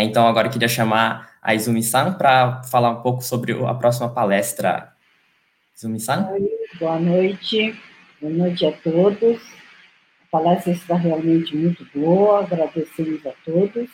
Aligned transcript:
É, 0.00 0.04
então, 0.04 0.26
agora 0.26 0.48
eu 0.48 0.50
queria 0.50 0.66
chamar 0.66 1.30
a 1.42 1.54
Izumi-san 1.54 2.14
para 2.14 2.62
falar 2.62 2.88
um 2.88 3.02
pouco 3.02 3.22
sobre 3.22 3.52
a 3.52 3.74
próxima 3.74 4.08
palestra. 4.08 4.94
Izumi-san? 5.76 6.26
Boa 6.78 6.98
noite, 6.98 7.78
boa 8.18 8.32
noite 8.32 8.64
a 8.64 8.72
todos. 8.72 9.42
A 10.22 10.30
palestra 10.30 10.72
está 10.72 10.96
realmente 10.96 11.54
muito 11.54 11.86
boa, 11.94 12.40
agradecemos 12.40 13.26
a 13.26 13.32
todos. 13.44 13.90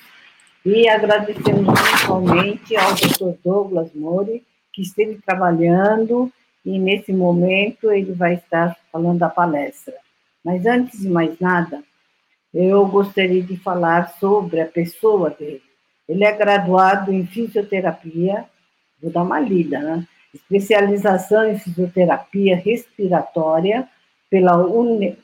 E 0.64 0.88
agradecemos 0.88 1.74
principalmente 1.80 2.76
ao 2.76 2.94
Dr. 2.94 3.36
Douglas 3.44 3.92
Mori, 3.92 4.44
que 4.72 4.82
esteve 4.82 5.18
trabalhando 5.26 6.32
e 6.64 6.78
nesse 6.78 7.12
momento 7.12 7.90
ele 7.90 8.12
vai 8.12 8.34
estar 8.34 8.76
falando 8.92 9.18
da 9.18 9.28
palestra. 9.28 9.94
Mas 10.44 10.64
antes 10.66 11.00
de 11.00 11.08
mais 11.08 11.36
nada, 11.40 11.82
eu 12.54 12.86
gostaria 12.86 13.42
de 13.42 13.56
falar 13.56 14.14
sobre 14.20 14.60
a 14.60 14.66
pessoa 14.66 15.30
dele. 15.30 15.65
Ele 16.08 16.24
é 16.24 16.32
graduado 16.32 17.12
em 17.12 17.26
fisioterapia, 17.26 18.44
vou 19.02 19.10
dar 19.10 19.22
uma 19.22 19.40
lida, 19.40 19.78
né? 19.78 20.06
Especialização 20.34 21.50
em 21.50 21.58
fisioterapia 21.58 22.56
respiratória 22.56 23.88
pela 24.30 24.56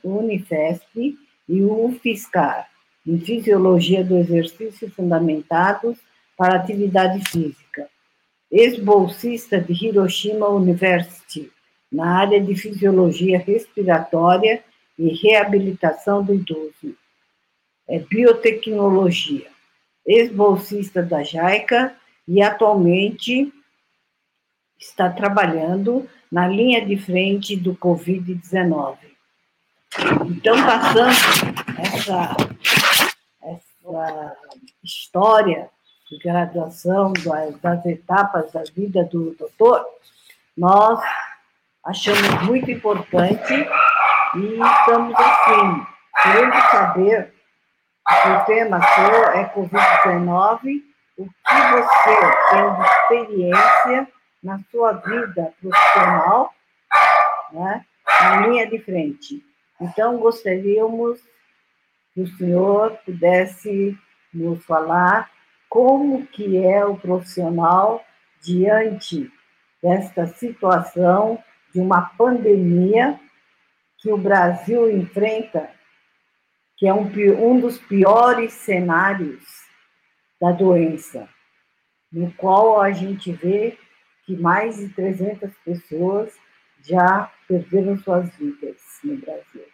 Unifesp 0.03 1.19
e 1.49 1.63
UFSCar, 1.63 2.69
em 3.07 3.19
fisiologia 3.19 4.03
do 4.03 4.17
exercício 4.17 4.91
fundamentados 4.91 5.99
para 6.37 6.57
atividade 6.57 7.21
física 7.29 7.63
ex-bolsista 8.53 9.59
de 9.59 9.73
Hiroshima 9.87 10.47
University, 10.49 11.51
na 11.91 12.19
área 12.19 12.39
de 12.39 12.55
fisiologia 12.55 13.39
respiratória 13.39 14.63
e 14.99 15.09
reabilitação 15.09 16.23
do 16.23 16.35
idoso. 16.35 16.95
É 17.89 17.99
biotecnologia. 17.99 19.51
Ex-bolsista 20.07 21.03
da 21.03 21.23
JAICA 21.23 21.95
e 22.27 22.43
atualmente 22.43 23.53
está 24.79 25.09
trabalhando 25.11 26.09
na 26.31 26.49
linha 26.49 26.85
de 26.85 26.97
frente 26.97 27.57
do 27.57 27.75
Covid-19. 27.77 28.97
Então, 30.27 30.57
passando 30.65 31.11
essa, 31.79 32.37
essa 33.43 34.37
história 34.83 35.69
de 36.11 36.19
graduação, 36.19 37.13
das 37.61 37.85
etapas 37.87 38.53
da 38.53 38.63
vida 38.75 39.05
do 39.05 39.35
doutor, 39.35 39.85
nós 40.57 41.01
achamos 41.85 42.43
muito 42.45 42.71
importante 42.71 43.53
e 44.37 44.61
estamos 44.61 45.15
assim, 45.15 45.87
querendo 46.23 46.55
saber, 46.71 47.35
o 48.09 48.45
tema 48.45 48.79
é 49.35 49.45
Covid-19, 49.55 50.83
o 51.17 51.25
que 51.25 51.55
você 51.55 52.17
tem 52.51 52.75
de 52.75 52.83
experiência 52.83 54.09
na 54.43 54.61
sua 54.71 54.93
vida 54.93 55.53
profissional, 55.61 56.53
né, 57.53 57.85
na 58.21 58.47
linha 58.47 58.67
de 58.67 58.79
frente. 58.81 59.45
Então, 59.81 60.19
gostaríamos 60.19 61.21
que 62.15 62.23
o 62.23 62.37
senhor 62.37 62.99
pudesse 63.05 63.97
nos 64.33 64.65
falar 64.65 65.31
como 65.69 66.27
que 66.27 66.59
é 66.65 66.85
o 66.85 66.97
profissional 66.97 68.05
diante 68.43 69.31
desta 69.83 70.27
situação 70.27 71.43
de 71.73 71.81
uma 71.81 72.03
pandemia 72.17 73.19
que 73.99 74.13
o 74.13 74.19
Brasil 74.19 74.91
enfrenta, 74.91 75.71
que 76.77 76.87
é 76.87 76.95
um, 76.95 77.11
um 77.39 77.61
dos 77.61 77.79
piores 77.79 78.53
cenários 78.53 79.45
da 80.41 80.51
doença, 80.51 81.29
no 82.11 82.33
qual 82.33 82.81
a 82.81 82.91
gente 82.91 83.33
vê 83.33 83.79
que 84.25 84.37
mais 84.37 84.77
de 84.77 84.89
300 84.89 85.53
pessoas 85.65 86.33
já 86.83 87.31
perderam 87.47 87.97
suas 87.99 88.35
vidas 88.37 88.77
no 89.05 89.17
Brasil. 89.17 89.65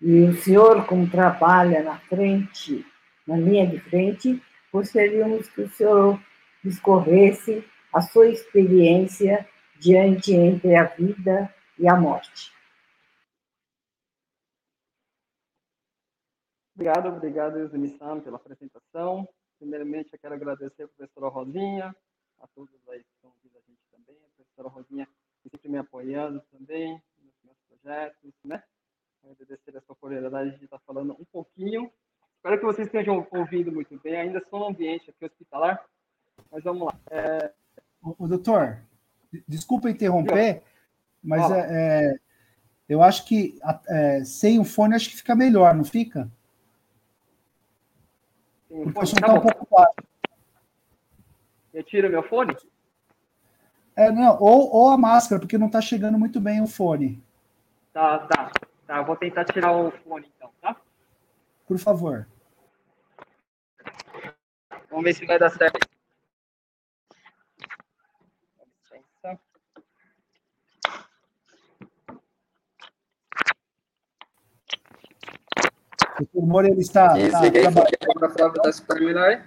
E 0.00 0.22
o 0.22 0.34
senhor, 0.34 0.86
como 0.86 1.08
trabalha 1.08 1.82
na 1.82 1.98
frente, 1.98 2.84
na 3.26 3.36
linha 3.36 3.66
de 3.66 3.78
frente, 3.78 4.42
gostaríamos 4.72 5.48
que 5.48 5.62
o 5.62 5.70
senhor 5.70 6.18
discorresse 6.64 7.64
a 7.92 8.00
sua 8.00 8.28
experiência 8.28 9.46
diante 9.78 10.32
entre 10.32 10.74
a 10.74 10.84
vida 10.84 11.52
e 11.78 11.86
a 11.88 11.96
morte. 11.96 12.50
Obrigado, 16.74 17.08
obrigado, 17.08 17.58
Yuzumi-san, 17.58 18.20
pela 18.20 18.36
apresentação. 18.36 19.28
Primeiramente, 19.58 20.10
eu 20.12 20.18
quero 20.18 20.34
agradecer 20.34 20.84
a 20.84 20.88
professora 20.88 21.28
Rosinha, 21.28 21.94
a 22.40 22.46
todos 22.48 22.74
aí 22.88 23.00
que 23.00 23.10
estão 23.14 23.30
ouvindo 23.30 23.56
a 23.56 23.60
gente 23.60 23.80
também, 23.90 24.16
a 24.16 24.36
professora 24.36 24.68
Rosinha, 24.68 25.08
que 25.42 25.50
sempre 25.50 25.68
me 25.68 25.78
apoiando 25.78 26.42
também 26.50 27.00
nos 27.18 27.34
meus 27.44 27.58
projetos, 27.68 28.32
né? 28.44 28.62
Agradecer 29.24 29.76
essa 29.76 29.92
oportunidade 29.92 30.58
de 30.58 30.64
estar 30.64 30.80
falando 30.80 31.12
um 31.12 31.24
pouquinho 31.30 31.92
Espero 32.42 32.58
que 32.58 32.66
vocês 32.66 32.88
estejam 32.88 33.24
ouvindo 33.30 33.70
muito 33.70 33.96
bem. 34.02 34.16
Ainda 34.16 34.38
estou 34.38 34.58
no 34.58 34.66
ambiente 34.66 35.08
aqui 35.08 35.24
hospitalar, 35.24 35.80
mas 36.50 36.64
vamos 36.64 36.88
lá. 36.88 36.98
É... 37.08 37.52
O, 38.02 38.24
o 38.24 38.26
doutor, 38.26 38.78
desculpa 39.46 39.88
interromper, 39.88 40.60
mas 41.22 41.48
é, 41.52 41.68
é, 41.70 42.14
eu 42.88 43.00
acho 43.00 43.24
que 43.26 43.56
é, 43.88 44.24
sem 44.24 44.58
o 44.58 44.64
fone 44.64 44.96
acho 44.96 45.10
que 45.10 45.18
fica 45.18 45.36
melhor, 45.36 45.72
não 45.72 45.84
fica? 45.84 46.28
O 48.72 49.06
som 49.06 49.16
está 49.16 49.34
um 49.34 49.40
pouco 49.40 49.68
baixo. 49.70 49.94
Eu 51.74 51.82
tiro 51.84 52.08
meu 52.08 52.22
fone? 52.22 52.56
É, 53.94 54.10
não, 54.10 54.38
ou, 54.40 54.74
ou 54.74 54.90
a 54.90 54.96
máscara, 54.96 55.38
porque 55.38 55.58
não 55.58 55.66
está 55.66 55.82
chegando 55.82 56.18
muito 56.18 56.40
bem 56.40 56.62
o 56.62 56.66
fone. 56.66 57.22
Tá, 57.92 58.20
tá. 58.20 58.50
Tá, 58.86 58.96
eu 58.96 59.04
vou 59.04 59.14
tentar 59.14 59.44
tirar 59.44 59.72
o 59.72 59.90
fone 59.90 60.30
então, 60.34 60.50
tá? 60.60 60.76
Por 61.66 61.78
favor. 61.78 62.26
Vamos 64.90 65.04
ver 65.04 65.14
se 65.14 65.26
vai 65.26 65.38
dar 65.38 65.50
certo. 65.50 65.91
O 76.32 76.46
Moura, 76.46 76.68
ele 76.68 76.80
está... 76.80 77.18
Isso, 77.18 77.32
tá, 77.32 78.28
tá, 78.28 78.50
tá 78.50 78.70
escutando 78.70 79.04
melhor? 79.04 79.42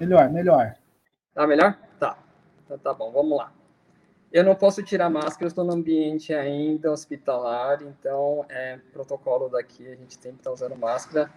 Melhor, 0.00 0.30
melhor. 0.30 0.74
Tá 1.34 1.46
melhor? 1.46 1.78
Tá. 1.98 2.18
Então 2.64 2.78
tá 2.78 2.92
bom, 2.92 3.10
vamos 3.12 3.36
lá. 3.36 3.52
Eu 4.30 4.44
não 4.44 4.54
posso 4.54 4.82
tirar 4.82 5.08
máscara, 5.08 5.44
eu 5.44 5.48
estou 5.48 5.64
no 5.64 5.72
ambiente 5.72 6.34
ainda 6.34 6.92
hospitalar, 6.92 7.82
então 7.82 8.44
é 8.48 8.78
protocolo 8.92 9.48
daqui, 9.48 9.86
a 9.86 9.96
gente 9.96 10.18
tem 10.18 10.32
que 10.32 10.38
estar 10.38 10.52
usando 10.52 10.76
máscara, 10.76 11.30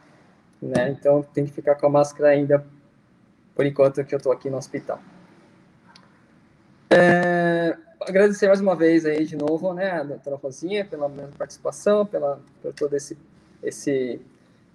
né? 0.62 0.90
Então 0.90 1.24
tem 1.24 1.46
que 1.46 1.52
ficar 1.52 1.76
com 1.76 1.86
a 1.86 1.90
máscara 1.90 2.30
ainda 2.30 2.66
por 3.56 3.66
enquanto 3.66 4.04
que 4.04 4.14
eu 4.14 4.18
estou 4.18 4.32
aqui 4.32 4.50
no 4.50 4.58
hospital. 4.58 5.00
É, 6.90 7.78
agradecer 8.02 8.48
mais 8.48 8.60
uma 8.60 8.76
vez 8.76 9.06
aí 9.06 9.26
de 9.26 9.38
novo, 9.38 9.74
né, 9.74 9.92
a 9.92 10.04
doutora 10.04 10.36
Rosinha, 10.36 10.84
pela 10.84 11.08
minha 11.08 11.30
participação, 11.38 12.06
pela, 12.06 12.42
por 12.62 12.74
todo 12.74 12.94
esse, 12.94 13.18
esse, 13.64 14.22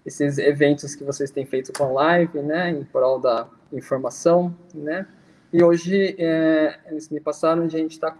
esses 0.06 0.38
eventos 0.38 0.94
que 0.94 1.02
vocês 1.02 1.32
têm 1.32 1.44
feito 1.44 1.72
com 1.72 1.84
a 1.84 1.88
live, 1.88 2.38
né, 2.38 2.70
em 2.70 2.84
prol 2.84 3.18
da 3.18 3.48
informação, 3.72 4.56
né, 4.72 5.04
e 5.52 5.64
hoje 5.64 6.14
é, 6.16 6.78
eles 6.86 7.08
me 7.08 7.18
passaram 7.18 7.64
onde 7.64 7.74
a 7.74 7.78
gente 7.80 7.92
está 7.92 8.14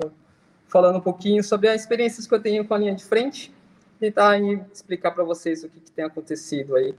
falando 0.67 0.97
um 0.97 1.01
pouquinho 1.01 1.45
sobre 1.45 1.69
as 1.69 1.83
experiências 1.83 2.27
que 2.27 2.35
eu 2.35 2.43
tenho 2.43 2.67
com 2.67 2.75
a 2.75 2.79
linha 2.79 2.95
de 2.95 3.05
frente, 3.05 3.55
tentar 4.01 4.31
aí 4.31 4.61
explicar 4.73 5.13
para 5.13 5.23
vocês 5.23 5.63
o 5.63 5.69
que, 5.69 5.81
que, 5.81 5.93
tem 5.93 6.05
acontecido 6.05 6.75
aí, 6.75 6.93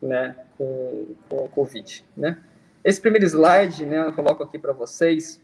né, 0.00 0.36
com, 0.58 1.06
com 1.28 1.44
o 1.44 1.48
Covid, 1.48 2.04
né. 2.14 2.38
Esse 2.84 3.00
primeiro 3.00 3.26
slide, 3.26 3.86
né, 3.86 4.06
eu 4.06 4.12
coloco 4.12 4.42
aqui 4.42 4.58
para 4.58 4.72
vocês, 4.72 5.40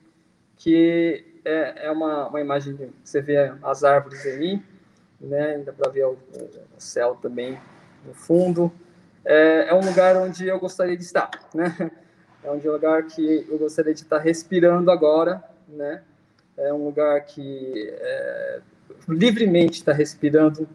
que 0.57 1.25
é, 1.43 1.87
é 1.87 1.91
uma, 1.91 2.29
uma 2.29 2.41
imagem, 2.41 2.75
de, 2.75 2.91
você 3.03 3.23
vê 3.23 3.53
as 3.63 3.83
árvores 3.83 4.25
aí, 4.27 4.63
né, 5.19 5.55
ainda 5.55 5.73
para 5.73 5.91
ver 5.91 6.05
o, 6.05 6.13
o, 6.13 6.79
céu 6.79 7.17
também 7.21 7.59
no 8.07 8.15
fundo. 8.15 8.73
É, 9.25 9.69
é, 9.69 9.75
um 9.75 9.85
lugar 9.85 10.17
onde 10.17 10.47
eu 10.47 10.59
gostaria 10.59 10.97
de 10.97 11.03
estar, 11.03 11.31
né? 11.55 11.91
É 12.43 12.51
um 12.51 12.61
lugar 12.61 13.05
que 13.05 13.47
eu 13.49 13.57
gostaria 13.57 13.95
de 13.95 14.03
estar 14.03 14.19
respirando 14.19 14.91
agora, 14.91 15.43
né? 15.67 16.03
É 16.59 16.73
um 16.75 16.85
lugar 16.85 17.25
que 17.25 17.91
é, 17.99 18.61
livremente 19.09 19.79
está 19.79 19.95
respirando, 19.95 20.69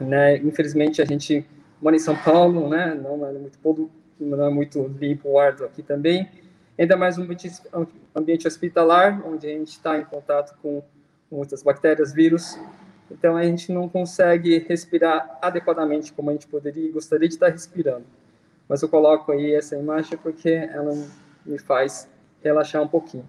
né? 0.00 0.36
Infelizmente 0.36 1.02
a 1.02 1.04
gente 1.04 1.44
mora 1.82 1.96
em 1.96 1.98
São 1.98 2.16
Paulo, 2.16 2.68
né? 2.68 2.94
Não 2.94 3.26
é 3.26 3.32
muito 3.32 3.90
não 4.20 4.46
é 4.46 4.50
muito 4.50 4.86
limpo 4.98 5.30
o 5.30 5.38
ar 5.38 5.52
aqui 5.62 5.82
também. 5.82 6.28
Ainda 6.78 6.96
mais 6.96 7.18
um 7.18 7.22
ambiente, 7.22 7.50
ambiente 8.14 8.46
hospitalar, 8.46 9.20
onde 9.26 9.48
a 9.48 9.50
gente 9.50 9.72
está 9.72 9.98
em 9.98 10.04
contato 10.04 10.56
com 10.62 10.82
muitas 11.30 11.62
bactérias, 11.62 12.12
vírus. 12.12 12.56
Então, 13.10 13.36
a 13.36 13.44
gente 13.44 13.72
não 13.72 13.88
consegue 13.88 14.58
respirar 14.58 15.38
adequadamente 15.40 16.12
como 16.12 16.30
a 16.30 16.32
gente 16.32 16.46
poderia 16.46 16.86
e 16.86 16.92
gostaria 16.92 17.28
de 17.28 17.34
estar 17.34 17.48
respirando. 17.48 18.04
mas 18.68 18.82
eu 18.82 18.88
coloco 18.88 19.32
aí 19.32 19.54
essa 19.54 19.76
imagem 19.76 20.18
porque 20.18 20.50
ela 20.50 20.92
me 21.44 21.58
faz 21.58 22.08
relaxar 22.42 22.82
um 22.82 22.88
pouquinho. 22.88 23.26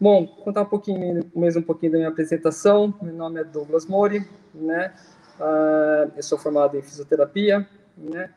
Bom, 0.00 0.26
contar 0.26 0.62
um 0.62 0.66
pouquinho, 0.66 1.30
mesmo 1.34 1.60
um 1.60 1.64
pouquinho 1.64 1.92
da 1.92 1.98
minha 1.98 2.08
apresentação. 2.08 2.94
Meu 3.02 3.12
nome 3.14 3.40
é 3.40 3.44
Douglas 3.44 3.84
Mori, 3.84 4.26
né? 4.54 4.94
Uh, 5.38 6.10
eu 6.16 6.22
sou 6.22 6.38
formado 6.38 6.78
em 6.78 6.82
fisioterapia, 6.82 7.68
né? 7.98 8.30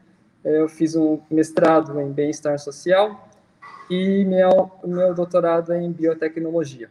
Eu 0.43 0.67
fiz 0.67 0.95
um 0.95 1.21
mestrado 1.29 1.97
em 2.01 2.11
bem-estar 2.11 2.59
social 2.59 3.29
e 3.89 4.25
meu, 4.25 4.71
meu 4.83 5.13
doutorado 5.13 5.71
é 5.71 5.81
em 5.81 5.91
biotecnologia. 5.91 6.89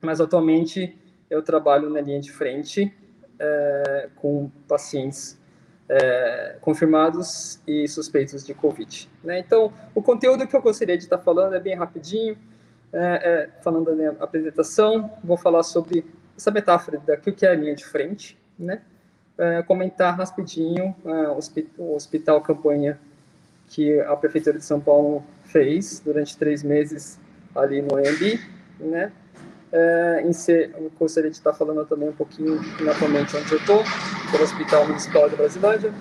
Mas 0.00 0.20
atualmente 0.20 0.96
eu 1.32 1.42
trabalho 1.42 1.88
na 1.88 2.00
linha 2.00 2.20
de 2.20 2.30
frente 2.30 2.92
é, 3.38 4.08
com 4.16 4.50
pacientes 4.68 5.40
é, 5.88 6.56
confirmados 6.60 7.60
e 7.66 7.88
suspeitos 7.88 8.44
de 8.44 8.54
Covid. 8.54 9.10
Né? 9.24 9.38
Então, 9.38 9.72
o 9.94 10.02
conteúdo 10.02 10.46
que 10.46 10.54
eu 10.54 10.62
gostaria 10.62 10.96
de 10.96 11.04
estar 11.04 11.18
falando 11.18 11.54
é 11.54 11.60
bem 11.60 11.74
rapidinho, 11.74 12.36
é, 12.92 13.00
é 13.00 13.62
falando 13.62 13.86
da 13.86 13.94
minha 13.94 14.10
apresentação, 14.20 15.10
vou 15.24 15.36
falar 15.36 15.62
sobre 15.62 16.04
essa 16.36 16.50
metáfora 16.50 17.00
daqui 17.06 17.32
que 17.32 17.46
é 17.46 17.50
a 17.50 17.54
linha 17.54 17.74
de 17.74 17.84
frente, 17.84 18.38
né? 18.58 18.82
É, 19.38 19.62
comentar 19.62 20.14
rapidinho 20.14 20.94
é, 21.04 21.28
o 21.78 21.94
hospital 21.94 22.42
campanha 22.42 23.00
que 23.66 23.98
a 24.00 24.14
prefeitura 24.14 24.58
de 24.58 24.64
São 24.64 24.78
Paulo 24.78 25.24
fez 25.44 26.00
durante 26.00 26.36
três 26.36 26.62
meses 26.62 27.18
ali 27.54 27.80
no 27.80 27.98
EMB, 27.98 28.38
né? 28.78 29.10
É, 29.72 30.22
em 30.24 30.32
ser, 30.34 30.70
eu 30.76 30.92
gostaria 30.98 31.30
de 31.30 31.36
estar 31.36 31.54
falando 31.54 31.86
também 31.86 32.08
um 32.08 32.12
pouquinho 32.12 32.60
naturalmente 32.80 33.34
onde 33.36 33.52
eu 33.52 33.58
estou, 33.58 33.82
pelo 34.30 34.44
Hospital 34.44 34.86
Municipal 34.86 35.30
de 35.30 35.36
Brasilândia. 35.36 35.94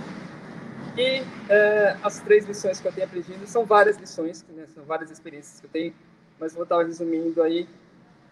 E 0.97 1.23
é, 1.49 1.95
as 2.03 2.19
três 2.19 2.45
lições 2.45 2.81
que 2.81 2.87
eu 2.87 2.91
tenho 2.91 3.07
aprendido 3.07 3.47
são 3.47 3.65
várias 3.65 3.97
lições, 3.97 4.45
né, 4.49 4.65
são 4.75 4.83
várias 4.83 5.09
experiências 5.09 5.61
que 5.61 5.65
eu 5.65 5.69
tenho, 5.69 5.93
mas 6.37 6.53
vou 6.53 6.63
estar 6.63 6.83
resumindo 6.83 7.41
aí 7.41 7.67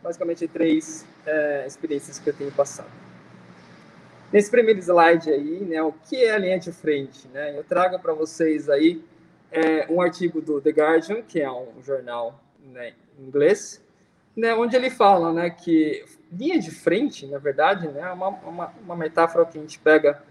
basicamente 0.03 0.47
três 0.47 1.06
é, 1.25 1.65
experiências 1.65 2.19
que 2.19 2.30
eu 2.30 2.33
tenho 2.33 2.51
passado. 2.51 2.89
Nesse 4.31 4.51
primeiro 4.51 4.80
slide 4.80 5.31
aí, 5.31 5.62
né, 5.62 5.81
o 5.81 5.91
que 5.91 6.24
é 6.24 6.31
a 6.31 6.38
linha 6.38 6.59
de 6.59 6.71
frente? 6.71 7.27
Né? 7.30 7.57
Eu 7.57 7.63
trago 7.63 7.97
para 7.97 8.13
vocês 8.13 8.69
aí 8.69 9.01
é, 9.51 9.88
um 9.89 10.01
artigo 10.01 10.41
do 10.41 10.62
The 10.62 10.69
Guardian, 10.69 11.21
que 11.21 11.39
é 11.39 11.51
um 11.51 11.81
jornal 11.81 12.44
né, 12.71 12.94
inglês, 13.18 13.81
né, 14.39 14.56
onde 14.56 14.75
ele 14.75 14.89
fala 14.89 15.33
né, 15.33 15.50
que 15.50 16.03
linha 16.31 16.59
de 16.59 16.71
frente, 16.71 17.27
na 17.27 17.38
verdade, 17.38 17.88
né, 17.88 18.01
é 18.01 18.12
uma, 18.12 18.30
uma, 18.30 18.74
uma 18.81 18.95
metáfora 18.95 19.45
que 19.45 19.57
a 19.57 19.62
gente 19.62 19.77
pega 19.80 20.21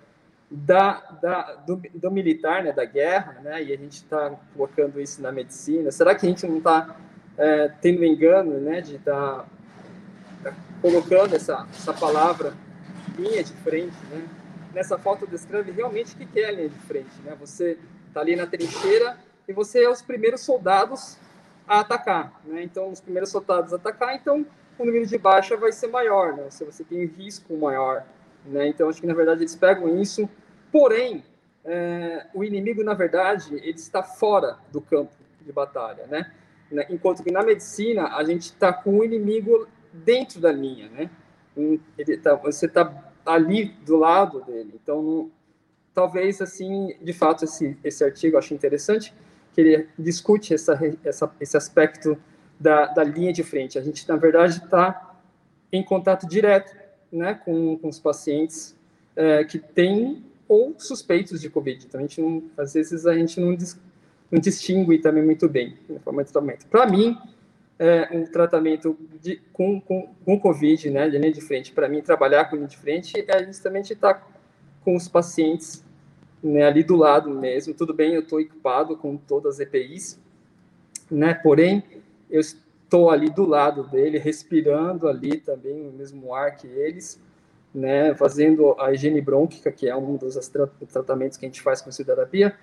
da, 0.50 1.00
da, 1.20 1.55
do, 1.66 1.81
do 1.94 2.10
militar, 2.10 2.62
né, 2.62 2.72
da 2.72 2.84
guerra, 2.84 3.38
né, 3.43 3.62
e 3.62 3.72
a 3.72 3.76
gente 3.76 3.96
está 3.96 4.34
colocando 4.55 5.00
isso 5.00 5.20
na 5.20 5.31
medicina. 5.31 5.90
Será 5.90 6.14
que 6.14 6.25
a 6.25 6.28
gente 6.28 6.46
não 6.46 6.58
está 6.58 6.96
é, 7.37 7.69
tendo 7.81 8.05
engano 8.05 8.58
né, 8.58 8.81
de 8.81 8.96
estar 8.96 9.44
tá, 10.43 10.50
tá 10.50 10.56
colocando 10.81 11.34
essa, 11.34 11.66
essa 11.70 11.93
palavra 11.93 12.55
linha 13.19 13.44
de 13.44 13.52
frente? 13.52 13.96
Né? 14.10 14.26
Nessa 14.72 14.96
foto 14.96 15.26
descreve 15.26 15.70
realmente 15.72 16.14
o 16.14 16.26
que 16.26 16.40
é 16.40 16.49
a 16.49 16.52
linha 16.52 16.69
de 16.69 16.78
frente. 16.78 17.20
Né? 17.25 17.37
Você 17.40 17.76
está 18.06 18.20
ali 18.20 18.34
na 18.34 18.46
trincheira 18.46 19.19
e 19.46 19.52
você 19.52 19.84
é 19.84 19.90
os 19.90 20.00
primeiros 20.00 20.40
soldados 20.40 21.19
a 21.69 21.81
atacar, 21.81 22.41
né? 22.44 22.62
Então, 22.62 22.91
os 22.91 23.00
primeiros 23.00 23.31
soldados 23.31 23.73
a 23.73 23.76
atacar, 23.76 24.15
então 24.15 24.47
o 24.79 24.85
número 24.85 25.06
de 25.06 25.19
baixa 25.19 25.56
vai 25.56 25.70
ser 25.70 25.88
maior, 25.88 26.35
né? 26.35 26.50
Se 26.50 26.65
você 26.65 26.82
tem 26.82 27.05
risco 27.05 27.56
maior, 27.56 28.05
né? 28.44 28.67
Então, 28.69 28.88
acho 28.88 29.00
que 29.00 29.06
na 29.06 29.15
verdade 29.15 29.43
eles 29.43 29.55
pegam 29.55 30.00
isso. 30.00 30.29
Porém, 30.73 31.23
é, 31.65 32.26
o 32.32 32.43
inimigo, 32.43 32.82
na 32.82 32.94
verdade, 32.94 33.55
ele 33.56 33.70
está 33.70 34.03
fora 34.03 34.59
do 34.73 34.81
campo 34.81 35.12
de 35.43 35.53
batalha, 35.53 36.06
né? 36.06 36.32
Enquanto 36.91 37.23
que 37.23 37.31
na 37.31 37.43
medicina 37.43 38.17
a 38.17 38.25
gente 38.25 38.43
está 38.43 38.73
com 38.73 38.99
o 38.99 39.05
inimigo 39.05 39.67
dentro 39.93 40.41
da 40.41 40.53
linha, 40.53 40.88
né? 40.88 41.11
Tá, 42.23 42.35
você 42.35 42.67
está 42.67 43.12
ali 43.25 43.67
do 43.85 43.97
lado 43.97 44.43
dele. 44.43 44.79
Então, 44.82 45.03
não, 45.03 45.31
talvez 45.93 46.41
assim, 46.41 46.94
de 47.03 47.12
fato, 47.12 47.44
esse, 47.44 47.76
esse 47.82 48.05
artigo 48.05 48.37
eu 48.37 48.38
acho 48.38 48.55
interessante 48.55 49.12
que 49.54 49.60
ele 49.60 49.88
discute 49.98 50.54
essa, 50.54 50.78
essa, 51.04 51.30
esse 51.40 51.56
aspecto 51.56 52.18
da, 52.58 52.86
da 52.86 53.04
linha 53.04 53.32
de 53.32 53.42
frente. 53.42 53.78
A 53.78 53.82
gente, 53.82 54.08
na 54.08 54.16
verdade, 54.16 54.58
está 54.58 55.16
em 55.72 55.82
contato 55.82 56.26
direto 56.26 56.74
né, 57.12 57.34
com, 57.34 57.76
com 57.78 57.88
os 57.88 57.98
pacientes 57.98 58.76
é, 59.16 59.44
que 59.44 59.58
têm 59.58 60.22
ou 60.48 60.74
suspeitos 60.78 61.40
de 61.40 61.50
Covid. 61.50 61.84
Então, 61.86 62.00
a 62.00 62.02
gente 62.02 62.20
não, 62.20 62.42
às 62.56 62.74
vezes, 62.74 63.06
a 63.06 63.14
gente 63.14 63.38
não, 63.40 63.54
dis, 63.54 63.78
não 64.30 64.40
distingue 64.40 64.98
também 64.98 65.22
muito 65.22 65.48
bem 65.48 65.76
no 65.88 66.00
forma 66.00 66.24
de 66.24 66.32
tratamento. 66.32 66.66
Para 66.66 66.86
mim, 66.86 67.16
é, 67.78 68.08
um 68.12 68.24
tratamento 68.24 68.96
de, 69.20 69.40
com, 69.52 69.80
com, 69.80 70.08
com 70.24 70.40
Covid, 70.40 70.90
né, 70.90 71.08
de 71.08 71.18
linha 71.18 71.32
de 71.32 71.40
frente, 71.40 71.72
para 71.72 71.88
mim, 71.88 72.00
trabalhar 72.00 72.46
com 72.46 72.56
linha 72.56 72.68
de 72.68 72.76
frente 72.76 73.24
é 73.28 73.44
justamente 73.44 73.92
estar 73.92 74.26
com 74.82 74.96
os 74.96 75.06
pacientes 75.06 75.84
né, 76.43 76.64
ali 76.64 76.82
do 76.82 76.96
lado 76.96 77.31
mesmo. 77.31 77.75
Tudo 77.75 77.93
bem, 77.93 78.14
eu 78.14 78.20
estou 78.20 78.40
equipado 78.40 78.96
com 78.96 79.17
todas 79.17 79.55
as 79.55 79.61
EPIs, 79.61 80.20
né? 81.11 81.35
Porém, 81.35 81.82
eu 82.31 82.40
estou 82.40 83.11
ali 83.11 83.31
do 83.31 83.44
lado 83.46 83.82
dele, 83.85 84.19
respirando 84.19 85.08
ali 85.08 85.38
também 85.38 85.88
o 85.88 85.93
mesmo 85.93 86.35
ar 86.35 86.56
que 86.56 86.67
eles, 86.67 87.20
né? 87.75 88.14
Fazendo 88.14 88.75
a 88.79 88.93
higiene 88.93 89.20
brônquica, 89.20 89.70
que 89.70 89.88
é 89.88 89.96
um 89.96 90.17
dos 90.17 90.37
tratamentos 90.93 91.37
que 91.37 91.46
a 91.46 91.49
gente 91.49 91.62
faz 91.62 91.81
com 91.81 91.90
fisioterapia, 91.90 92.55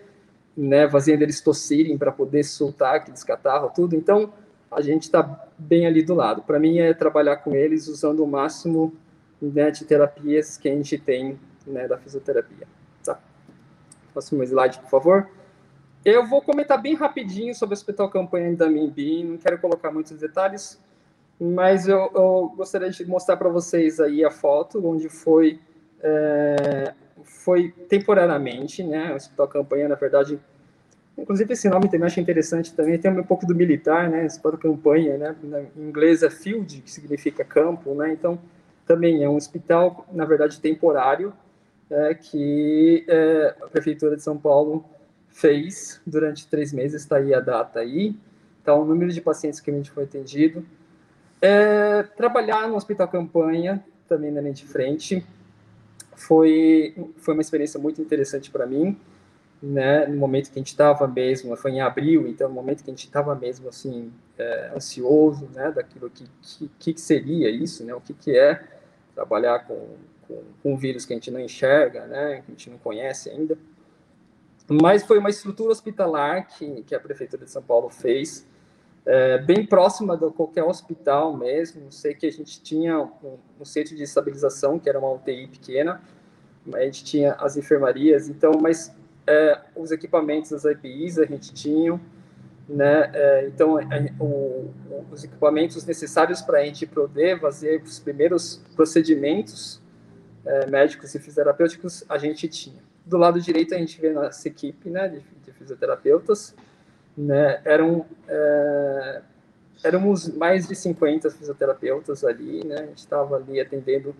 né? 0.55 0.89
Fazendo 0.89 1.21
eles 1.21 1.41
tossirem 1.41 1.97
para 1.97 2.11
poder 2.11 2.43
soltar 2.43 2.95
aqueles 2.95 3.23
catarro, 3.23 3.71
tudo. 3.75 3.95
Então, 3.95 4.31
a 4.71 4.81
gente 4.81 5.03
está 5.03 5.47
bem 5.57 5.85
ali 5.85 6.01
do 6.01 6.13
lado. 6.13 6.41
Para 6.41 6.59
mim 6.59 6.79
é 6.79 6.93
trabalhar 6.93 7.37
com 7.37 7.55
eles 7.55 7.87
usando 7.87 8.23
o 8.23 8.27
máximo 8.27 8.93
né, 9.41 9.71
de 9.71 9.85
terapias 9.85 10.57
que 10.57 10.67
a 10.67 10.73
gente 10.73 10.97
tem 10.97 11.39
né, 11.65 11.87
da 11.87 11.97
fisioterapia. 11.97 12.67
Próximo 14.15 14.41
slide, 14.43 14.79
por 14.79 14.89
favor. 14.89 15.29
Eu 16.05 16.25
vou 16.25 16.41
comentar 16.41 16.81
bem 16.81 16.95
rapidinho 16.95 17.53
sobre 17.53 17.73
o 17.73 17.77
Hospital 17.77 18.09
Campanha 18.09 18.55
da 18.55 18.69
MIMB, 18.69 19.25
não 19.25 19.37
quero 19.37 19.57
colocar 19.57 19.91
muitos 19.91 20.17
detalhes, 20.17 20.81
mas 21.37 21.85
eu, 21.85 22.09
eu 22.15 22.53
gostaria 22.55 22.89
de 22.89 23.05
mostrar 23.05 23.35
para 23.35 23.49
vocês 23.49 23.99
aí 23.99 24.23
a 24.23 24.31
foto, 24.31 24.87
onde 24.87 25.09
foi, 25.09 25.59
é, 26.01 26.93
foi 27.25 27.73
temporariamente, 27.89 28.83
né, 28.83 29.11
o 29.11 29.15
Hospital 29.17 29.49
Campanha, 29.49 29.89
na 29.89 29.95
verdade, 29.95 30.39
inclusive 31.17 31.51
esse 31.51 31.67
nome 31.67 31.89
também 31.89 32.05
acho 32.05 32.21
interessante 32.21 32.73
também, 32.73 32.97
tem 32.97 33.11
um 33.11 33.21
pouco 33.21 33.45
do 33.45 33.53
militar, 33.53 34.09
né, 34.09 34.23
Hospital 34.23 34.57
Campanha, 34.57 35.17
né, 35.17 35.35
em 35.75 35.89
inglês 35.89 36.23
é 36.23 36.29
field, 36.29 36.83
que 36.83 36.89
significa 36.89 37.43
campo, 37.43 37.93
né, 37.93 38.13
então 38.13 38.39
também 38.87 39.25
é 39.25 39.29
um 39.29 39.35
hospital, 39.35 40.05
na 40.13 40.23
verdade, 40.23 40.61
temporário, 40.61 41.33
é, 41.89 42.13
que 42.13 43.05
é, 43.07 43.55
a 43.61 43.67
Prefeitura 43.67 44.15
de 44.15 44.23
São 44.23 44.37
Paulo 44.37 44.85
fez 45.29 46.01
durante 46.05 46.47
três 46.47 46.71
meses, 46.71 47.01
está 47.01 47.17
aí 47.17 47.33
a 47.33 47.39
data 47.39 47.79
aí, 47.79 48.15
está 48.59 48.73
o 48.73 48.85
número 48.85 49.11
de 49.11 49.21
pacientes 49.21 49.59
que 49.59 49.69
a 49.69 49.73
gente 49.73 49.91
foi 49.91 50.05
atendido. 50.05 50.65
É, 51.41 52.03
trabalhar 52.03 52.67
no 52.67 52.75
Hospital 52.75 53.07
Campanha, 53.07 53.83
também 54.07 54.31
na 54.31 54.41
linha 54.41 54.53
de 54.53 54.65
frente, 54.65 55.25
foi, 56.15 56.95
foi 57.17 57.33
uma 57.33 57.41
experiência 57.41 57.79
muito 57.79 58.01
interessante 58.01 58.49
para 58.49 58.65
mim, 58.65 58.97
né, 59.61 60.05
no 60.05 60.17
momento 60.17 60.51
que 60.51 60.59
a 60.59 60.61
gente 60.61 60.69
estava 60.69 61.07
mesmo, 61.07 61.55
foi 61.55 61.71
em 61.71 61.81
abril, 61.81 62.27
então 62.27 62.47
no 62.47 62.55
momento 62.55 62.83
que 62.83 62.89
a 62.89 62.93
gente 62.93 63.05
estava 63.05 63.33
mesmo, 63.35 63.67
assim, 63.69 64.11
é, 64.37 64.71
ansioso, 64.75 65.49
né, 65.53 65.71
daquilo 65.71 66.09
que, 66.09 66.25
que, 66.79 66.93
que 66.93 67.01
seria 67.01 67.49
isso, 67.49 67.83
né, 67.83 67.93
o 67.93 68.01
que, 68.01 68.13
que 68.13 68.37
é 68.37 68.63
trabalhar 69.13 69.59
com 69.65 69.95
com, 70.27 70.41
com 70.61 70.73
um 70.73 70.77
vírus 70.77 71.05
que 71.05 71.13
a 71.13 71.15
gente 71.15 71.31
não 71.31 71.39
enxerga, 71.39 72.05
né, 72.07 72.41
que 72.45 72.51
a 72.51 72.51
gente 72.51 72.69
não 72.69 72.77
conhece 72.77 73.29
ainda. 73.29 73.57
Mas 74.69 75.03
foi 75.03 75.19
uma 75.19 75.29
estrutura 75.29 75.71
hospitalar 75.71 76.47
que, 76.47 76.83
que 76.83 76.95
a 76.95 76.99
Prefeitura 76.99 77.45
de 77.45 77.51
São 77.51 77.61
Paulo 77.61 77.89
fez, 77.89 78.47
é, 79.05 79.37
bem 79.37 79.65
próxima 79.65 80.17
de 80.17 80.27
qualquer 80.31 80.63
hospital 80.63 81.37
mesmo. 81.37 81.91
Sei 81.91 82.15
que 82.15 82.25
a 82.25 82.31
gente 82.31 82.61
tinha 82.61 82.99
um, 82.99 83.37
um, 83.59 83.65
centro 83.65 83.95
de 83.95 84.03
estabilização, 84.03 84.79
que 84.79 84.89
era 84.89 84.97
uma 84.97 85.11
UTI 85.11 85.47
pequena, 85.47 86.01
a 86.73 86.81
gente 86.81 87.03
tinha 87.03 87.33
as 87.33 87.55
enfermarias, 87.55 88.27
então, 88.27 88.53
mas 88.59 88.91
é, 89.27 89.61
os 89.75 89.91
equipamentos, 89.91 90.51
as 90.51 90.65
EPIs 90.65 91.19
a 91.19 91.25
gente 91.25 91.53
tinha, 91.53 92.01
né? 92.67 93.11
É, 93.13 93.47
então, 93.47 93.79
é, 93.79 94.11
o, 94.19 94.73
os 95.11 95.23
equipamentos 95.23 95.85
necessários 95.85 96.41
para 96.41 96.59
a 96.59 96.65
gente 96.65 96.87
poder 96.87 97.39
fazer 97.39 97.83
os 97.83 97.99
primeiros 97.99 98.59
procedimentos 98.75 99.79
é, 100.45 100.67
médicos 100.67 101.13
e 101.15 101.19
fisioterapêuticos 101.19 102.03
a 102.07 102.17
gente 102.17 102.47
tinha. 102.47 102.81
Do 103.05 103.17
lado 103.17 103.41
direito 103.41 103.73
a 103.73 103.77
gente 103.77 103.99
vê 103.99 104.11
nossa 104.11 104.47
equipe 104.47 104.89
né, 104.89 105.07
de, 105.07 105.19
de 105.43 105.51
fisioterapeutas, 105.51 106.55
né, 107.17 107.61
eram, 107.63 108.05
é, 108.27 109.21
éramos 109.83 110.27
mais 110.27 110.67
de 110.67 110.75
50 110.75 111.31
fisioterapeutas 111.31 112.23
ali, 112.23 112.63
né, 112.63 112.75
a 112.75 112.85
gente 112.85 112.99
estava 112.99 113.37
ali 113.37 113.59
atendendo 113.59 114.15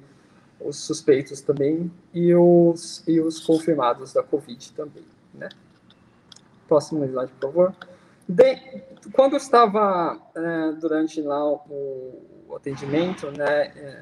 os 0.59 0.77
suspeitos 0.77 1.41
também 1.41 1.91
e 2.13 2.33
os, 2.33 3.03
e 3.07 3.19
os 3.19 3.39
confirmados 3.39 4.13
da 4.13 4.23
Covid 4.23 4.71
também, 4.73 5.05
né. 5.33 5.49
Próximo 6.67 7.05
slide, 7.05 7.31
por 7.33 7.51
favor. 7.51 7.75
De, 8.27 8.55
quando 9.13 9.33
eu 9.33 9.37
estava 9.37 10.19
é, 10.35 10.71
durante 10.79 11.21
lá 11.21 11.45
o, 11.47 12.23
o 12.47 12.55
atendimento, 12.55 13.29
né, 13.31 14.01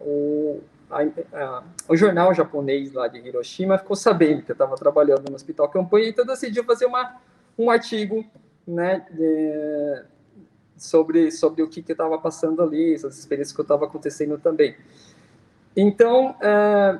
o, 0.00 0.62
a, 0.92 1.38
a, 1.38 1.64
o 1.88 1.96
jornal 1.96 2.34
japonês 2.34 2.92
lá 2.92 3.08
de 3.08 3.18
Hiroshima 3.18 3.78
ficou 3.78 3.96
sabendo 3.96 4.42
que 4.42 4.50
eu 4.50 4.54
estava 4.54 4.76
trabalhando 4.76 5.28
no 5.28 5.34
hospital 5.34 5.68
campanha, 5.68 6.08
então 6.08 6.24
decidiu 6.26 6.62
fazer 6.64 6.86
uma, 6.86 7.16
um 7.58 7.70
artigo, 7.70 8.24
né, 8.66 9.06
de, 9.10 10.04
sobre, 10.76 11.30
sobre 11.30 11.62
o 11.62 11.68
que 11.68 11.80
estava 11.80 12.18
passando 12.18 12.62
ali, 12.62 12.94
as 12.94 13.18
experiências 13.18 13.54
que 13.54 13.60
eu 13.60 13.64
estava 13.64 13.86
acontecendo 13.86 14.38
também. 14.38 14.76
Então, 15.74 16.36
é, 16.40 16.98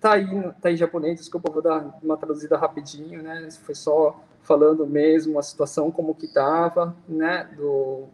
tá 0.00 0.12
aí, 0.12 0.52
tá 0.60 0.70
em 0.70 0.76
japonês, 0.76 1.18
desculpa, 1.18 1.50
vou 1.50 1.62
dar 1.62 1.98
uma 2.02 2.16
traduzida 2.16 2.56
rapidinho, 2.56 3.22
né? 3.22 3.48
Foi 3.62 3.74
só 3.74 4.20
falando 4.42 4.86
mesmo 4.86 5.38
a 5.38 5.42
situação 5.42 5.90
como 5.90 6.14
que 6.14 6.26
estava, 6.26 6.94
né, 7.08 7.48
do, 7.56 8.04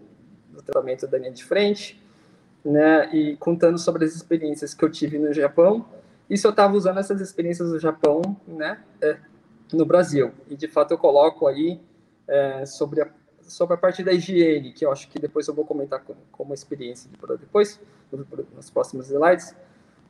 do 0.51 0.63
tratamento 0.63 1.07
da 1.07 1.19
linha 1.19 1.33
de 1.33 1.45
frente, 1.45 2.01
né, 2.65 3.15
e 3.15 3.37
contando 3.37 3.79
sobre 3.79 4.05
as 4.05 4.15
experiências 4.15 4.73
que 4.73 4.85
eu 4.85 4.91
tive 4.91 5.19
no 5.19 5.33
Japão, 5.33 5.87
e 6.29 6.39
se 6.39 6.47
eu 6.47 6.51
estava 6.51 6.75
usando 6.75 6.99
essas 6.99 7.21
experiências 7.21 7.71
no 7.71 7.79
Japão, 7.79 8.23
né, 8.47 8.81
é, 9.01 9.19
no 9.73 9.85
Brasil. 9.85 10.33
E 10.49 10.57
de 10.57 10.69
fato 10.69 10.93
eu 10.93 10.99
coloco 10.99 11.47
aí 11.47 11.81
é, 12.27 12.65
sobre 12.65 13.03
a 13.03 13.09
sobre 13.47 13.75
a 13.75 13.77
parte 13.77 14.03
da 14.03 14.13
higiene, 14.13 14.73
que 14.73 14.85
eu 14.85 14.93
acho 14.93 15.09
que 15.09 15.19
depois 15.19 15.47
eu 15.47 15.55
vou 15.55 15.65
comentar 15.65 16.03
como, 16.03 16.19
como 16.33 16.55
experiência 16.55 17.11
de 17.11 17.37
depois, 17.37 17.81
nos 18.55 18.71
próximos 18.71 19.11
slides, 19.11 19.55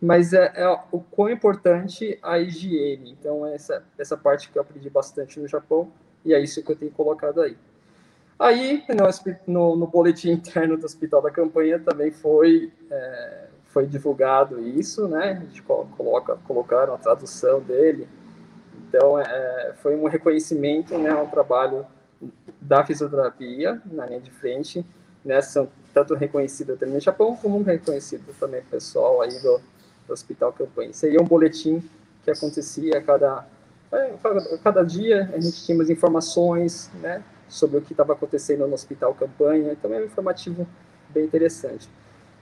mas 0.00 0.32
é, 0.32 0.52
é, 0.54 0.68
o 0.92 1.00
quão 1.00 1.30
importante 1.30 2.18
a 2.22 2.38
higiene. 2.38 3.12
Então, 3.12 3.46
essa, 3.46 3.82
essa 3.98 4.16
parte 4.16 4.50
que 4.50 4.58
eu 4.58 4.62
aprendi 4.62 4.90
bastante 4.90 5.40
no 5.40 5.48
Japão, 5.48 5.90
e 6.24 6.34
é 6.34 6.40
isso 6.40 6.62
que 6.62 6.70
eu 6.70 6.76
tenho 6.76 6.90
colocado 6.90 7.40
aí. 7.40 7.56
Aí, 8.38 8.82
no, 9.46 9.76
no, 9.76 9.86
boletim 9.86 10.30
interno 10.30 10.76
do 10.76 10.84
Hospital 10.84 11.22
da 11.22 11.30
Campanha 11.30 11.78
também 11.78 12.10
foi, 12.10 12.72
é, 12.90 13.46
foi 13.66 13.86
divulgado 13.86 14.60
isso, 14.60 15.06
né? 15.06 15.40
A 15.40 15.44
gente 15.46 15.62
coloca, 15.62 16.36
colocaram 16.44 16.94
a 16.94 16.98
tradução 16.98 17.60
dele. 17.60 18.08
Então, 18.88 19.18
é, 19.18 19.74
foi 19.82 19.96
um 19.96 20.06
reconhecimento, 20.06 20.96
né, 20.98 21.14
um 21.14 21.26
trabalho 21.26 21.84
da 22.60 22.84
fisioterapia 22.84 23.82
na 23.86 24.06
linha 24.06 24.20
de 24.20 24.30
frente, 24.30 24.86
né, 25.24 25.42
são 25.42 25.68
tanto 25.92 26.14
reconhecido 26.14 26.76
também 26.76 26.94
no 26.94 27.00
Japão, 27.00 27.36
como 27.36 27.60
reconhecido 27.62 28.32
também 28.38 28.62
pessoal 28.62 29.20
aí 29.20 29.36
do, 29.40 29.60
do 30.06 30.12
Hospital 30.12 30.52
Campanha. 30.52 30.92
Seria 30.92 31.20
um 31.20 31.24
boletim 31.24 31.82
que 32.22 32.30
acontecia 32.30 32.98
a 32.98 33.02
cada, 33.02 33.46
é, 33.92 34.12
a 34.54 34.58
cada 34.58 34.84
dia, 34.84 35.28
a 35.34 35.40
gente 35.40 35.64
tinha 35.64 35.76
informações, 35.92 36.90
né, 37.00 37.22
sobre 37.48 37.78
o 37.78 37.82
que 37.82 37.92
estava 37.92 38.12
acontecendo 38.12 38.66
no 38.66 38.74
Hospital 38.74 39.14
Campanha, 39.14 39.72
então 39.72 39.92
é 39.92 39.98
um 39.98 40.04
informativo 40.04 40.66
bem 41.08 41.24
interessante. 41.24 41.88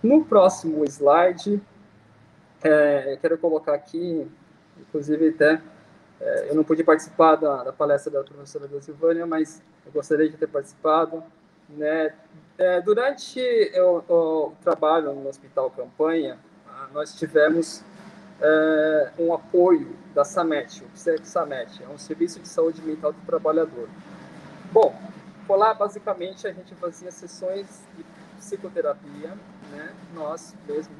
No 0.02 0.24
próximo 0.24 0.84
slide, 0.84 1.60
é, 2.62 3.12
eu 3.12 3.18
quero 3.18 3.38
colocar 3.38 3.74
aqui, 3.74 4.26
inclusive 4.78 5.28
até 5.28 5.60
é, 6.20 6.50
eu 6.50 6.54
não 6.54 6.64
pude 6.64 6.84
participar 6.84 7.36
da, 7.36 7.64
da 7.64 7.72
palestra 7.72 8.12
da 8.12 8.22
professora 8.22 8.68
Silvânia, 8.80 9.26
mas 9.26 9.60
eu 9.84 9.92
gostaria 9.92 10.28
de 10.28 10.36
ter 10.36 10.46
participado. 10.46 11.22
Né? 11.68 12.14
É, 12.58 12.80
durante 12.80 13.40
o, 13.76 14.12
o, 14.12 14.52
trabalho 14.62 15.12
no 15.12 15.28
Hospital 15.28 15.70
Campanha, 15.70 16.38
nós 16.92 17.14
tivemos 17.14 17.82
é, 18.40 19.12
um 19.18 19.32
apoio 19.32 19.96
da 20.14 20.24
SAMET, 20.24 20.84
o 20.84 21.24
SAMET, 21.24 21.82
é 21.82 21.88
um 21.88 21.98
Serviço 21.98 22.40
de 22.40 22.48
Saúde 22.48 22.82
Mental 22.82 23.12
do 23.12 23.20
Trabalhador. 23.26 23.88
Bom, 24.72 24.94
por 25.46 25.56
lá, 25.56 25.74
basicamente, 25.74 26.46
a 26.46 26.52
gente 26.52 26.74
fazia 26.76 27.10
sessões 27.10 27.82
de 27.96 28.04
psicoterapia, 28.38 29.36
né? 29.70 29.94
nós 30.14 30.54
mesmo, 30.66 30.94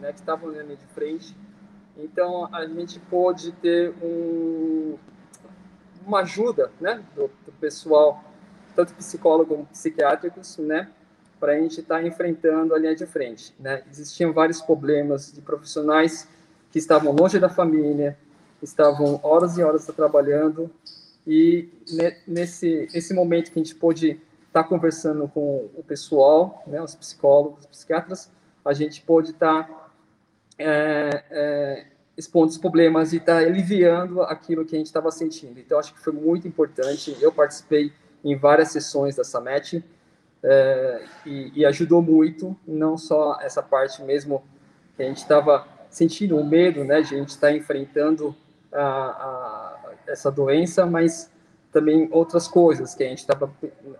né, 0.00 0.12
que 0.12 0.18
estávamos 0.18 0.56
na 0.56 0.62
linha 0.62 0.76
de 0.76 0.86
frente, 0.86 1.34
então, 1.96 2.48
a 2.52 2.66
gente 2.66 2.98
pôde 2.98 3.52
ter 3.52 3.92
um, 4.02 4.96
uma 6.06 6.20
ajuda 6.20 6.70
né, 6.80 7.02
do, 7.14 7.30
do, 7.44 7.52
pessoal, 7.60 8.24
tanto 8.74 8.94
psicólogo 8.94 9.54
como 9.54 9.66
psiquiátricos, 9.66 10.56
né, 10.58 10.88
para 11.38 11.52
a 11.52 11.56
gente 11.56 11.80
estar 11.80 11.96
tá 11.96 12.06
enfrentando 12.06 12.74
a 12.74 12.78
linha 12.78 12.96
de 12.96 13.06
frente. 13.06 13.54
Né? 13.58 13.82
Existiam 13.90 14.32
vários 14.32 14.62
problemas 14.62 15.32
de 15.32 15.40
profissionais 15.40 16.26
que 16.70 16.78
estavam 16.78 17.12
longe 17.12 17.38
da 17.38 17.48
família, 17.48 18.18
estavam 18.62 19.20
horas 19.22 19.58
e 19.58 19.62
horas 19.62 19.84
trabalhando, 19.86 20.70
e 21.26 21.68
nesse, 22.26 22.88
nesse 22.92 23.14
momento 23.14 23.52
que 23.52 23.58
a 23.58 23.62
gente 23.62 23.74
pôde 23.74 24.20
estar 24.46 24.62
tá 24.62 24.64
conversando 24.64 25.28
com 25.28 25.70
o 25.74 25.82
pessoal, 25.82 26.62
né, 26.66 26.82
os 26.82 26.94
psicólogos, 26.94 27.60
os 27.60 27.66
psiquiatras, 27.66 28.30
a 28.64 28.72
gente 28.72 29.02
pôde 29.02 29.30
estar 29.30 29.64
tá 29.64 29.90
é, 30.58 31.24
é, 31.30 31.86
expondo 32.16 32.48
os 32.48 32.58
problemas 32.58 33.12
e 33.12 33.16
está 33.16 33.38
aliviando 33.38 34.22
aquilo 34.22 34.64
que 34.64 34.74
a 34.74 34.78
gente 34.78 34.86
estava 34.86 35.10
sentindo. 35.10 35.58
Então, 35.58 35.78
acho 35.78 35.94
que 35.94 36.00
foi 36.00 36.12
muito 36.12 36.46
importante. 36.46 37.16
Eu 37.20 37.32
participei 37.32 37.92
em 38.24 38.36
várias 38.36 38.70
sessões 38.70 39.16
da 39.16 39.24
SAMET 39.24 39.82
é, 40.42 41.04
e, 41.24 41.60
e, 41.60 41.64
ajudou 41.64 42.02
muito, 42.02 42.56
não 42.66 42.98
só 42.98 43.38
essa 43.40 43.62
parte 43.62 44.02
mesmo 44.02 44.42
que 44.96 45.02
a 45.02 45.06
gente 45.06 45.18
estava 45.18 45.66
sentindo 45.88 46.36
o 46.36 46.44
medo, 46.44 46.84
né, 46.84 47.00
de 47.00 47.14
a 47.14 47.18
gente 47.18 47.30
estar 47.30 47.48
tá 47.48 47.52
enfrentando 47.52 48.34
a, 48.72 48.82
a, 48.82 49.61
essa 50.06 50.30
doença, 50.30 50.86
mas 50.86 51.30
também 51.72 52.08
outras 52.12 52.46
coisas 52.46 52.94
que 52.94 53.02
a 53.02 53.08
gente 53.08 53.20
estava 53.20 53.50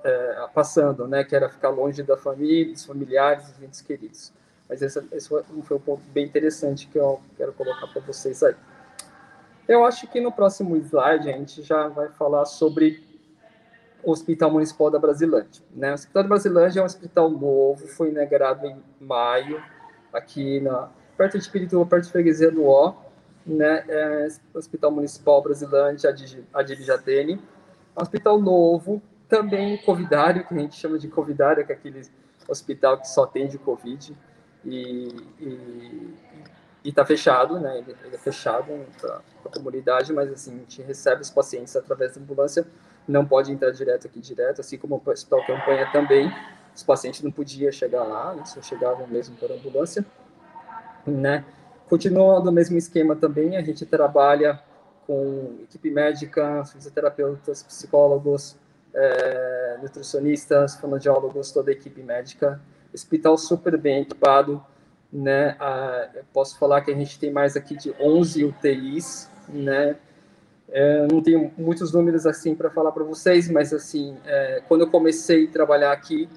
é, 0.04 0.46
passando, 0.54 1.08
né, 1.08 1.24
que 1.24 1.34
era 1.34 1.48
ficar 1.48 1.70
longe 1.70 2.02
da 2.02 2.16
família, 2.16 2.72
dos 2.72 2.84
familiares, 2.84 3.48
dos 3.48 3.62
entes 3.62 3.80
queridos. 3.80 4.32
Mas 4.68 4.82
esse, 4.82 5.02
esse 5.12 5.28
foi, 5.28 5.42
foi 5.62 5.76
um 5.76 5.80
ponto 5.80 6.02
bem 6.12 6.24
interessante 6.24 6.86
que 6.86 6.98
eu 6.98 7.20
quero 7.36 7.52
colocar 7.52 7.86
para 7.86 8.02
vocês 8.02 8.42
aí. 8.42 8.54
Eu 9.66 9.84
acho 9.84 10.06
que 10.08 10.20
no 10.20 10.30
próximo 10.30 10.76
slide 10.76 11.30
a 11.30 11.32
gente 11.32 11.62
já 11.62 11.88
vai 11.88 12.08
falar 12.08 12.44
sobre 12.44 13.02
o 14.02 14.10
Hospital 14.10 14.50
Municipal 14.50 14.90
da 14.90 14.98
Brasilândia. 14.98 15.62
Né? 15.74 15.90
O 15.90 15.94
Hospital 15.94 16.22
da 16.24 16.28
Brasilândia 16.28 16.80
é 16.80 16.82
um 16.82 16.86
hospital 16.86 17.30
novo, 17.30 17.86
foi 17.86 18.10
inaugurado 18.10 18.66
em 18.66 18.82
maio, 19.00 19.62
aqui 20.12 20.60
na, 20.60 20.90
perto 21.16 21.38
de 21.38 21.48
Pirituba, 21.48 21.86
perto 21.86 22.04
de 22.04 22.10
Freguesia 22.10 22.50
do 22.50 22.66
Ó, 22.66 22.94
né? 23.46 23.84
É, 23.88 24.28
Hospital 24.54 24.90
Municipal 24.90 25.42
Brasilândia, 25.42 26.14
Adilijatene. 26.52 27.34
É 27.94 28.00
um 28.00 28.02
hospital 28.02 28.40
novo, 28.40 29.02
também 29.28 29.76
covidário, 29.78 30.46
que 30.46 30.54
a 30.54 30.58
gente 30.58 30.76
chama 30.76 30.98
de 30.98 31.08
covidário, 31.08 31.64
que 31.64 31.72
é 31.72 31.74
aquele 31.74 32.02
hospital 32.48 32.98
que 32.98 33.08
só 33.08 33.24
atende 33.24 33.58
Covid 33.58 34.16
e 34.64 35.08
está 36.84 37.04
fechado, 37.04 37.58
né? 37.58 37.78
Ele, 37.78 37.96
ele 38.04 38.14
é 38.14 38.18
fechado 38.18 38.66
para 39.00 39.20
a 39.44 39.48
comunidade, 39.48 40.12
mas 40.12 40.30
assim 40.32 40.54
a 40.54 40.58
gente 40.58 40.82
recebe 40.82 41.22
os 41.22 41.30
pacientes 41.30 41.74
através 41.76 42.14
da 42.14 42.20
ambulância, 42.20 42.66
não 43.06 43.24
pode 43.24 43.52
entrar 43.52 43.70
direto 43.70 44.06
aqui 44.06 44.20
direto, 44.20 44.60
assim 44.60 44.78
como 44.78 45.00
o 45.04 45.10
hospital 45.10 45.44
campanha 45.46 45.90
também, 45.92 46.32
os 46.74 46.82
pacientes 46.82 47.22
não 47.22 47.30
podiam 47.30 47.70
chegar 47.70 48.02
lá, 48.02 48.34
né? 48.34 48.44
só 48.44 48.60
chegavam 48.62 49.06
mesmo 49.06 49.36
por 49.36 49.50
ambulância, 49.50 50.04
né? 51.06 51.44
Continua 51.88 52.40
no 52.40 52.52
mesmo 52.52 52.78
esquema 52.78 53.14
também, 53.14 53.56
a 53.56 53.62
gente 53.62 53.84
trabalha 53.84 54.60
com 55.06 55.58
equipe 55.62 55.90
médica, 55.90 56.64
fisioterapeutas, 56.64 57.62
psicólogos, 57.62 58.56
é, 58.94 59.78
nutricionistas, 59.82 60.76
fonoaudiólogos, 60.76 61.50
toda 61.50 61.70
a 61.70 61.74
equipe 61.74 62.02
médica 62.02 62.60
hospital 62.94 63.38
super 63.38 63.76
bem 63.76 64.02
equipado, 64.02 64.62
né? 65.12 65.56
Ah, 65.58 66.08
posso 66.32 66.58
falar 66.58 66.82
que 66.82 66.90
a 66.90 66.94
gente 66.94 67.18
tem 67.18 67.30
mais 67.30 67.56
aqui 67.56 67.76
de 67.76 67.94
11 67.98 68.44
UTIs, 68.44 69.30
né? 69.48 69.96
É, 70.70 71.06
não 71.10 71.22
tenho 71.22 71.52
muitos 71.56 71.92
números 71.92 72.26
assim 72.26 72.54
para 72.54 72.70
falar 72.70 72.92
para 72.92 73.04
vocês, 73.04 73.48
mas 73.50 73.72
assim, 73.72 74.16
é, 74.24 74.62
quando 74.68 74.82
eu 74.82 74.90
comecei 74.90 75.46
a 75.46 75.50
trabalhar 75.50 75.92
aqui, 75.92 76.28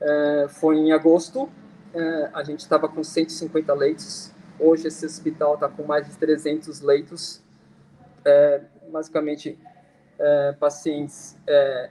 é, 0.00 0.46
foi 0.48 0.76
em 0.76 0.92
agosto, 0.92 1.48
é, 1.94 2.30
a 2.32 2.42
gente 2.42 2.60
estava 2.60 2.88
com 2.88 3.02
150 3.02 3.72
leitos. 3.74 4.30
Hoje 4.58 4.88
esse 4.88 5.04
hospital 5.04 5.54
está 5.54 5.68
com 5.68 5.84
mais 5.84 6.06
de 6.06 6.16
300 6.16 6.80
leitos, 6.80 7.42
é, 8.24 8.62
basicamente 8.90 9.58
é, 10.18 10.52
pacientes 10.52 11.36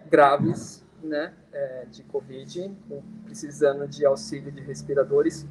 graves, 0.09 0.83
né, 1.03 1.33
é, 1.53 1.85
de 1.91 2.03
Covid, 2.03 2.71
precisando 3.23 3.87
de 3.87 4.05
auxílio 4.05 4.51
de 4.51 4.61
respiradores. 4.61 5.45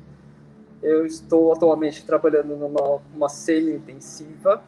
Eu 0.83 1.07
estou 1.07 1.53
atualmente 1.53 2.05
trabalhando 2.05 2.57
numa 2.57 3.01
uma 3.15 3.29
semi-intensiva, 3.29 4.63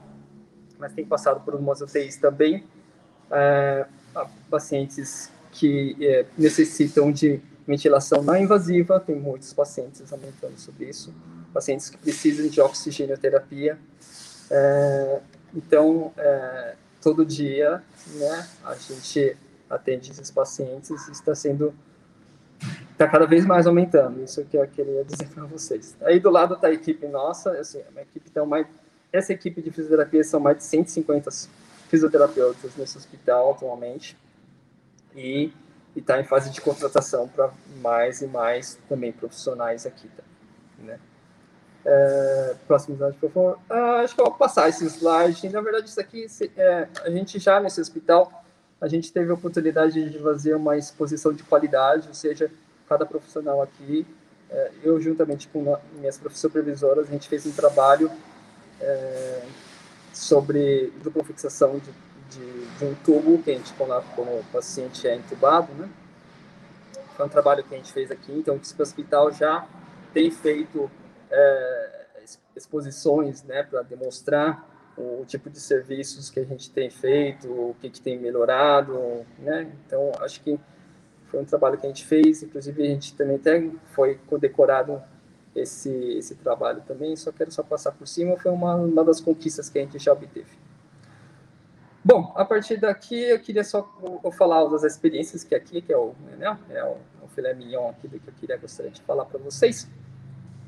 mas 0.79 0.93
tenho 0.93 1.07
passado 1.07 1.45
por 1.45 1.55
umas 1.55 1.81
UTIs 1.81 2.17
também, 2.17 2.65
é, 3.31 3.87
pacientes 4.49 5.31
que 5.51 5.97
é, 6.01 6.27
necessitam 6.39 7.11
de 7.11 7.41
ventilação 7.67 8.23
não 8.23 8.37
invasiva, 8.37 9.01
tem 9.01 9.17
muitos 9.17 9.53
pacientes 9.53 10.13
aumentando 10.13 10.59
sobre 10.59 10.87
isso, 10.87 11.13
pacientes 11.53 11.91
que 11.91 11.99
precisam 11.99 12.49
de 12.49 12.61
oxigenoterapia. 12.61 13.79
É, 14.51 15.21
então, 15.55 16.13
é, 16.17 16.75
todo 17.03 17.25
dia, 17.25 17.83
né, 18.15 18.49
a 18.65 18.75
gente 18.75 19.37
atende 19.69 20.13
esses 20.13 20.31
pacientes 20.31 21.09
e 21.09 21.13
está 21.13 21.35
sendo 21.35 21.75
está 22.93 23.07
cada 23.07 23.27
vez 23.27 23.45
mais 23.45 23.67
aumentando. 23.67 24.23
Isso 24.23 24.43
que 24.45 24.57
eu 24.57 24.67
queria 24.67 25.05
dizer 25.05 25.29
para 25.29 25.45
vocês. 25.45 25.95
Aí 26.03 26.19
do 26.19 26.31
lado 26.31 26.55
está 26.55 26.69
a 26.69 26.73
equipe 26.73 27.07
nossa, 27.07 27.53
assim, 27.53 27.83
a 27.95 28.01
equipe 28.01 28.31
tem 28.31 28.47
mais 28.47 28.67
essa 29.13 29.33
equipe 29.33 29.63
de 29.63 29.71
fisioterapia 29.71 30.23
são 30.25 30.41
mais 30.41 30.59
de 30.59 30.65
150 30.65 31.31
fisioterapeutas 31.89 32.77
nesse 32.77 32.99
hospital 32.99 33.53
atualmente 33.53 34.17
e 35.15 35.53
está 36.01 36.21
em 36.21 36.25
fase 36.25 36.51
de 36.51 36.61
contratação 36.61 37.29
para 37.29 37.51
mais 37.81 38.21
e 38.21 38.27
mais 38.27 38.79
também 38.89 39.13
profissionais 39.13 39.87
aqui, 39.87 40.09
tá? 40.09 40.23
né? 40.79 40.99
É, 41.89 42.57
próximo 42.67 42.97
slide, 42.97 43.17
por 43.19 43.31
favor. 43.31 43.59
Ah, 43.71 44.01
acho 44.01 44.15
que 44.15 44.21
eu 44.21 44.25
vou 44.25 44.35
passar 44.35 44.69
esse 44.69 44.85
slide. 44.87 45.49
Na 45.51 45.61
verdade, 45.61 45.89
isso 45.89 46.01
aqui, 46.01 46.27
é, 46.57 46.89
a 47.05 47.11
gente 47.11 47.39
já 47.39 47.61
nesse 47.61 47.81
hospital, 47.81 48.45
a 48.81 48.89
gente 48.89 49.13
teve 49.13 49.31
a 49.31 49.35
oportunidade 49.35 50.11
de 50.11 50.19
fazer 50.19 50.55
uma 50.57 50.77
exposição 50.77 51.33
de 51.33 51.45
qualidade, 51.45 52.09
ou 52.09 52.15
seja, 52.15 52.51
cada 52.89 53.07
profissional 53.07 53.63
aqui, 53.63 54.05
é, 54.51 54.71
eu 54.83 55.01
juntamente 55.01 55.49
com 55.49 55.77
minhas 55.95 56.21
supervisoras, 56.33 57.09
a 57.09 57.11
gente 57.13 57.29
fez 57.29 57.47
um 57.47 57.53
trabalho 57.53 58.11
é, 58.81 59.43
sobre 60.13 60.93
dupla 61.03 61.23
fixação 61.25 61.79
de, 61.79 61.91
de, 62.31 62.67
de, 62.79 62.85
um 62.85 62.95
tubo 62.97 63.43
que 63.43 63.51
a 63.51 63.55
gente 63.55 63.73
coloca 63.75 64.07
quando 64.15 64.29
o 64.29 64.45
paciente 64.53 65.07
é 65.07 65.15
entubado, 65.15 65.73
né? 65.75 65.89
Foi 67.17 67.27
um 67.27 67.29
trabalho 67.29 67.65
que 67.65 67.75
a 67.75 67.79
gente 67.79 67.93
fez 67.93 68.11
aqui, 68.11 68.33
então 68.33 68.57
o 68.57 68.83
hospital 68.83 69.33
já 69.33 69.67
tem 70.13 70.31
feito 70.31 70.91
é, 71.31 71.97
exposições 72.55 73.43
né, 73.43 73.63
para 73.63 73.83
demonstrar 73.83 74.69
o, 74.97 75.23
o, 75.23 75.25
tipo 75.27 75.51
de 75.51 75.61
serviços 75.61 76.31
que 76.31 76.41
a 76.41 76.45
gente 76.45 76.71
tem 76.71 76.91
feito, 76.91 77.49
o 77.49 77.77
que, 77.81 77.91
que 77.91 78.01
tem 78.01 78.19
melhorado, 78.19 79.25
né? 79.39 79.71
Então, 79.87 80.13
acho 80.21 80.41
que 80.43 80.59
foi 81.27 81.41
um 81.41 81.45
trabalho 81.45 81.79
que 81.79 81.87
a 81.87 81.89
gente 81.89 82.05
fez, 82.05 82.43
inclusive 82.43 82.83
a 82.83 82.87
gente 82.87 83.15
também 83.15 83.37
até 83.37 83.69
foi 83.93 84.19
condecorado 84.27 85.03
esse, 85.55 85.91
esse 85.91 86.35
trabalho 86.37 86.83
também, 86.87 87.17
só 87.17 87.33
quero 87.33 87.51
só 87.51 87.63
passar 87.63 87.93
por 87.93 88.07
cima, 88.07 88.37
foi 88.37 88.51
uma, 88.51 88.75
uma 88.77 89.05
das 89.05 89.21
conquistas 89.21 89.69
que 89.69 89.79
a 89.79 89.83
gente 89.83 89.99
já 89.99 90.13
obteve. 90.13 90.66
Bom, 92.07 92.33
a 92.37 92.45
partir 92.45 92.77
daqui 92.77 93.21
eu 93.21 93.41
queria 93.41 93.65
só 93.65 93.83
falar 94.39 94.65
das 94.67 94.85
experiências 94.85 95.43
que 95.43 95.57
aqui, 95.57 95.83
que 95.83 95.93
é 95.93 95.97
o, 95.97 96.15
né, 96.39 96.57
é 96.71 96.85
o, 96.85 96.99
o 97.25 97.29
filé 97.35 97.53
mignon 97.53 97.89
aqui 97.89 98.09
que 98.09 98.29
eu 98.29 98.35
queria 98.39 98.57
gostaria 98.57 98.93
de 98.93 99.03
falar 99.03 99.25
para 99.25 99.41
vocês 99.41 99.91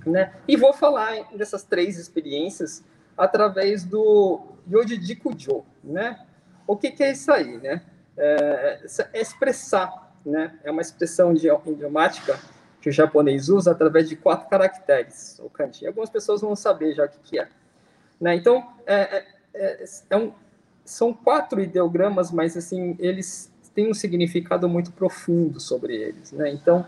né? 0.08 0.32
E 0.46 0.56
vou 0.56 0.72
falar 0.72 1.28
dessas 1.34 1.62
três 1.62 1.98
experiências 1.98 2.82
através 3.16 3.84
do 3.84 4.40
Yoji 4.70 5.16
Kujo, 5.16 5.64
né? 5.82 6.24
O 6.66 6.76
que, 6.76 6.90
que, 6.90 7.02
é 7.02 7.12
isso 7.12 7.30
aí, 7.32 7.58
né? 7.58 7.82
É, 8.16 8.80
é, 9.12 9.20
expressar, 9.20 10.12
né? 10.24 10.58
É 10.64 10.70
uma 10.70 10.82
expressão 10.82 11.32
idiomática 11.32 12.38
que 12.80 12.88
o 12.88 12.92
japonês 12.92 13.48
usa 13.48 13.72
através 13.72 14.08
de 14.08 14.16
quatro 14.16 14.48
caracteres, 14.48 15.38
o 15.40 15.50
kanji. 15.50 15.86
Algumas 15.86 16.10
pessoas 16.10 16.40
vão 16.40 16.54
saber 16.54 16.94
já 16.94 17.04
o 17.04 17.08
que, 17.08 17.18
que 17.18 17.38
é. 17.38 17.48
Né? 18.20 18.36
Então, 18.36 18.72
é, 18.86 18.94
é, 18.94 19.26
é, 19.54 19.84
é 20.10 20.16
um, 20.16 20.32
são 20.88 21.12
quatro 21.12 21.60
ideogramas, 21.60 22.30
mas 22.30 22.56
assim 22.56 22.96
eles 22.98 23.52
têm 23.74 23.90
um 23.90 23.94
significado 23.94 24.66
muito 24.68 24.90
profundo 24.90 25.60
sobre 25.60 25.94
eles, 25.94 26.32
né? 26.32 26.50
Então, 26.50 26.84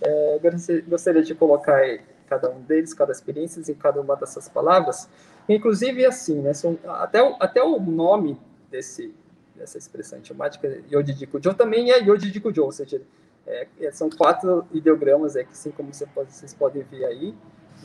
é, 0.00 0.40
gostaria 0.88 1.22
de 1.22 1.34
colocar 1.34 1.80
cada 2.26 2.50
um 2.50 2.62
deles, 2.62 2.94
cada 2.94 3.12
experiência 3.12 3.60
em 3.70 3.74
cada 3.74 4.00
uma 4.00 4.16
dessas 4.16 4.48
palavras. 4.48 5.06
Inclusive, 5.46 6.06
assim, 6.06 6.40
né, 6.40 6.54
são, 6.54 6.78
até, 6.84 7.22
o, 7.22 7.36
até 7.38 7.62
o 7.62 7.78
nome 7.78 8.40
desse, 8.70 9.14
dessa 9.54 9.76
expressão 9.76 10.18
idiomática, 10.18 10.80
Yodidikujo, 10.90 11.52
também 11.52 11.90
é 11.90 11.98
Yodidikujo, 11.98 12.64
ou 12.64 12.72
seja, 12.72 13.02
é, 13.46 13.66
é, 13.80 13.92
são 13.92 14.08
quatro 14.08 14.66
ideogramas, 14.72 15.36
é, 15.36 15.44
que 15.44 15.52
assim 15.52 15.70
como 15.70 15.92
você 15.92 16.06
pode, 16.06 16.32
vocês 16.32 16.54
podem 16.54 16.84
ver 16.84 17.04
aí, 17.04 17.34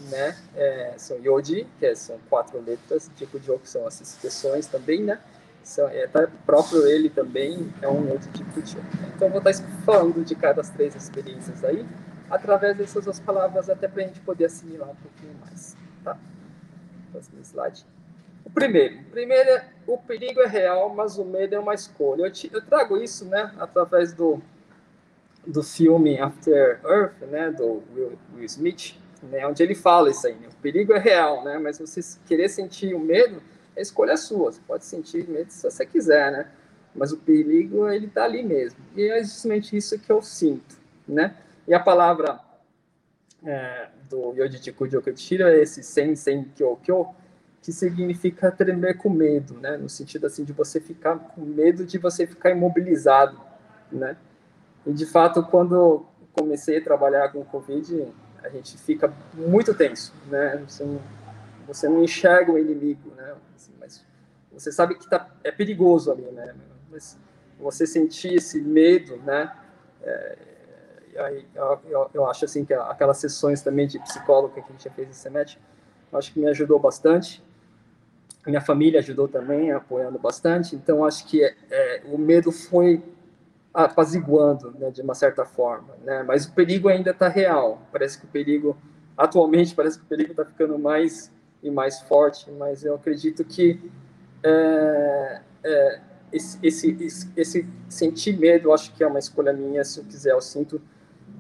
né, 0.10 0.38
é, 0.56 0.94
são 0.98 1.18
Yodi, 1.18 1.68
que 1.78 1.86
é, 1.86 1.94
são 1.94 2.18
quatro 2.30 2.62
letras, 2.62 3.12
Dikujo, 3.18 3.60
que 3.60 3.70
são 3.70 3.86
as 3.86 4.00
expressões 4.00 4.66
também, 4.68 5.04
né, 5.04 5.20
é, 5.90 6.08
tá, 6.08 6.28
próprio 6.46 6.88
ele 6.88 7.10
também 7.10 7.72
é 7.82 7.88
um 7.88 8.08
Yodidikujo. 8.08 8.78
Então, 9.16 9.30
vou 9.30 9.40
estar 9.40 9.54
falando 9.86 10.24
de 10.24 10.36
cada 10.36 10.54
das 10.54 10.70
três 10.70 10.96
experiências 10.96 11.64
aí, 11.64 11.86
através 12.30 12.78
dessas 12.78 13.04
duas 13.04 13.20
palavras, 13.20 13.70
até 13.70 13.88
para 13.88 14.04
a 14.04 14.08
gente 14.08 14.20
poder 14.22 14.46
assimilar 14.46 14.90
um 14.90 14.96
pouquinho 14.96 15.34
mais. 15.42 15.76
Tá? 16.04 16.18
Próximo 17.12 17.42
slide. 17.42 17.86
O 18.46 18.50
primeiro, 18.50 19.04
primeiro 19.12 19.50
é, 19.50 19.70
o 19.86 19.98
perigo 19.98 20.40
é 20.40 20.48
real, 20.48 20.94
mas 20.96 21.18
o 21.18 21.26
medo 21.26 21.54
é 21.54 21.60
uma 21.60 21.74
escolha. 21.74 22.24
Eu, 22.24 22.32
te, 22.32 22.50
eu 22.54 22.62
trago 22.62 22.96
isso, 22.98 23.26
né, 23.26 23.52
através 23.60 24.14
do, 24.14 24.42
do 25.46 25.62
filme 25.62 26.18
After 26.18 26.80
Earth, 26.86 27.20
né, 27.30 27.52
do 27.52 27.84
Will, 27.94 28.18
Will 28.34 28.46
Smith, 28.46 28.96
né, 29.22 29.46
onde 29.46 29.62
ele 29.62 29.76
fala 29.76 30.10
isso 30.10 30.26
aí. 30.26 30.34
Né, 30.36 30.48
o 30.48 30.62
perigo 30.62 30.94
é 30.94 30.98
real, 30.98 31.44
né, 31.44 31.60
mas 31.60 31.78
você 31.78 32.00
querer 32.26 32.48
sentir 32.48 32.96
o 32.96 33.00
medo, 33.00 33.42
a 33.78 33.82
escolha 33.82 34.14
é 34.14 34.18
sua. 34.18 34.52
Você 34.52 34.62
pode 34.68 34.86
sentir 34.86 35.28
medo 35.28 35.52
se 35.52 35.64
você 35.64 35.86
quiser, 35.86 36.32
né, 36.32 36.50
mas 36.96 37.12
o 37.12 37.18
perigo 37.18 37.88
ele 37.90 38.08
está 38.08 38.24
ali 38.24 38.44
mesmo. 38.44 38.80
E 38.96 39.04
é 39.04 39.24
justamente 39.24 39.76
isso 39.78 39.98
que 40.00 40.12
eu 40.12 40.22
sinto, 40.22 40.76
né. 41.08 41.36
E 41.68 41.74
a 41.74 41.80
palavra 41.80 42.40
é, 43.46 43.88
do 44.10 44.34
Yojichiku 44.34 44.88
Jokuchiro 44.88 45.48
é 45.48 45.60
esse 45.60 45.84
Sensen 45.84 46.46
Kyokyo, 46.56 47.08
que 47.62 47.72
significa 47.72 48.52
tremer 48.52 48.98
com 48.98 49.10
medo, 49.10 49.56
né? 49.56 49.78
No 49.78 49.90
sentido 49.90 50.26
assim 50.26 50.44
de 50.44 50.54
você 50.54 50.80
ficar 50.80 51.18
com 51.18 51.42
medo 51.42 51.86
de 51.86 51.98
você 51.98 52.26
ficar 52.26 52.52
imobilizado, 52.52 53.40
né? 53.92 54.16
E 54.86 54.94
de 54.94 55.06
fato, 55.06 55.44
quando 55.44 56.06
comecei 56.32 56.78
a 56.78 56.84
trabalhar 56.84 57.30
com 57.30 57.44
Covid, 57.44 58.08
a 58.44 58.50
gente 58.50 58.78
fica 58.78 59.12
muito 59.34 59.74
tenso, 59.74 60.14
né? 60.28 60.64
Você 60.68 60.84
não, 60.84 61.02
você 61.68 61.90
não 61.90 62.04
enxerga 62.04 62.52
o 62.52 62.58
inimigo, 62.58 63.14
né? 63.16 63.36
Assim, 63.56 63.74
mas 63.80 64.06
você 64.52 64.72
sabe 64.72 64.96
que 64.96 65.08
tá, 65.10 65.30
é 65.44 65.52
perigoso 65.52 66.12
ali, 66.12 66.24
né? 66.24 66.56
Mas 66.90 67.18
você 67.60 67.86
sentir 67.86 68.36
esse 68.36 68.62
medo, 68.62 69.18
né? 69.18 69.52
É, 70.02 70.38
eu, 71.56 71.80
eu, 71.90 72.10
eu, 72.14 72.30
acho 72.30 72.46
assim 72.46 72.64
que 72.64 72.74
aquelas 72.74 73.18
sessões 73.18 73.62
também 73.62 73.88
de 73.88 74.00
psicólogo 74.00 74.54
que 74.54 74.60
a 74.60 74.64
gente 74.64 74.90
fez 74.92 75.10
esse 75.10 75.20
semestre, 75.20 75.60
acho 76.14 76.32
que 76.32 76.40
me 76.40 76.48
ajudou 76.48 76.80
bastante. 76.80 77.44
Minha 78.46 78.62
família 78.62 79.00
ajudou 79.00 79.28
também, 79.28 79.72
apoiando 79.72 80.18
bastante. 80.18 80.76
Então, 80.76 81.04
acho 81.04 81.28
que 81.28 81.44
é, 81.44 81.56
é, 81.70 82.02
o 82.06 82.18
medo 82.18 82.52
foi 82.52 83.04
apaziguando, 83.74 84.72
né, 84.72 84.90
de 84.90 85.02
uma 85.02 85.14
certa 85.14 85.46
forma, 85.46 85.96
né? 86.04 86.24
Mas 86.24 86.46
o 86.46 86.54
perigo 86.54 86.88
ainda 86.88 87.12
está 87.12 87.28
real. 87.28 87.82
Parece 87.92 88.18
que 88.18 88.26
o 88.26 88.28
perigo, 88.28 88.78
atualmente, 89.18 89.76
parece 89.76 90.00
que 90.00 90.06
o 90.06 90.08
perigo 90.08 90.32
está 90.32 90.46
ficando 90.46 90.80
mais 90.80 91.32
e 91.62 91.70
mais 91.70 92.02
forte. 92.02 92.50
Mas 92.52 92.84
eu 92.84 92.96
acredito 92.96 93.44
que 93.44 93.80
é, 94.44 95.42
é, 95.64 96.02
esse, 96.32 96.60
esse, 96.62 97.32
esse, 97.36 97.68
sentir 97.90 98.38
medo, 98.38 98.74
acho 98.74 98.94
que 98.94 99.04
é 99.04 99.08
uma 99.08 99.20
escolha 99.20 99.54
minha. 99.54 99.84
Se 99.84 100.00
eu 100.00 100.04
quiser, 100.06 100.32
eu 100.32 100.42
sinto 100.42 100.82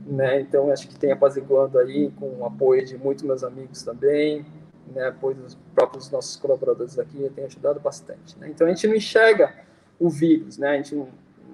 né? 0.07 0.39
Então 0.39 0.71
acho 0.71 0.87
que 0.87 0.97
tem 0.97 1.11
apaziguando 1.11 1.77
aí 1.77 2.11
com 2.11 2.39
o 2.39 2.45
apoio 2.45 2.85
de 2.85 2.97
muitos 2.97 3.23
meus 3.23 3.43
amigos 3.43 3.83
também, 3.83 4.45
né? 4.93 5.07
Apoio 5.07 5.35
dos 5.35 5.55
próprios 5.75 6.09
nossos 6.09 6.37
colaboradores 6.37 6.97
aqui 6.97 7.29
tem 7.35 7.45
ajudado 7.45 7.79
bastante, 7.79 8.37
né? 8.39 8.47
Então 8.49 8.65
a 8.65 8.69
gente 8.69 8.87
não 8.87 8.95
enxerga 8.95 9.53
o 9.99 10.09
vírus, 10.09 10.57
né? 10.57 10.69
A 10.69 10.75
gente 10.77 10.95
não, 10.95 11.09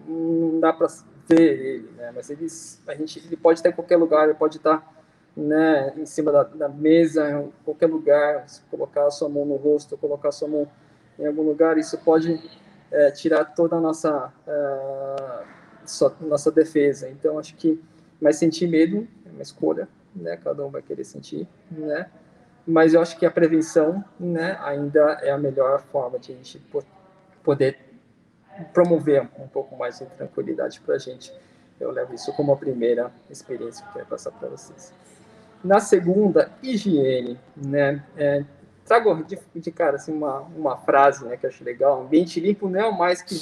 não 0.08 0.60
dá 0.60 0.71
para 0.71 0.88
ver 1.28 1.60
ele, 1.60 1.89
né? 1.97 2.12
Mas 2.15 2.30
ele, 2.30 2.47
a 2.88 2.95
gente, 2.95 3.19
ele 3.26 3.36
pode 3.36 3.60
estar 3.60 3.69
em 3.69 3.73
qualquer 3.73 3.97
lugar, 3.97 4.26
ele 4.26 4.38
pode 4.38 4.58
estar 4.58 4.92
né, 5.36 5.93
em 5.98 6.06
cima 6.06 6.32
da, 6.32 6.43
da 6.43 6.69
mesa, 6.69 7.30
em 7.30 7.52
qualquer 7.65 7.88
lugar, 7.88 8.48
se 8.48 8.62
colocar 8.69 9.08
a 9.08 9.12
sua 9.12 9.30
mão 9.30 9.46
no 9.46 9.56
rosto, 9.56 9.98
colocar 9.98 10.30
a 10.30 10.32
sua 10.32 10.48
mão 10.48 10.67
em 11.17 11.26
algum 11.26 11.43
lugar, 11.43 11.78
isso 11.78 11.98
pode 11.98 12.39
é, 12.91 13.12
tirar 13.12 13.46
toda 13.46 13.76
a 13.76 13.80
nossa, 13.80 14.34
uh, 14.48 15.46
sua, 15.86 16.15
nossa 16.22 16.52
defesa. 16.52 17.10
Então, 17.10 17.38
acho 17.39 17.56
que 17.56 17.82
mas 18.24 18.38
sentir 18.38 18.67
medo 18.67 19.06
é 19.26 19.30
uma 19.32 19.41
escolha, 19.41 19.86
né? 20.15 20.38
Cada 20.38 20.65
um 20.65 20.69
vai 20.69 20.82
querer 20.82 21.04
sentir, 21.04 21.46
né? 21.69 22.10
Mas 22.65 22.93
eu 22.93 23.02
acho 23.02 23.19
que 23.19 23.26
a 23.26 23.32
prevenção, 23.32 24.02
né, 24.17 24.58
ainda 24.62 25.19
é 25.22 25.30
a 25.30 25.38
melhor 25.38 25.82
forma 25.82 26.17
de 26.17 26.32
a 26.32 26.36
gente 26.36 26.65
poder 27.43 27.78
promover 28.74 29.30
um 29.38 29.48
pouco 29.50 29.76
mais 29.76 30.00
de 30.00 30.06
tranquilidade 30.06 30.80
para 30.80 30.96
a 30.96 30.98
gente. 30.98 31.34
Eu 31.78 31.91
levo 31.91 32.13
isso 32.13 32.32
como 32.32 32.54
a 32.54 32.56
primeira 32.56 33.12
experiência 33.30 33.84
que 33.84 33.89
eu 33.89 33.93
quero 33.93 34.06
passar 34.06 34.32
para 34.32 34.48
vocês. 34.48 34.93
Na 35.63 35.80
segunda, 35.80 36.52
higiene, 36.62 37.39
né? 37.56 38.04
É, 38.17 38.43
trago 38.86 39.23
de, 39.23 39.39
de, 39.56 39.71
cara 39.71 39.95
assim 39.95 40.12
uma, 40.12 40.41
uma 40.41 40.78
frase, 40.78 41.26
né, 41.26 41.38
que 41.38 41.45
eu 41.45 41.49
acho 41.49 41.63
legal. 41.63 42.02
Ambiente 42.02 42.39
limpo 42.39 42.67
não 42.67 42.80
é 42.80 42.86
o 42.86 42.97
mais 42.97 43.21
que 43.21 43.36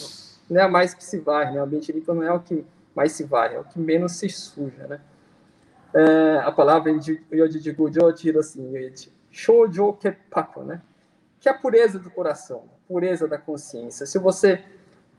não 0.50 0.62
é 0.62 0.68
mais 0.68 0.94
que 0.94 1.04
se 1.04 1.20
vai, 1.20 1.52
né? 1.52 1.60
Ambiente 1.60 1.92
limpo 1.92 2.14
não 2.14 2.24
é 2.24 2.32
o 2.32 2.40
que 2.40 2.66
mais 2.96 3.14
se 3.14 3.24
vai, 3.24 3.56
é 3.56 3.60
o 3.60 3.64
que 3.64 3.80
menos 3.80 4.14
se 4.14 4.30
suja, 4.30 4.86
né? 4.88 5.00
É, 5.94 6.38
a 6.44 6.52
palavra 6.52 6.92
Yojijigojo 7.34 8.14
tira 8.14 8.40
assim, 8.40 8.72
Shoujo 9.30 9.94
Kepaku, 9.94 10.64
né? 10.64 10.82
Que 11.40 11.50
é 11.50 11.52
a 11.52 11.56
pureza 11.56 11.98
do 11.98 12.10
coração, 12.10 12.66
pureza 12.88 13.28
da 13.28 13.38
consciência. 13.38 14.06
Se 14.06 14.20
você 14.20 14.64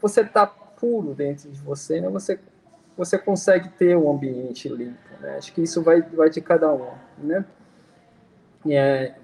você 0.01 0.23
está 0.23 0.47
puro 0.47 1.15
dentro 1.15 1.51
de 1.51 1.61
você, 1.61 2.01
né? 2.01 2.09
Você 2.09 2.39
você 2.97 3.19
consegue 3.19 3.69
ter 3.71 3.97
um 3.97 4.11
ambiente 4.11 4.69
limpo, 4.69 4.99
né? 5.21 5.37
Acho 5.37 5.53
que 5.53 5.63
isso 5.63 5.83
vai 5.83 6.03
vai 6.03 6.31
de 6.31 6.41
cada 6.41 6.73
um, 6.73 6.91
né? 7.19 7.45
É, 8.69 9.15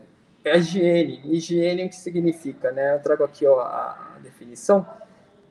é 0.45 0.59
higiene. 0.59 1.21
Higiene 1.25 1.85
o 1.85 1.89
que 1.89 1.97
significa, 1.97 2.73
né? 2.73 2.95
Eu 2.95 3.01
trago 3.01 3.25
aqui 3.25 3.47
ó, 3.47 3.61
a, 3.61 4.17
definição 4.23 4.87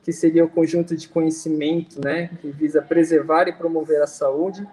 que 0.02 0.12
seria 0.12 0.44
o 0.44 0.48
conjunto 0.48 0.96
de 0.96 1.06
conhecimento, 1.08 2.00
né, 2.02 2.28
que 2.40 2.50
visa 2.50 2.80
preservar 2.80 3.46
e 3.46 3.52
promover 3.52 4.00
a 4.00 4.06
saúde, 4.06 4.66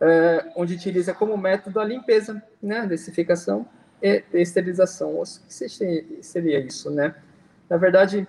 é, 0.00 0.50
onde 0.56 0.74
utiliza 0.74 1.12
como 1.12 1.36
método 1.36 1.80
a 1.80 1.84
limpeza, 1.84 2.42
né, 2.62 2.80
a 2.80 2.86
desinfecção 2.86 3.66
e 4.02 4.22
esterilização. 4.32 5.20
O 5.20 5.22
que 5.22 6.22
seria 6.22 6.60
isso, 6.60 6.90
né? 6.90 7.14
Na 7.68 7.76
verdade, 7.76 8.26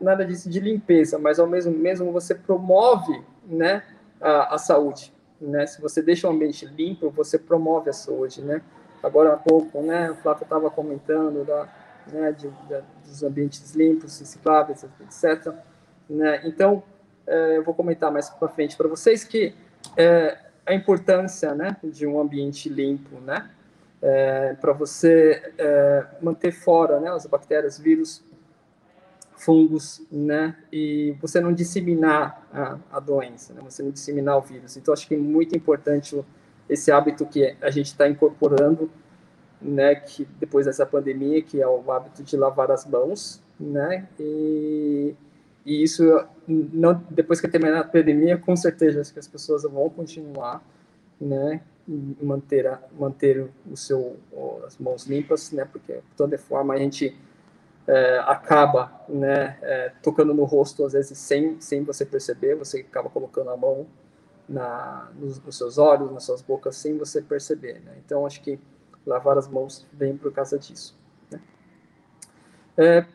nada 0.00 0.24
disso 0.24 0.48
de 0.48 0.60
limpeza, 0.60 1.18
mas 1.18 1.38
ao 1.38 1.46
mesmo 1.46 1.72
mesmo 1.72 2.12
você 2.12 2.34
promove, 2.34 3.22
né, 3.44 3.82
a, 4.20 4.54
a 4.54 4.58
saúde, 4.58 5.12
né? 5.40 5.66
Se 5.66 5.80
você 5.80 6.02
deixa 6.02 6.28
o 6.28 6.30
ambiente 6.30 6.66
limpo, 6.66 7.10
você 7.10 7.38
promove 7.38 7.90
a 7.90 7.92
saúde, 7.92 8.42
né? 8.42 8.62
Agora 9.02 9.32
há 9.32 9.36
pouco, 9.36 9.80
né, 9.80 10.10
o 10.10 10.16
Flávio 10.16 10.42
estava 10.42 10.70
comentando 10.70 11.44
da 11.44 11.68
né, 12.12 12.32
de, 12.32 12.48
de, 12.48 12.82
dos 13.06 13.22
ambientes 13.22 13.74
limpos, 13.74 14.18
recicláveis, 14.18 14.84
etc. 15.00 15.54
Né? 16.08 16.40
Então, 16.44 16.82
é, 17.26 17.56
eu 17.56 17.64
vou 17.64 17.74
comentar 17.74 18.10
mais 18.10 18.30
para 18.30 18.48
frente 18.48 18.76
para 18.76 18.88
vocês 18.88 19.24
que 19.24 19.54
é, 19.96 20.38
a 20.66 20.74
importância 20.74 21.54
né, 21.54 21.76
de 21.82 22.06
um 22.06 22.20
ambiente 22.20 22.68
limpo, 22.68 23.20
né, 23.20 23.50
é, 24.00 24.54
para 24.54 24.72
você 24.72 25.52
é, 25.58 26.06
manter 26.20 26.52
fora 26.52 27.00
né, 27.00 27.10
as 27.10 27.26
bactérias, 27.26 27.78
vírus, 27.78 28.24
fungos, 29.38 30.02
né, 30.10 30.56
e 30.72 31.14
você 31.20 31.40
não 31.40 31.52
disseminar 31.52 32.46
a, 32.52 32.78
a 32.92 33.00
doença, 33.00 33.54
né, 33.54 33.60
você 33.64 33.82
não 33.82 33.90
disseminar 33.90 34.36
o 34.36 34.42
vírus. 34.42 34.76
Então, 34.76 34.92
acho 34.92 35.06
que 35.06 35.14
é 35.14 35.18
muito 35.18 35.56
importante 35.56 36.20
esse 36.68 36.90
hábito 36.90 37.24
que 37.24 37.56
a 37.60 37.70
gente 37.70 37.86
está 37.86 38.08
incorporando 38.08 38.90
né, 39.60 39.94
que 39.94 40.24
depois 40.38 40.66
dessa 40.66 40.86
pandemia, 40.86 41.42
que 41.42 41.60
é 41.60 41.66
o 41.66 41.90
hábito 41.90 42.22
de 42.22 42.36
lavar 42.36 42.70
as 42.70 42.86
mãos, 42.86 43.42
né, 43.58 44.06
e, 44.18 45.14
e 45.66 45.82
isso, 45.82 46.04
não, 46.46 47.02
depois 47.10 47.40
que 47.40 47.48
terminar 47.48 47.80
a 47.80 47.84
pandemia, 47.84 48.38
com 48.38 48.54
certeza 48.56 49.00
acho 49.00 49.12
que 49.12 49.18
as 49.18 49.28
pessoas 49.28 49.64
vão 49.64 49.90
continuar, 49.90 50.62
né, 51.20 51.60
manter, 52.22 52.66
a, 52.66 52.80
manter 52.98 53.48
o 53.70 53.76
seu, 53.76 54.16
as 54.66 54.78
mãos 54.78 55.06
limpas, 55.06 55.50
né, 55.52 55.64
porque 55.64 55.94
de 55.94 56.16
toda 56.16 56.38
forma 56.38 56.74
a 56.74 56.78
gente 56.78 57.16
é, 57.88 58.18
acaba, 58.26 58.92
né, 59.08 59.56
é, 59.62 59.92
tocando 60.02 60.34
no 60.34 60.44
rosto, 60.44 60.84
às 60.84 60.92
vezes, 60.92 61.16
sem, 61.16 61.58
sem 61.58 61.82
você 61.82 62.04
perceber, 62.04 62.54
você 62.54 62.80
acaba 62.80 63.08
colocando 63.08 63.48
a 63.48 63.56
mão 63.56 63.86
na, 64.46 65.10
nos, 65.14 65.42
nos 65.42 65.56
seus 65.56 65.78
olhos, 65.78 66.12
nas 66.12 66.24
suas 66.24 66.42
bocas, 66.42 66.76
sem 66.76 66.98
você 66.98 67.22
perceber, 67.22 67.80
né, 67.80 67.94
então 68.04 68.26
acho 68.26 68.42
que 68.42 68.60
lavar 69.06 69.38
as 69.38 69.48
mãos 69.48 69.86
bem 69.90 70.18
por 70.18 70.30
causa 70.30 70.58
disso. 70.58 70.94
Né? 71.30 71.40
É, 72.76 73.06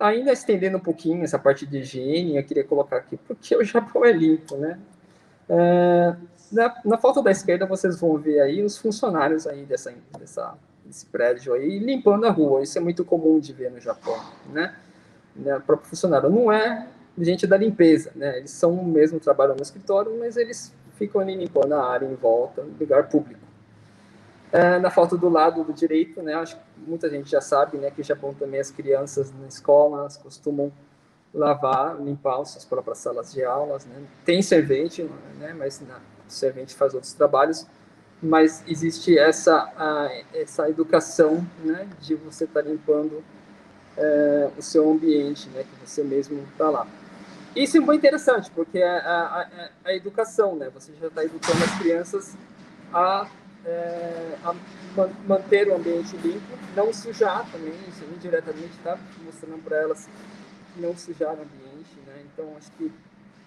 ainda 0.00 0.32
estendendo 0.32 0.78
um 0.78 0.80
pouquinho 0.80 1.22
essa 1.22 1.38
parte 1.38 1.66
de 1.66 1.78
higiene, 1.78 2.38
eu 2.38 2.44
queria 2.44 2.64
colocar 2.64 2.96
aqui, 2.96 3.18
porque 3.18 3.54
o 3.54 3.62
Japão 3.62 4.06
é 4.06 4.12
limpo, 4.12 4.56
né? 4.56 4.80
Na, 6.50 6.80
na 6.84 6.98
foto 6.98 7.22
da 7.22 7.30
esquerda, 7.30 7.66
vocês 7.66 8.00
vão 8.00 8.16
ver 8.16 8.40
aí 8.40 8.62
os 8.62 8.78
funcionários 8.78 9.46
aí 9.46 9.64
dessa, 9.64 9.92
dessa, 10.18 10.56
desse 10.84 11.06
prédio 11.06 11.54
aí 11.54 11.78
limpando 11.78 12.26
a 12.26 12.30
rua. 12.30 12.62
Isso 12.62 12.78
é 12.78 12.80
muito 12.80 13.04
comum 13.04 13.38
de 13.38 13.52
ver 13.52 13.70
no 13.70 13.80
Japão, 13.80 14.18
né? 14.52 14.76
né? 15.34 15.56
O 15.56 15.60
próprio 15.60 15.88
funcionário 15.88 16.30
não 16.30 16.50
é 16.50 16.88
gente 17.18 17.46
da 17.46 17.56
limpeza, 17.56 18.12
né? 18.14 18.38
Eles 18.38 18.50
são 18.50 18.82
mesmo 18.84 19.20
trabalham 19.20 19.54
no 19.54 19.62
escritório, 19.62 20.16
mas 20.18 20.36
eles 20.36 20.74
ficam 20.94 21.20
ali 21.20 21.34
limpando 21.34 21.72
a 21.72 21.84
área 21.84 22.06
em 22.06 22.14
volta, 22.14 22.64
lugar 22.78 23.08
público. 23.08 23.40
É, 24.52 24.78
na 24.78 24.90
foto 24.90 25.16
do 25.16 25.28
lado 25.28 25.64
do 25.64 25.72
direito, 25.72 26.22
né, 26.22 26.34
acho 26.34 26.56
que 26.56 26.62
muita 26.86 27.08
gente 27.08 27.30
já 27.30 27.40
sabe, 27.40 27.78
né, 27.78 27.90
que 27.90 27.98
no 27.98 28.04
Japão 28.04 28.34
também 28.34 28.60
as 28.60 28.70
crianças 28.70 29.32
na 29.32 29.46
escola 29.48 30.06
costumam 30.22 30.70
lavar, 31.32 31.98
limpar 31.98 32.42
as 32.42 32.50
suas 32.50 32.64
próprias 32.66 32.98
salas 32.98 33.32
de 33.32 33.42
aulas, 33.42 33.86
né? 33.86 34.02
Tem 34.26 34.42
servente, 34.42 35.02
né, 35.38 35.54
mas 35.58 35.80
na, 35.80 35.96
o 35.96 36.30
servente 36.30 36.74
faz 36.74 36.92
outros 36.92 37.14
trabalhos, 37.14 37.66
mas 38.22 38.62
existe 38.68 39.18
essa 39.18 39.72
a, 39.76 40.10
essa 40.32 40.68
educação, 40.68 41.44
né, 41.64 41.88
de 42.00 42.14
você 42.14 42.44
estar 42.44 42.62
tá 42.62 42.68
limpando 42.68 43.22
é, 43.96 44.50
o 44.56 44.62
seu 44.62 44.90
ambiente, 44.90 45.48
né, 45.50 45.64
que 45.64 45.86
você 45.86 46.02
mesmo 46.02 46.42
está 46.52 46.70
lá. 46.70 46.86
Isso 47.54 47.76
é 47.76 47.80
muito 47.80 47.98
interessante, 47.98 48.50
porque 48.52 48.78
é 48.78 48.88
a, 48.88 49.48
a, 49.84 49.90
a 49.90 49.94
educação, 49.94 50.54
né, 50.56 50.70
você 50.72 50.92
já 51.00 51.08
está 51.08 51.24
educando 51.24 51.64
as 51.64 51.78
crianças 51.78 52.36
a 52.94 53.28
é, 53.64 54.36
manter 55.26 55.68
o 55.68 55.76
ambiente 55.76 56.16
limpo, 56.16 56.58
não 56.76 56.92
sujar 56.92 57.44
também, 57.50 57.74
isso 57.88 58.04
indiretamente 58.04 58.70
está 58.78 58.98
mostrando 59.24 59.62
para 59.62 59.76
elas 59.78 60.08
não 60.76 60.96
sujar 60.96 61.30
o 61.30 61.42
ambiente, 61.42 61.98
né? 62.06 62.22
Então 62.32 62.54
acho 62.56 62.70
que 62.72 62.90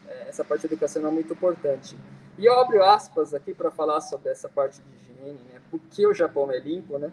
é, 0.08 0.28
essa 0.30 0.44
parte 0.44 0.66
educacional 0.66 1.12
é 1.12 1.14
muito 1.14 1.34
importante. 1.34 1.98
E 2.38 2.46
eu 2.46 2.60
abro 2.60 2.84
aspas 2.84 3.34
aqui 3.34 3.54
para 3.54 3.72
falar 3.72 4.02
sobre 4.02 4.30
essa 4.30 4.50
parte 4.50 4.82
de 4.82 5.14
higiene, 5.14 5.40
né? 5.54 5.62
Por 5.72 5.80
que 5.92 6.06
o 6.06 6.14
Japão 6.14 6.52
é 6.52 6.60
limpo, 6.60 6.98
né? 6.98 7.12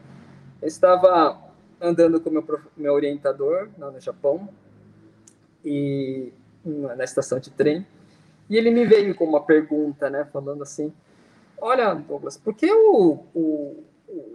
Eu 0.60 0.68
estava 0.68 1.38
andando 1.80 2.20
com 2.20 2.30
meu 2.30 2.44
meu 2.76 2.92
orientador 2.92 3.68
lá 3.78 3.90
no 3.90 4.00
Japão 4.00 4.48
e 5.64 6.32
na 6.64 7.04
estação 7.04 7.38
de 7.38 7.50
trem 7.50 7.86
e 8.48 8.56
ele 8.56 8.70
me 8.70 8.84
veio 8.84 9.14
com 9.14 9.24
uma 9.24 9.42
pergunta, 9.42 10.08
né? 10.08 10.24
Falando 10.32 10.62
assim 10.62 10.92
Olha, 11.64 11.94
Douglas, 11.94 12.36
por 12.36 12.54
que 12.54 12.68
o, 12.72 13.24
o, 13.32 13.84
o 14.08 14.32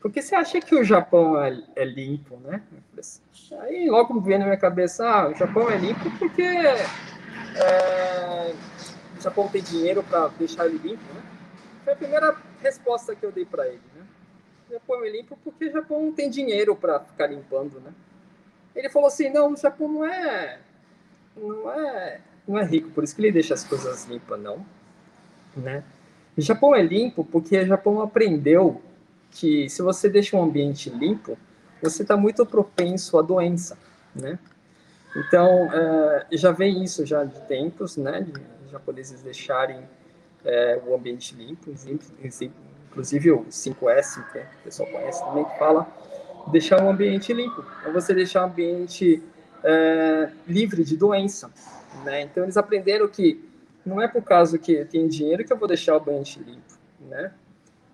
por 0.00 0.10
que 0.10 0.20
você 0.20 0.34
acha 0.34 0.60
que 0.60 0.74
o 0.74 0.82
Japão 0.82 1.40
é, 1.40 1.56
é 1.76 1.84
limpo, 1.84 2.36
né? 2.38 2.60
Aí 3.60 3.88
logo 3.88 4.20
veio 4.20 4.40
na 4.40 4.46
minha 4.46 4.56
cabeça, 4.56 5.08
ah, 5.08 5.28
o 5.28 5.34
Japão 5.34 5.70
é 5.70 5.76
limpo 5.76 6.10
porque 6.18 6.42
é, 6.42 6.84
Japão 9.22 9.48
tem 9.48 9.62
dinheiro 9.62 10.02
para 10.02 10.28
deixar 10.28 10.66
ele 10.66 10.78
limpo, 10.78 11.02
né? 11.14 11.22
Foi 11.84 11.92
a 11.92 11.96
primeira 11.96 12.36
resposta 12.60 13.14
que 13.14 13.24
eu 13.24 13.32
dei 13.32 13.44
para 13.44 13.66
ele, 13.66 13.80
né? 13.96 14.02
Japão 14.70 15.04
é 15.04 15.10
limpo 15.10 15.38
porque 15.44 15.66
o 15.66 15.72
Japão 15.72 16.12
tem 16.12 16.30
dinheiro 16.30 16.74
para 16.74 17.00
ficar 17.00 17.26
limpando, 17.26 17.80
né? 17.80 17.92
Ele 18.74 18.88
falou 18.88 19.08
assim, 19.08 19.28
não, 19.30 19.52
o 19.52 19.56
Japão 19.56 19.88
não 19.88 20.04
é, 20.04 20.58
não 21.36 21.70
é, 21.70 22.20
não 22.48 22.58
é 22.58 22.64
rico, 22.64 22.90
por 22.90 23.04
isso 23.04 23.14
que 23.14 23.20
ele 23.20 23.32
deixa 23.32 23.52
as 23.52 23.64
coisas 23.64 24.06
limpas, 24.06 24.40
não, 24.40 24.64
né? 25.56 25.84
O 26.36 26.40
Japão 26.40 26.74
é 26.74 26.82
limpo 26.82 27.24
porque 27.24 27.58
o 27.58 27.66
Japão 27.66 28.00
aprendeu 28.00 28.80
que 29.30 29.68
se 29.68 29.82
você 29.82 30.08
deixa 30.08 30.36
um 30.36 30.42
ambiente 30.42 30.88
limpo, 30.88 31.38
você 31.82 32.02
está 32.02 32.16
muito 32.16 32.44
propenso 32.46 33.18
à 33.18 33.22
doença, 33.22 33.76
né? 34.14 34.38
Então, 35.14 35.70
é, 35.72 36.26
já 36.32 36.52
vem 36.52 36.82
isso 36.82 37.04
já 37.04 37.24
de 37.24 37.38
tempos, 37.42 37.98
né? 37.98 38.26
Japoneses 38.72 39.22
deixarem 39.22 39.88
é, 40.44 40.80
o 40.86 40.94
ambiente 40.94 41.34
limpo, 41.34 41.70
inclusive 42.90 43.30
o 43.30 43.44
5S, 43.44 44.32
que 44.32 44.38
o 44.38 44.46
pessoal 44.64 44.88
conhece 44.90 45.24
também, 45.24 45.44
que 45.44 45.58
fala 45.58 45.86
deixar 46.50 46.82
um 46.82 46.90
ambiente 46.90 47.32
limpo. 47.32 47.64
É 47.84 47.90
você 47.90 48.14
deixar 48.14 48.42
um 48.42 48.48
ambiente 48.48 49.22
é, 49.62 50.30
livre 50.46 50.84
de 50.84 50.96
doença, 50.96 51.50
né? 52.04 52.22
Então, 52.22 52.42
eles 52.42 52.56
aprenderam 52.56 53.06
que 53.08 53.48
não 53.84 54.00
é 54.00 54.08
por 54.08 54.22
causa 54.22 54.58
que 54.58 54.72
eu 54.72 54.86
tenho 54.86 55.08
dinheiro 55.08 55.44
que 55.44 55.52
eu 55.52 55.56
vou 55.56 55.68
deixar 55.68 55.94
o 55.94 56.00
ambiente 56.00 56.38
limpo, 56.40 56.78
né? 57.00 57.32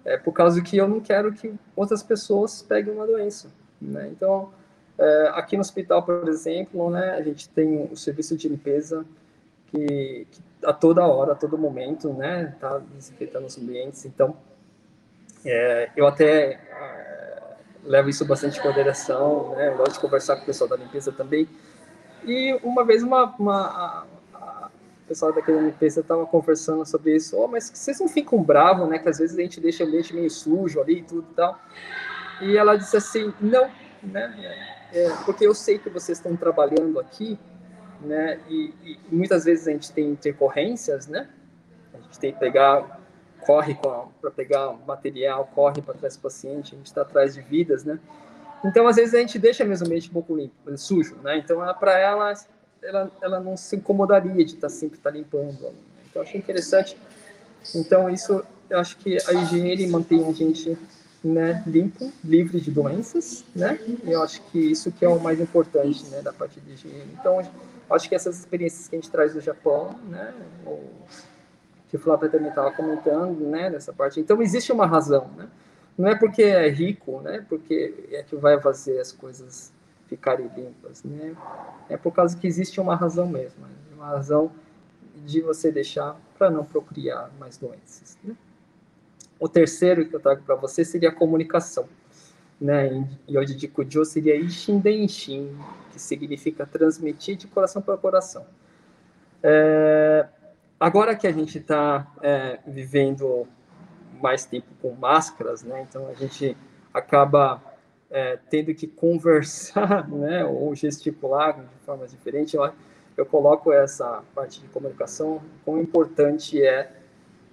É 0.05 0.17
por 0.17 0.33
causa 0.33 0.63
que 0.63 0.77
eu 0.77 0.89
não 0.89 1.01
quero 1.01 1.33
que 1.33 1.53
outras 1.77 2.03
pessoas 2.03 2.63
peguem 2.63 2.95
uma 2.95 3.07
doença, 3.07 3.51
né? 3.81 4.09
Então, 4.11 4.51
é, 4.99 5.33
aqui 5.35 5.57
no 5.57 5.61
hospital, 5.61 6.03
por 6.03 6.29
exemplo, 6.29 6.91
né, 6.91 7.11
a 7.11 7.23
gente 7.23 7.49
tem 7.51 7.77
o 7.77 7.93
um 7.93 7.97
serviço 7.97 8.37
de 8.37 8.49
limpeza 8.49 9.05
que, 9.67 10.27
que, 10.31 10.41
a 10.69 10.73
toda 10.75 11.07
hora, 11.07 11.33
a 11.33 11.35
todo 11.35 11.57
momento, 11.57 12.13
né, 12.13 12.55
tá 12.61 12.79
desinfetando 12.95 13.47
os 13.47 13.57
ambientes. 13.57 14.05
Então, 14.05 14.37
é, 15.43 15.91
eu 15.97 16.07
até 16.07 16.53
é, 16.53 17.43
levo 17.85 18.11
isso 18.11 18.25
bastante 18.27 18.59
em 18.59 18.63
consideração, 18.63 19.55
né? 19.57 19.69
Eu 19.69 19.79
gosto 19.79 19.95
de 19.95 20.01
conversar 20.01 20.37
com 20.37 20.43
o 20.43 20.47
pessoal 20.47 20.69
da 20.69 20.77
limpeza 20.77 21.11
também. 21.11 21.49
E 22.27 22.53
uma 22.63 22.85
vez 22.85 23.03
uma, 23.03 23.35
uma 23.39 24.07
pessoal 25.09 25.33
daquele 25.33 25.59
MPC 25.59 26.01
estava 26.01 26.27
conversando 26.27 26.85
sobre 26.85 27.17
isso. 27.17 27.35
Oh, 27.39 27.49
mas 27.49 27.71
vocês 27.73 27.99
não 27.99 28.09
ficam 28.09 28.43
bravos, 28.43 28.87
né? 28.89 28.99
Que 28.99 29.09
às 29.09 29.19
vezes 29.19 29.39
a 29.39 29.41
gente 29.41 29.59
deixa 29.61 29.83
o 29.83 29.87
ambiente 29.87 30.15
meio 30.15 30.31
sujo 30.31 30.83
ali 30.83 30.99
e 30.99 31.03
tudo 31.03 31.27
e 31.31 31.35
tal. 31.35 31.59
E 32.43 32.57
ela 32.59 32.77
disse 32.77 32.97
assim, 32.97 33.33
não, 33.41 33.71
né? 34.03 34.35
É, 34.93 35.09
porque 35.25 35.47
eu 35.47 35.55
sei 35.55 35.79
que 35.79 35.89
vocês 35.89 36.19
estão 36.19 36.37
trabalhando 36.37 37.01
aqui, 37.01 37.39
né? 38.01 38.41
E, 38.49 38.75
e, 38.85 38.99
muitas 39.11 39.45
vezes 39.45 39.67
a 39.67 39.73
gente 39.73 39.93
tem 39.93 40.11
intercorrências, 40.11 41.07
né? 41.07 41.29
A 41.95 41.99
gente 41.99 42.19
tem 42.19 42.33
que 42.33 42.39
pegar, 42.39 43.01
corre 43.41 43.75
para 43.75 44.31
pegar 44.31 44.73
material, 44.87 45.51
corre 45.55 45.83
para 45.83 45.95
trás 45.95 46.17
do 46.17 46.23
paciente, 46.23 46.75
a 46.75 46.79
gente 46.79 46.87
está 46.87 47.03
atrás 47.03 47.35
de 47.35 47.41
vidas, 47.41 47.85
né? 47.85 47.99
Então, 48.65 48.89
às 48.89 48.97
vezes, 48.97 49.15
a 49.15 49.19
gente 49.19 49.39
deixa 49.39 49.65
mesmo 49.65 49.87
o 49.87 49.89
ambiente 49.89 50.11
um 50.11 50.13
pouco 50.13 50.37
limpo, 50.37 50.77
sujo, 50.77 51.17
né? 51.23 51.39
Então, 51.39 51.59
para 51.75 51.99
ela, 51.99 52.33
ela, 52.83 53.11
ela 53.23 53.41
não 53.41 53.57
se 53.57 53.77
incomodaria 53.77 54.45
de 54.45 54.55
estar 54.55 54.63
tá 54.63 54.69
sempre 54.69 54.99
tá 54.99 55.11
limpando. 55.11 55.61
Né? 55.61 55.71
Então, 56.11 56.23
achei 56.23 56.39
interessante. 56.39 56.97
Então, 57.75 58.11
isso, 58.11 58.45
eu 58.69 58.79
acho 58.79 58.97
que 58.97 59.17
a 59.29 59.33
higiene 59.33 59.87
mantém 59.87 60.27
a 60.27 60.33
gente 60.33 60.77
né, 61.23 61.63
limpo, 61.67 62.13
livre 62.25 62.61
de 62.61 62.71
doenças, 62.71 63.45
né? 63.55 63.79
E 64.05 64.11
eu 64.11 64.23
acho 64.23 64.41
que 64.51 64.59
isso 64.59 64.91
que 64.93 65.05
é 65.05 65.09
o 65.09 65.19
mais 65.21 65.41
importante, 65.41 66.05
né, 66.07 66.23
da 66.23 66.33
parte 66.33 66.61
de 66.61 66.73
higiene. 66.73 67.13
Então, 67.19 67.41
acho 67.91 68.09
que 68.09 68.15
essas 68.15 68.39
experiências 68.39 68.89
que 68.89 68.97
a 68.97 68.99
gente 68.99 69.11
traz 69.11 69.35
do 69.35 69.41
Japão, 69.41 69.99
né, 70.09 70.35
que 71.89 71.97
o 71.97 71.99
Flávio 71.99 72.31
também 72.31 72.49
estava 72.49 72.71
comentando, 72.73 73.41
né, 73.47 73.71
dessa 73.71 73.93
parte. 73.93 74.21
Então, 74.21 74.43
existe 74.43 74.71
uma 74.73 74.87
razão, 74.87 75.31
né? 75.37 75.49
Não 75.97 76.07
é 76.09 76.15
porque 76.15 76.43
é 76.43 76.69
rico, 76.69 77.21
né, 77.21 77.45
porque 77.49 78.09
é 78.13 78.23
que 78.23 78.37
vai 78.37 78.61
fazer 78.61 79.01
as 79.01 79.11
coisas 79.11 79.73
ficarem 80.07 80.49
limpas, 80.57 81.03
né? 81.05 81.37
É 81.89 81.97
por 81.97 82.13
causa 82.13 82.37
que 82.37 82.47
existe 82.47 82.81
uma 82.81 82.97
razão 82.97 83.27
mesmo, 83.27 83.67
né? 83.67 83.73
uma 83.95 84.07
razão 84.07 84.51
de 85.17 85.41
você 85.41 85.71
deixar 85.71 86.17
para 86.39 86.51
não 86.51 86.65
procriar 86.65 87.31
mais 87.39 87.59
doenças, 87.59 88.17
né? 88.23 88.35
O 89.39 89.49
terceiro 89.49 90.09
que 90.09 90.15
eu 90.15 90.21
trago 90.21 90.43
para 90.43 90.55
você 90.55 90.85
seria 90.85 91.11
a 91.11 91.15
comunicação. 91.15 91.89
Né? 92.61 92.89
Em 92.89 93.09
Yoji 93.29 93.55
de 93.55 93.69
Kujo 93.69 94.05
seria 94.05 94.35
Ishin 94.35 94.81
Denshin, 94.81 95.57
que 95.93 96.01
significa 96.01 96.67
transmitir 96.67 97.37
de 97.37 97.47
coração 97.47 97.81
para 97.81 97.97
coração. 97.97 98.47
É, 99.43 100.27
agora 100.79 101.15
que 101.15 101.27
a 101.27 101.33
gente 101.33 101.59
está 101.59 102.07
é, 102.21 102.59
vivendo 102.67 103.47
mais 104.21 104.45
tempo 104.45 104.67
com 104.83 104.93
máscaras, 104.95 105.63
né? 105.63 105.87
então 105.89 106.09
a 106.09 106.15
gente 106.15 106.57
acaba 106.93 107.63
é, 108.11 108.39
tendo 108.51 108.75
que 108.75 108.87
conversar 108.87 110.09
né? 110.11 110.45
ou 110.45 110.75
gesticular 110.75 111.55
de 111.61 111.85
formas 111.85 112.11
diferentes. 112.11 112.55
Eu, 112.55 112.73
eu 113.17 113.27
coloco 113.27 113.73
essa 113.73 114.23
parte 114.35 114.61
de 114.61 114.69
comunicação, 114.69 115.41
quão 115.65 115.81
importante 115.81 116.61
é 116.61 116.93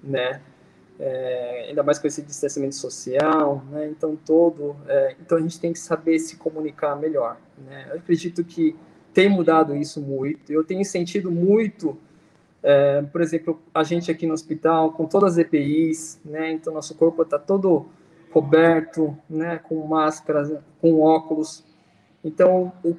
né, 0.06 0.42
é, 1.00 1.66
ainda 1.70 1.84
mais 1.84 2.00
com 2.00 2.08
esse 2.08 2.22
distanciamento 2.22 2.76
social, 2.76 3.64
né? 3.70 3.88
Então 3.90 4.16
todo, 4.16 4.76
é, 4.88 5.16
então 5.20 5.38
a 5.38 5.42
gente 5.42 5.60
tem 5.60 5.74
que 5.74 5.80
saber 5.80 6.20
se 6.20 6.38
comunicar 6.38 6.96
melhor, 6.96 7.38
né? 7.58 7.88
Eu 7.90 7.98
acredito 7.98 8.44
que 8.44 8.76
tem 9.14 9.30
mudado 9.30 9.76
isso 9.76 10.02
muito. 10.02 10.52
Eu 10.52 10.64
tenho 10.64 10.84
sentido 10.86 11.32
muito, 11.32 11.98
é, 12.64 13.02
por 13.02 13.22
exemplo, 13.22 13.62
a 13.74 13.84
gente 13.84 14.10
aqui 14.10 14.26
no 14.26 14.34
hospital 14.34 14.92
com 14.94 15.06
todas 15.06 15.34
as 15.34 15.38
EPIs, 15.40 16.20
né? 16.24 16.52
Então 16.52 16.74
nosso 16.74 16.96
corpo 16.96 17.22
está 17.24 17.38
todo 17.38 17.88
coberto, 18.32 19.18
né? 19.30 19.60
Com 19.60 19.86
máscaras, 19.88 20.52
com 20.82 21.02
óculos. 21.02 21.64
Então 22.24 22.72
o, 22.84 22.96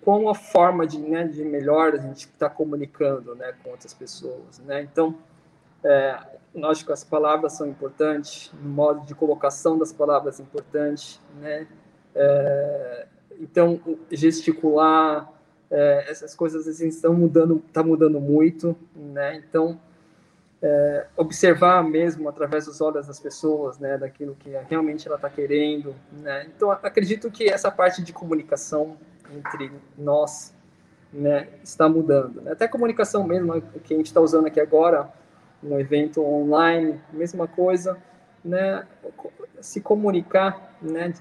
como 0.00 0.28
a 0.28 0.34
forma 0.34 0.86
de, 0.86 0.98
né? 0.98 1.24
De 1.28 1.44
melhor 1.44 1.94
a 1.94 1.98
gente 1.98 2.26
está 2.26 2.50
comunicando, 2.50 3.34
né? 3.36 3.54
Com 3.62 3.70
outras 3.70 3.94
pessoas, 3.94 4.58
né? 4.66 4.82
Então 4.82 5.16
é, 5.84 6.18
lógico, 6.54 6.92
as 6.92 7.04
palavras 7.04 7.54
são 7.54 7.66
importantes, 7.66 8.52
o 8.52 8.68
modo 8.68 9.04
de 9.06 9.14
colocação 9.14 9.78
das 9.78 9.92
palavras 9.92 10.38
é 10.38 10.42
importante, 10.42 11.20
né? 11.40 11.66
É, 12.14 13.06
então, 13.40 13.80
gesticular, 14.10 15.30
é, 15.70 16.10
essas 16.10 16.34
coisas 16.34 16.66
vezes 16.66 16.94
estão 16.94 17.14
mudando, 17.14 17.62
está 17.66 17.82
mudando 17.82 18.20
muito, 18.20 18.76
né? 18.94 19.36
Então, 19.36 19.80
é, 20.60 21.06
observar 21.16 21.82
mesmo 21.82 22.28
através 22.28 22.66
dos 22.66 22.80
olhos 22.80 23.08
das 23.08 23.18
pessoas, 23.18 23.80
né, 23.80 23.98
daquilo 23.98 24.36
que 24.36 24.50
realmente 24.68 25.08
ela 25.08 25.16
está 25.16 25.28
querendo, 25.28 25.94
né? 26.12 26.46
Então, 26.54 26.70
acredito 26.70 27.30
que 27.30 27.48
essa 27.48 27.70
parte 27.70 28.02
de 28.02 28.12
comunicação 28.12 28.96
entre 29.34 29.72
nós, 29.98 30.54
né, 31.12 31.48
está 31.64 31.88
mudando. 31.88 32.42
Né? 32.42 32.52
Até 32.52 32.66
a 32.66 32.68
comunicação 32.68 33.24
mesmo 33.24 33.60
que 33.82 33.94
a 33.94 33.96
gente 33.96 34.06
está 34.06 34.20
usando 34.20 34.46
aqui 34.46 34.60
agora, 34.60 35.10
no 35.62 35.78
evento 35.78 36.24
online, 36.24 37.00
mesma 37.12 37.46
coisa, 37.46 37.96
né? 38.44 38.86
Se 39.60 39.80
comunicar, 39.80 40.76
né? 40.82 41.14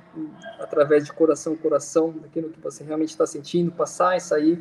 Através 0.60 1.06
de 1.06 1.14
coração 1.14 1.54
a 1.54 1.58
coração, 1.58 2.12
daquilo 2.12 2.50
que 2.50 2.60
você 2.60 2.84
realmente 2.84 3.10
está 3.10 3.28
sentindo, 3.28 3.72
passar 3.72 4.18
isso 4.18 4.34
aí, 4.34 4.60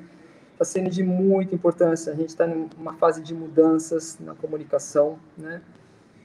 está 0.53 0.65
sendo 0.65 0.91
de 0.91 1.03
muita 1.03 1.55
importância. 1.55 2.13
A 2.13 2.17
gente 2.17 2.29
está 2.29 2.47
numa 2.47 2.95
fase 2.95 3.23
de 3.23 3.35
mudanças 3.35 4.19
na 4.21 4.35
comunicação, 4.35 5.19
né? 5.37 5.63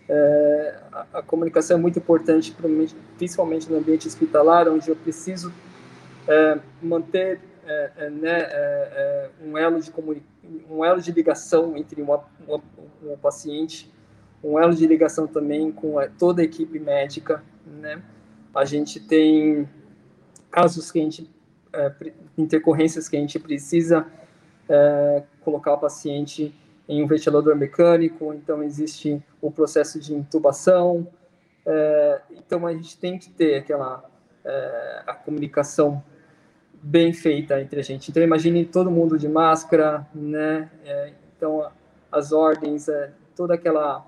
É, 0.08 0.80
a, 0.92 1.06
a, 1.14 1.22
comunicação 1.24 1.78
é 1.78 1.80
muito 1.80 1.98
importante, 1.98 2.56
principalmente 3.18 3.72
no 3.72 3.78
ambiente 3.78 4.08
hospitalar, 4.08 4.68
onde 4.68 4.88
eu 4.88 4.96
preciso 4.96 5.52
é, 6.28 6.60
manter 6.82 7.40
é, 7.66 7.92
é 7.98 8.10
né, 8.10 8.40
é, 8.42 9.30
um 9.44 9.58
elo 9.58 9.80
de 9.82 9.92
um 10.70 10.86
elo 10.86 11.02
de 11.02 11.12
ligação 11.12 11.76
entre 11.76 12.02
uma, 12.02 12.24
uma, 12.48 12.62
um 13.04 13.18
paciente, 13.18 13.92
um 14.44 14.60
elo 14.60 14.74
de 14.74 14.86
ligação 14.86 15.28
também 15.28 15.72
com 15.72 15.98
a, 16.00 16.08
toda 16.08 16.42
a 16.42 16.46
equipe 16.46 16.80
médica, 16.80 17.44
né? 17.66 18.02
A 18.54 18.64
gente 18.64 19.00
tem 19.00 19.68
casos 20.50 20.92
que 20.92 21.00
a 21.00 21.02
gente, 21.02 21.30
intercorrências 22.38 23.10
que 23.10 23.18
a 23.18 23.20
gente 23.20 23.38
precisa 23.38 24.08
colocar 25.42 25.74
o 25.74 25.78
paciente 25.78 26.56
em 26.88 27.04
um 27.04 27.08
ventilador 27.08 27.56
mecânico, 27.56 28.34
então 28.34 28.64
existe 28.64 29.22
o 29.42 29.52
processo 29.52 30.00
de 30.00 30.14
intubação, 30.14 31.08
é, 31.66 32.22
então 32.32 32.66
a 32.66 32.74
gente 32.74 32.98
tem 32.98 33.18
que 33.18 33.30
ter 33.32 33.56
aquela 33.56 34.04
é, 34.44 35.04
a 35.08 35.14
comunicação 35.14 36.04
bem 36.86 37.12
feita 37.12 37.60
entre 37.60 37.80
a 37.80 37.84
gente. 37.84 38.12
Então 38.12 38.22
imagine 38.22 38.64
todo 38.64 38.92
mundo 38.92 39.18
de 39.18 39.28
máscara, 39.28 40.06
né? 40.14 40.70
É, 40.86 41.14
então 41.36 41.68
as 42.12 42.32
ordens, 42.32 42.88
é, 42.88 43.12
toda 43.36 43.56
aquela 43.56 44.06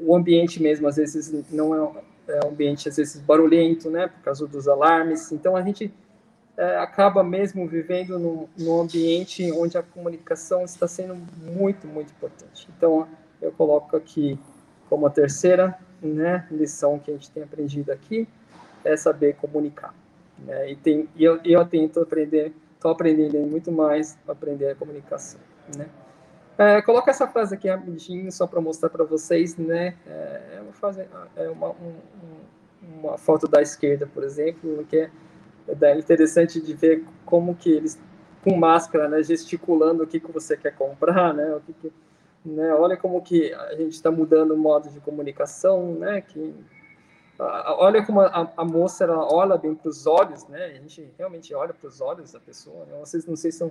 o 0.00 0.16
ambiente 0.16 0.62
mesmo 0.62 0.86
às 0.86 0.96
vezes 0.96 1.32
não 1.50 1.74
é, 1.74 2.02
é 2.28 2.46
um 2.46 2.50
ambiente 2.50 2.88
às 2.88 2.96
vezes 2.96 3.20
barulhento, 3.20 3.90
né, 3.90 4.06
por 4.06 4.22
causa 4.22 4.46
dos 4.46 4.68
alarmes. 4.68 5.32
Então 5.32 5.56
a 5.56 5.62
gente 5.62 5.92
é, 6.56 6.78
acaba 6.78 7.24
mesmo 7.24 7.66
vivendo 7.66 8.20
num, 8.20 8.48
num, 8.56 8.80
ambiente 8.80 9.50
onde 9.50 9.76
a 9.76 9.82
comunicação 9.82 10.64
está 10.64 10.86
sendo 10.86 11.16
muito 11.42 11.88
muito 11.88 12.12
importante. 12.12 12.68
Então 12.76 13.08
eu 13.42 13.50
coloco 13.50 13.96
aqui 13.96 14.38
como 14.88 15.06
a 15.06 15.10
terceira, 15.10 15.76
né, 16.00 16.46
lição 16.52 17.00
que 17.00 17.10
a 17.10 17.14
gente 17.14 17.32
tem 17.32 17.42
aprendido 17.42 17.90
aqui 17.90 18.28
é 18.84 18.96
saber 18.96 19.34
comunicar. 19.34 19.92
Né, 20.38 20.72
e 20.72 20.76
tem 20.76 21.08
e 21.14 21.24
eu, 21.24 21.40
eu 21.44 21.64
tento 21.64 22.00
aprender, 22.00 22.52
estou 22.74 22.90
aprendendo 22.90 23.38
muito 23.40 23.70
mais 23.70 24.18
aprender 24.26 24.68
a 24.68 24.74
comunicação, 24.74 25.40
né. 25.76 25.88
É, 26.56 26.80
coloca 26.82 27.10
essa 27.10 27.26
frase 27.26 27.54
aqui 27.54 27.68
rapidinho, 27.68 28.30
só 28.30 28.46
para 28.46 28.60
mostrar 28.60 28.88
para 28.88 29.04
vocês, 29.04 29.56
né? 29.56 29.96
É, 30.06 30.56
é 30.56 30.60
uma, 30.60 30.72
frase, 30.72 31.04
é 31.34 31.48
uma, 31.48 31.70
um, 31.70 31.94
uma 33.00 33.18
foto 33.18 33.48
da 33.48 33.60
esquerda, 33.60 34.06
por 34.06 34.22
exemplo, 34.22 34.86
que 34.88 34.96
é, 34.98 35.10
é 35.66 35.98
interessante 35.98 36.60
de 36.60 36.72
ver 36.74 37.04
como 37.24 37.56
que 37.56 37.72
eles, 37.72 37.98
com 38.44 38.56
máscara, 38.56 39.08
né, 39.08 39.20
gesticulando 39.22 40.04
o 40.04 40.06
que, 40.06 40.20
que 40.20 40.30
você 40.30 40.56
quer 40.56 40.76
comprar, 40.76 41.34
né? 41.34 41.56
O 41.56 41.60
que, 41.60 41.72
que 41.72 41.92
né? 42.44 42.74
Olha 42.74 42.96
como 42.96 43.22
que 43.22 43.52
a 43.52 43.74
gente 43.74 43.92
está 43.92 44.10
mudando 44.10 44.52
o 44.52 44.58
modo 44.58 44.90
de 44.90 45.00
comunicação, 45.00 45.94
né? 45.94 46.20
Que 46.20 46.54
olha 47.38 48.04
como 48.04 48.20
a, 48.20 48.52
a, 48.56 48.64
moça 48.64 49.04
ela 49.04 49.32
olha 49.32 49.56
bem 49.56 49.74
para 49.74 49.88
os 49.88 50.06
olhos, 50.06 50.46
né? 50.46 50.66
A 50.66 50.74
gente 50.74 51.10
realmente 51.18 51.52
olha 51.54 51.74
para 51.74 51.88
os 51.88 52.00
olhos 52.00 52.32
da 52.32 52.40
pessoa. 52.40 52.84
Né? 52.86 52.96
Vocês 53.00 53.26
não 53.26 53.36
sei 53.36 53.50
se 53.50 53.64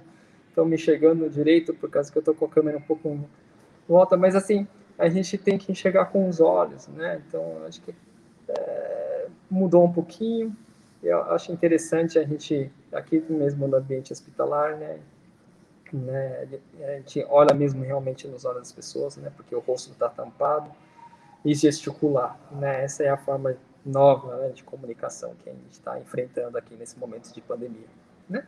estão 0.49 0.65
me 0.65 0.78
chegando 0.78 1.30
direito, 1.30 1.73
por 1.73 1.89
causa 1.89 2.12
que 2.12 2.17
eu 2.17 2.21
estou 2.21 2.36
com 2.36 2.45
a 2.45 2.49
câmera 2.49 2.78
um 2.78 2.82
pouco 2.82 3.19
volta, 3.88 4.17
mas 4.17 4.36
assim, 4.36 4.67
a 4.97 5.10
gente 5.10 5.38
tem 5.38 5.58
que 5.58 5.71
enxergar 5.71 6.06
com 6.06 6.28
os 6.28 6.39
olhos, 6.41 6.88
né? 6.88 7.21
Então, 7.28 7.63
acho 7.65 7.82
que 7.82 7.95
é, 8.49 9.28
mudou 9.49 9.86
um 9.86 9.91
pouquinho. 9.91 10.56
Eu 11.02 11.21
acho 11.34 11.52
interessante 11.52 12.19
a 12.19 12.23
gente, 12.23 12.71
aqui 12.91 13.23
mesmo 13.30 13.67
no 13.67 13.78
ambiente 13.78 14.12
hospitalar, 14.12 14.78
né? 14.78 14.99
né 15.91 16.47
a 16.82 16.91
gente 16.97 17.26
olha 17.30 17.54
mesmo 17.54 17.84
realmente 17.84 18.28
nos 18.28 18.45
olhos 18.45 18.60
das 18.60 18.71
pessoas, 18.71 19.17
né? 19.17 19.32
Porque 19.36 19.56
o 19.56 19.60
rosto 19.60 19.91
está 19.91 20.10
tampado 20.10 20.69
e 21.43 21.53
gesticular, 21.53 22.38
né? 22.51 22.84
Essa 22.84 23.03
é 23.03 23.10
a 23.10 23.17
forma 23.17 23.56
nova 23.86 24.38
né, 24.38 24.49
de 24.49 24.63
comunicação 24.63 25.36
que 25.43 25.49
a 25.49 25.53
gente 25.53 25.71
está 25.71 25.99
enfrentando 25.99 26.58
aqui 26.58 26.75
nesse 26.75 26.97
momento 26.97 27.34
de 27.34 27.41
pandemia, 27.41 27.88
né? 28.29 28.45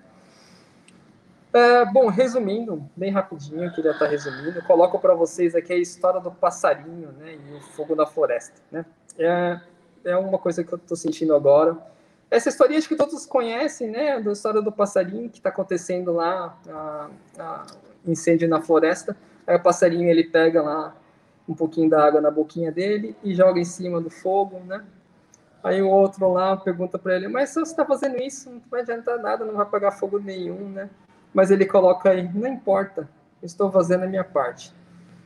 É, 1.51 1.85
bom, 1.85 2.07
resumindo, 2.07 2.83
bem 2.97 3.11
rapidinho, 3.11 3.73
queria 3.73 3.91
estar 3.91 4.07
resumindo, 4.07 4.61
coloco 4.63 4.99
para 4.99 5.13
vocês 5.13 5.55
aqui 5.55 5.71
a 5.71 5.77
história 5.77 6.19
do 6.19 6.29
passarinho 6.29 7.13
né, 7.13 7.35
e 7.35 7.53
o 7.55 7.61
fogo 7.61 7.95
da 7.95 8.05
floresta. 8.05 8.61
Né? 8.69 8.85
É, 9.17 9.61
é 10.03 10.17
uma 10.17 10.37
coisa 10.37 10.65
que 10.65 10.73
eu 10.73 10.77
estou 10.77 10.97
sentindo 10.97 11.33
agora. 11.33 11.77
Essa 12.29 12.49
história 12.49 12.77
acho 12.77 12.89
que 12.89 12.95
todos 12.97 13.25
conhecem, 13.25 13.89
né? 13.89 14.19
Da 14.19 14.31
história 14.31 14.61
do 14.61 14.71
passarinho 14.71 15.29
que 15.29 15.37
está 15.37 15.49
acontecendo 15.49 16.11
lá, 16.11 16.57
a, 16.67 17.09
a 17.39 17.65
incêndio 18.05 18.49
na 18.49 18.61
floresta. 18.61 19.15
Aí 19.47 19.55
o 19.55 19.63
passarinho 19.63 20.09
ele 20.09 20.25
pega 20.25 20.61
lá 20.61 20.95
um 21.47 21.53
pouquinho 21.53 21.89
da 21.89 22.03
água 22.05 22.21
na 22.21 22.31
boquinha 22.31 22.71
dele 22.71 23.15
e 23.23 23.33
joga 23.33 23.59
em 23.59 23.65
cima 23.65 24.01
do 24.01 24.09
fogo, 24.09 24.59
né? 24.65 24.83
Aí 25.63 25.81
o 25.81 25.89
outro 25.89 26.31
lá 26.31 26.55
pergunta 26.55 26.99
para 26.99 27.15
ele, 27.15 27.27
mas 27.27 27.49
se 27.49 27.55
você 27.55 27.71
está 27.71 27.85
fazendo 27.85 28.21
isso, 28.21 28.49
não 28.49 28.61
vai 28.69 28.81
adiantar 28.81 29.17
nada, 29.19 29.43
não 29.43 29.53
vai 29.53 29.63
apagar 29.63 29.97
fogo 29.97 30.19
nenhum, 30.19 30.69
né? 30.69 30.89
mas 31.35 31.51
ele 31.51 31.65
coloca 31.65 32.09
aí, 32.09 32.23
não 32.33 32.47
importa, 32.47 33.09
estou 33.43 33.69
fazendo 33.69 34.05
a 34.05 34.07
minha 34.07 34.23
parte. 34.23 34.73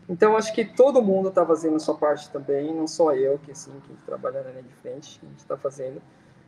Então, 0.09 0.35
acho 0.35 0.51
que 0.55 0.65
todo 0.65 1.03
mundo 1.03 1.29
está 1.29 1.45
fazendo 1.45 1.75
a 1.75 1.79
sua 1.79 1.95
parte 1.95 2.31
também, 2.31 2.73
não 2.73 2.87
só 2.87 3.13
eu, 3.13 3.37
que 3.37 3.51
assim, 3.51 3.71
que 3.81 3.93
trabalha 4.07 4.41
na 4.41 4.49
linha 4.49 4.63
de 4.63 4.73
frente, 4.73 5.19
a 5.21 5.27
gente 5.27 5.37
está 5.37 5.55
fazendo. 5.55 6.01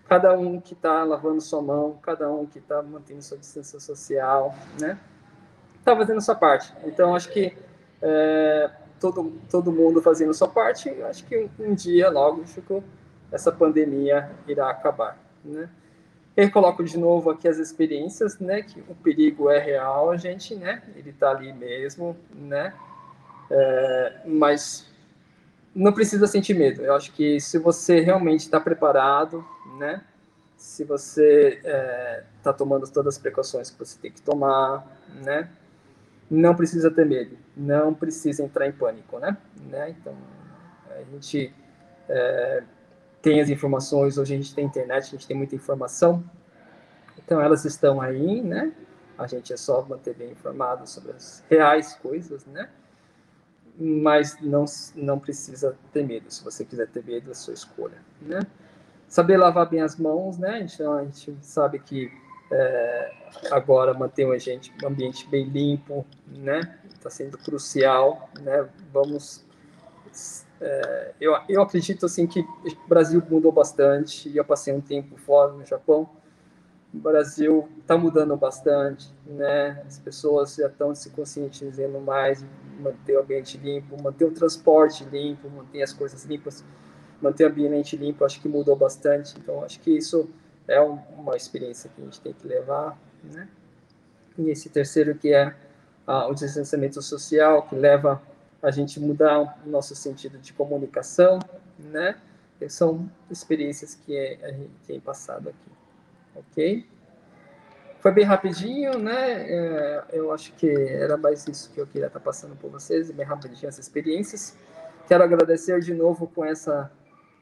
Cada 0.10 0.34
um 0.34 0.60
que 0.60 0.74
está 0.74 1.04
lavando 1.04 1.40
sua 1.40 1.62
mão, 1.62 1.96
cada 2.02 2.28
um 2.32 2.48
que 2.48 2.58
está 2.58 2.82
mantendo 2.82 3.22
sua 3.22 3.38
distância 3.38 3.80
social, 3.80 4.56
né? 4.80 4.98
Está 5.78 5.96
fazendo 5.96 6.18
a 6.18 6.22
sua 6.22 6.36
parte. 6.36 6.74
Então, 6.84 7.16
acho 7.16 7.30
que 7.30 7.56
é, 8.02 8.72
todo, 9.02 9.34
todo 9.50 9.72
mundo 9.72 10.02
fazendo 10.02 10.34
sua 10.34 10.48
parte, 10.48 10.90
acho 11.04 11.26
que 11.26 11.36
um, 11.36 11.50
um 11.72 11.74
dia, 11.74 12.10
logo, 12.10 12.46
Chico, 12.46 12.84
essa 13.32 13.52
pandemia 13.52 14.30
irá 14.48 14.70
acabar, 14.70 15.18
né? 15.44 15.68
Eu 16.38 16.50
coloco 16.50 16.82
de 16.84 16.98
novo 16.98 17.30
aqui 17.30 17.48
as 17.48 17.58
experiências, 17.58 18.40
né? 18.40 18.62
Que 18.62 18.80
o 18.88 18.96
perigo 18.96 19.50
é 19.50 19.60
real, 19.60 20.18
gente, 20.18 20.56
né? 20.56 20.82
Ele 20.96 21.10
está 21.10 21.32
ali 21.32 21.52
mesmo, 21.52 22.16
né? 22.34 22.74
É, 23.50 24.22
mas 24.26 24.90
não 25.76 25.92
precisa 25.92 26.28
sentir 26.28 26.54
medo. 26.54 26.82
Eu 26.82 26.96
acho 26.96 27.12
que 27.12 27.40
se 27.42 27.58
você 27.58 28.00
realmente 28.00 28.42
está 28.42 28.60
preparado, 28.60 29.46
né? 29.78 30.04
Se 30.56 30.86
você 30.86 31.56
está 31.58 31.70
é, 31.70 32.24
tá 32.44 32.54
tomando 32.54 32.88
todas 32.90 33.16
as 33.16 33.22
precauções 33.22 33.70
que 33.70 33.80
você 33.80 33.98
tem 34.00 34.12
que 34.12 34.22
tomar, 34.22 34.88
né? 35.22 35.50
Não 36.32 36.56
precisa 36.56 36.90
ter 36.90 37.06
medo, 37.06 37.38
não 37.56 37.94
precisa 37.94 38.42
entrar 38.42 38.66
em 38.66 38.72
pânico, 38.72 39.20
né? 39.20 39.38
né? 39.70 39.90
Então, 39.90 40.16
a 40.90 41.04
gente 41.12 41.54
é, 42.08 42.64
tem 43.22 43.42
as 43.42 43.50
informações, 43.50 44.18
hoje 44.18 44.34
a 44.34 44.38
gente 44.38 44.56
tem 44.56 44.66
internet, 44.66 45.08
a 45.08 45.12
gente 45.12 45.28
tem 45.28 45.36
muita 45.36 45.56
informação, 45.56 46.24
então 47.18 47.42
elas 47.42 47.66
estão 47.66 48.00
aí, 48.00 48.42
né? 48.42 48.72
A 49.18 49.28
gente 49.28 49.52
é 49.52 49.58
só 49.58 49.82
manter 49.84 50.16
bem 50.16 50.32
informado 50.32 50.88
sobre 50.90 51.12
as 51.12 51.44
reais 51.50 51.94
coisas, 51.96 52.46
né? 52.46 52.70
mas 53.78 54.40
não, 54.42 54.66
não 54.96 55.20
precisa 55.20 55.76
ter 55.92 56.06
medo. 56.06 56.30
Se 56.30 56.44
você 56.44 56.64
quiser 56.64 56.88
ter 56.88 57.04
medo, 57.04 57.32
é 57.32 57.34
sua 57.34 57.54
escolha, 57.54 57.98
né? 58.22 58.42
Saber 59.08 59.38
lavar 59.38 59.68
bem 59.70 59.82
as 59.82 59.98
mãos, 59.98 60.38
né? 60.38 60.62
Então, 60.62 60.94
a 60.94 61.04
gente 61.04 61.36
sabe 61.42 61.80
que 61.80 62.12
é, 62.52 63.12
agora 63.50 63.94
manter 63.94 64.26
um 64.26 64.34
ambiente, 64.34 64.74
um 64.84 64.88
ambiente 64.88 65.28
bem 65.28 65.46
limpo, 65.46 66.06
né? 66.28 66.80
Está 66.94 67.10
sendo 67.10 67.38
crucial, 67.38 68.30
né? 68.42 68.68
Vamos... 68.92 69.46
É, 70.60 71.14
eu, 71.20 71.36
eu 71.48 71.62
acredito, 71.62 72.06
assim, 72.06 72.28
que 72.28 72.42
o 72.42 72.88
Brasil 72.88 73.24
mudou 73.30 73.52
bastante. 73.52 74.36
Eu 74.36 74.44
passei 74.44 74.74
um 74.74 74.82
tempo 74.82 75.18
fora 75.18 75.54
no 75.54 75.66
Japão, 75.66 76.10
o 76.94 76.98
Brasil 76.98 77.70
está 77.80 77.98
mudando 77.98 78.36
bastante, 78.36 79.10
né? 79.26 79.82
As 79.88 79.98
pessoas 79.98 80.56
já 80.56 80.68
estão 80.68 80.94
se 80.94 81.10
conscientizando 81.12 82.00
mais, 82.02 82.46
manter 82.80 83.16
o 83.16 83.22
ambiente 83.22 83.58
limpo, 83.58 84.02
manter 84.04 84.26
o 84.26 84.32
transporte 84.32 85.06
limpo, 85.06 85.50
manter 85.50 85.82
as 85.82 85.94
coisas 85.94 86.26
limpas, 86.26 86.66
manter 87.22 87.46
o 87.46 87.48
ambiente 87.48 87.96
limpo, 87.96 88.26
acho 88.26 88.42
que 88.42 88.50
mudou 88.50 88.76
bastante. 88.76 89.36
Então, 89.40 89.64
acho 89.64 89.80
que 89.80 89.90
isso 89.90 90.30
é 90.72 90.82
um, 90.82 91.00
uma 91.18 91.36
experiência 91.36 91.90
que 91.94 92.02
a 92.02 92.06
gente 92.06 92.22
tem 92.22 92.34
que 92.34 92.48
levar, 92.48 92.98
né? 93.24 93.48
E 94.38 94.50
esse 94.50 94.70
terceiro 94.70 95.16
que 95.16 95.34
é 95.34 95.56
ah, 96.08 96.28
o 96.28 96.34
distanciamento 96.34 97.02
social, 97.02 97.64
que 97.64 97.76
leva 97.76 98.22
a 98.62 98.72
gente 98.72 99.00
mudar 99.00 99.40
o 99.66 99.70
nosso 99.70 99.96
sentido 99.96 100.38
de 100.38 100.54
comunicação, 100.54 101.40
né? 101.80 102.16
são 102.70 103.10
experiências 103.32 103.96
que 103.96 104.16
a 104.44 104.52
gente 104.52 104.70
tem 104.86 105.00
passado 105.00 105.50
aqui 105.50 105.72
ok? 106.36 106.86
Foi 108.00 108.12
bem 108.12 108.24
rapidinho, 108.24 108.98
né? 108.98 109.44
É, 109.48 110.04
eu 110.14 110.32
acho 110.32 110.54
que 110.54 110.70
era 110.70 111.18
mais 111.18 111.48
isso 111.48 111.72
que 111.72 111.80
eu 111.80 111.86
queria 111.86 112.08
estar 112.08 112.20
passando 112.20 112.56
por 112.56 112.72
vocês, 112.72 113.12
bem 113.12 113.26
rapidinho 113.26 113.68
essas 113.68 113.86
experiências. 113.86 114.58
Quero 115.08 115.24
agradecer 115.24 115.80
de 115.82 115.94
novo 115.94 116.28
com 116.28 116.44
essa, 116.44 116.92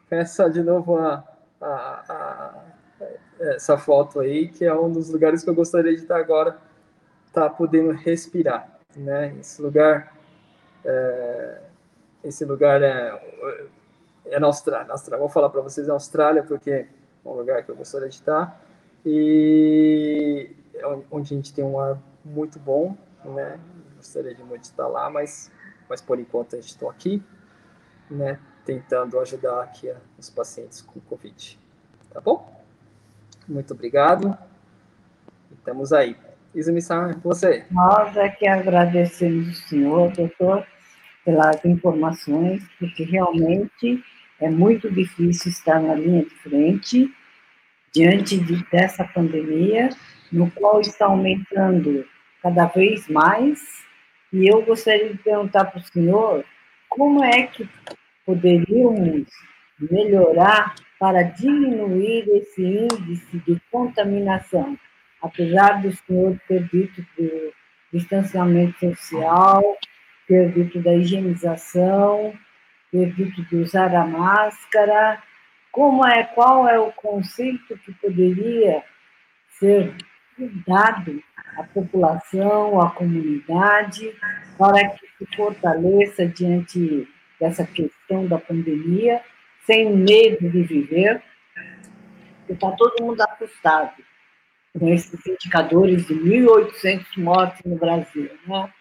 essa 0.10 0.50
de 0.50 0.62
novo 0.62 0.98
a, 0.98 1.24
a, 1.62 2.04
a, 2.10 2.63
essa 3.39 3.78
foto 3.78 4.19
aí, 4.19 4.47
que 4.47 4.65
é 4.65 4.73
um 4.73 4.91
dos 4.91 5.10
lugares 5.10 5.43
que 5.43 5.49
eu 5.49 5.56
gostaria 5.56 5.95
de 5.95 6.02
estar 6.02 6.17
agora, 6.17 6.58
tá 7.32 7.49
podendo 7.49 7.91
respirar, 7.91 8.80
né? 8.95 9.36
Esse 9.39 9.62
lugar, 9.62 10.15
é, 10.84 11.62
esse 12.23 12.43
lugar 12.43 12.82
é, 12.82 13.21
é 14.25 14.39
na 14.39 14.47
Austrália, 14.47 14.88
na 14.88 14.93
Austrália. 14.93 15.19
Vou 15.19 15.30
falar 15.30 15.49
para 15.49 15.62
vocês 15.62 15.88
na 15.88 15.93
Austrália 15.93 16.43
porque 16.43 16.71
é 16.71 16.88
um 17.25 17.34
lugar 17.34 17.63
que 17.63 17.69
eu 17.69 17.75
gostaria 17.75 18.10
de 18.10 18.15
estar 18.15 18.62
e 19.06 20.52
é 20.73 20.86
onde 21.12 21.34
a 21.34 21.38
gente 21.38 21.54
tem 21.54 21.63
um 21.63 21.80
ar 21.80 21.97
muito 22.23 22.60
bom, 22.60 22.97
né? 23.23 23.60
Gostaria 23.95 24.34
de 24.34 24.43
muito 24.43 24.63
estar 24.63 24.88
lá, 24.88 25.10
mas, 25.10 25.52
mas 25.88 26.02
por 26.02 26.19
enquanto 26.19 26.56
a 26.56 26.62
gente 26.62 26.71
está 26.71 26.89
aqui, 26.89 27.23
né? 28.10 28.39
Tentando 28.65 29.19
ajudar 29.19 29.62
aqui 29.62 29.93
os 30.17 30.30
pacientes 30.30 30.82
com 30.82 30.99
Covid. 30.99 31.58
Tá 32.12 32.19
bom? 32.19 32.59
Muito 33.50 33.74
obrigado. 33.74 34.38
Estamos 35.52 35.92
aí. 35.92 36.16
Izumi-san, 36.54 37.20
você. 37.24 37.66
Nós 37.72 38.16
é 38.16 38.30
que 38.30 38.48
agradecemos 38.48 39.48
o 39.50 39.68
senhor, 39.68 40.12
doutor, 40.12 40.66
pelas 41.26 41.66
informações, 41.66 42.64
porque 42.78 43.04
realmente 43.04 44.04
é 44.40 44.50
muito 44.50 44.92
difícil 44.92 45.52
estar 45.52 45.82
na 45.82 45.96
linha 45.96 46.24
de 46.24 46.36
frente 46.36 47.12
diante 47.92 48.38
de, 48.38 48.64
dessa 48.72 49.04
pandemia, 49.04 49.90
no 50.32 50.50
qual 50.52 50.80
está 50.80 51.08
aumentando 51.08 52.06
cada 52.44 52.66
vez 52.68 53.08
mais. 53.08 53.60
E 54.32 54.48
eu 54.48 54.62
gostaria 54.62 55.10
de 55.10 55.18
perguntar 55.18 55.66
para 55.66 55.80
o 55.80 55.84
senhor 55.84 56.46
como 56.88 57.24
é 57.24 57.48
que 57.48 57.68
poderíamos 58.26 59.28
melhorar 59.80 60.76
para 61.00 61.24
diminuir 61.24 62.28
esse 62.36 62.62
índice 62.62 63.38
de 63.40 63.60
contaminação, 63.72 64.78
apesar 65.22 65.82
do 65.82 65.92
senhor 65.92 66.38
ter 66.48 66.64
dito 66.68 67.02
do 67.18 67.54
distanciamento 67.94 68.78
social, 68.80 69.78
ter 70.28 70.52
dito 70.52 70.80
da 70.82 70.94
higienização, 70.94 72.34
ter 72.92 73.14
dito 73.14 73.42
de 73.44 73.56
usar 73.56 73.96
a 73.96 74.06
máscara, 74.06 75.24
como 75.72 76.06
é, 76.06 76.24
qual 76.24 76.68
é 76.68 76.78
o 76.78 76.92
conceito 76.92 77.78
que 77.80 77.94
poderia 77.94 78.84
ser 79.60 79.94
dado 80.68 81.22
à 81.58 81.64
população, 81.64 82.82
à 82.82 82.90
comunidade, 82.92 84.14
para 84.58 84.90
que 84.90 85.08
se 85.18 85.36
fortaleça 85.36 86.26
diante 86.26 87.08
dessa 87.40 87.66
questão 87.66 88.28
da 88.28 88.38
pandemia, 88.38 89.22
sem 89.70 89.96
medo 89.96 90.50
de 90.50 90.64
viver, 90.64 91.22
está 92.50 92.72
todo 92.72 93.04
mundo 93.04 93.22
assustado 93.22 93.94
com 94.78 94.90
esses 94.90 95.24
indicadores 95.28 96.08
de 96.08 96.16
1.800 96.16 97.06
mortes 97.18 97.62
no 97.64 97.76
Brasil. 97.76 98.32
Né? 98.48 98.74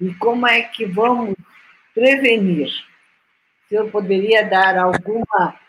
E 0.00 0.14
como 0.14 0.46
é 0.46 0.62
que 0.62 0.86
vamos 0.86 1.34
prevenir? 1.92 2.68
O 2.68 3.68
senhor 3.68 3.90
poderia 3.90 4.48
dar 4.48 4.78
alguma 4.78 5.60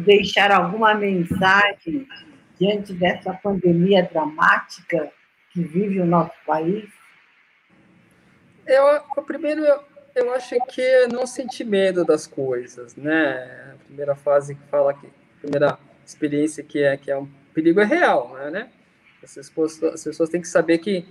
deixar 0.00 0.50
alguma 0.50 0.94
mensagem 0.94 2.08
diante 2.58 2.94
dessa 2.94 3.34
pandemia 3.34 4.08
dramática 4.10 5.12
que 5.50 5.62
vive 5.62 6.00
o 6.00 6.06
nosso 6.06 6.32
país? 6.46 6.88
Eu, 8.66 9.02
primeiro, 9.22 9.62
eu, 9.62 9.84
eu 10.14 10.32
acho 10.32 10.56
que 10.68 11.06
não 11.08 11.26
sentir 11.26 11.64
medo 11.64 12.06
das 12.06 12.26
coisas, 12.26 12.96
né? 12.96 13.71
Primeira 13.92 14.16
fase 14.16 14.54
que 14.54 14.66
fala 14.68 14.94
que, 14.94 15.06
primeira 15.38 15.78
experiência 16.02 16.64
que 16.64 16.82
é 16.82 16.96
que 16.96 17.10
é 17.10 17.18
um 17.18 17.28
perigo 17.52 17.78
é 17.78 17.84
real, 17.84 18.34
né? 18.50 18.70
As 19.22 19.34
pessoas, 19.34 19.82
as 19.82 20.02
pessoas 20.02 20.30
têm 20.30 20.40
que 20.40 20.48
saber 20.48 20.78
que, 20.78 21.06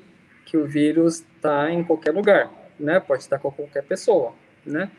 que 0.46 0.58
o 0.58 0.66
vírus 0.66 1.24
está 1.36 1.70
em 1.70 1.84
qualquer 1.84 2.12
lugar, 2.12 2.52
né? 2.80 3.00
Pode 3.00 3.22
estar 3.22 3.38
com 3.38 3.52
qualquer 3.52 3.84
pessoa, 3.84 4.34
né? 4.66 4.90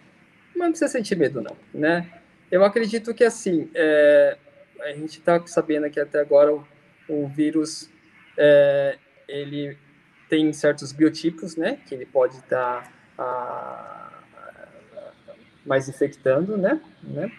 Mas 0.54 0.62
não 0.62 0.70
precisa 0.70 0.92
sentir 0.92 1.16
medo, 1.16 1.42
não, 1.42 1.56
né? 1.74 2.08
Eu 2.52 2.64
acredito 2.64 3.12
que, 3.12 3.24
assim, 3.24 3.68
é, 3.74 4.38
a 4.80 4.92
gente 4.92 5.18
está 5.18 5.44
sabendo 5.44 5.90
que 5.90 5.98
até 5.98 6.20
agora 6.20 6.54
o, 6.54 6.64
o 7.08 7.26
vírus, 7.26 7.90
é, 8.38 8.96
ele 9.26 9.76
tem 10.28 10.52
certos 10.52 10.92
biotipos, 10.92 11.56
né, 11.56 11.78
que 11.84 11.94
ele 11.96 12.06
pode 12.06 12.36
estar 12.36 12.90
tá, 13.16 14.22
mais 15.66 15.88
infectando, 15.88 16.56
né, 16.56 16.80
né, 17.02 17.30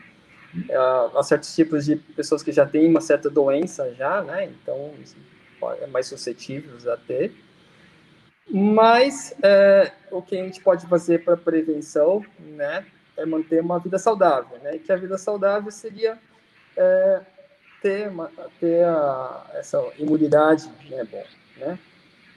há 1.15 1.23
certos 1.23 1.53
tipos 1.55 1.85
de 1.85 1.95
pessoas 1.95 2.43
que 2.43 2.51
já 2.51 2.65
têm 2.65 2.87
uma 2.87 3.01
certa 3.01 3.29
doença 3.29 3.93
já, 3.93 4.21
né, 4.21 4.45
então 4.45 4.93
é 5.81 5.87
mais 5.87 6.07
suscetíveis 6.07 6.87
a 6.87 6.97
ter. 6.97 7.33
Mas 8.49 9.33
é, 9.41 9.91
o 10.11 10.21
que 10.21 10.37
a 10.37 10.43
gente 10.43 10.61
pode 10.61 10.85
fazer 10.87 11.23
para 11.23 11.37
prevenção, 11.37 12.25
né, 12.39 12.85
é 13.17 13.25
manter 13.25 13.61
uma 13.61 13.79
vida 13.79 13.97
saudável, 13.97 14.57
né? 14.59 14.77
Que 14.79 14.91
a 14.91 14.95
vida 14.95 15.17
saudável 15.17 15.71
seria 15.71 16.17
é, 16.75 17.21
ter, 17.81 18.09
uma, 18.09 18.31
ter 18.59 18.83
a, 18.83 19.51
essa 19.53 19.81
imunidade, 19.97 20.69
né? 20.89 21.03
Bom, 21.09 21.23
né? 21.57 21.79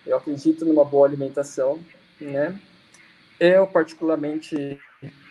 eu 0.07 0.17
acredito 0.17 0.65
numa 0.65 0.85
boa 0.85 1.07
alimentação, 1.07 1.81
né? 2.21 2.59
Eu, 3.41 3.67
particularmente, 3.67 4.79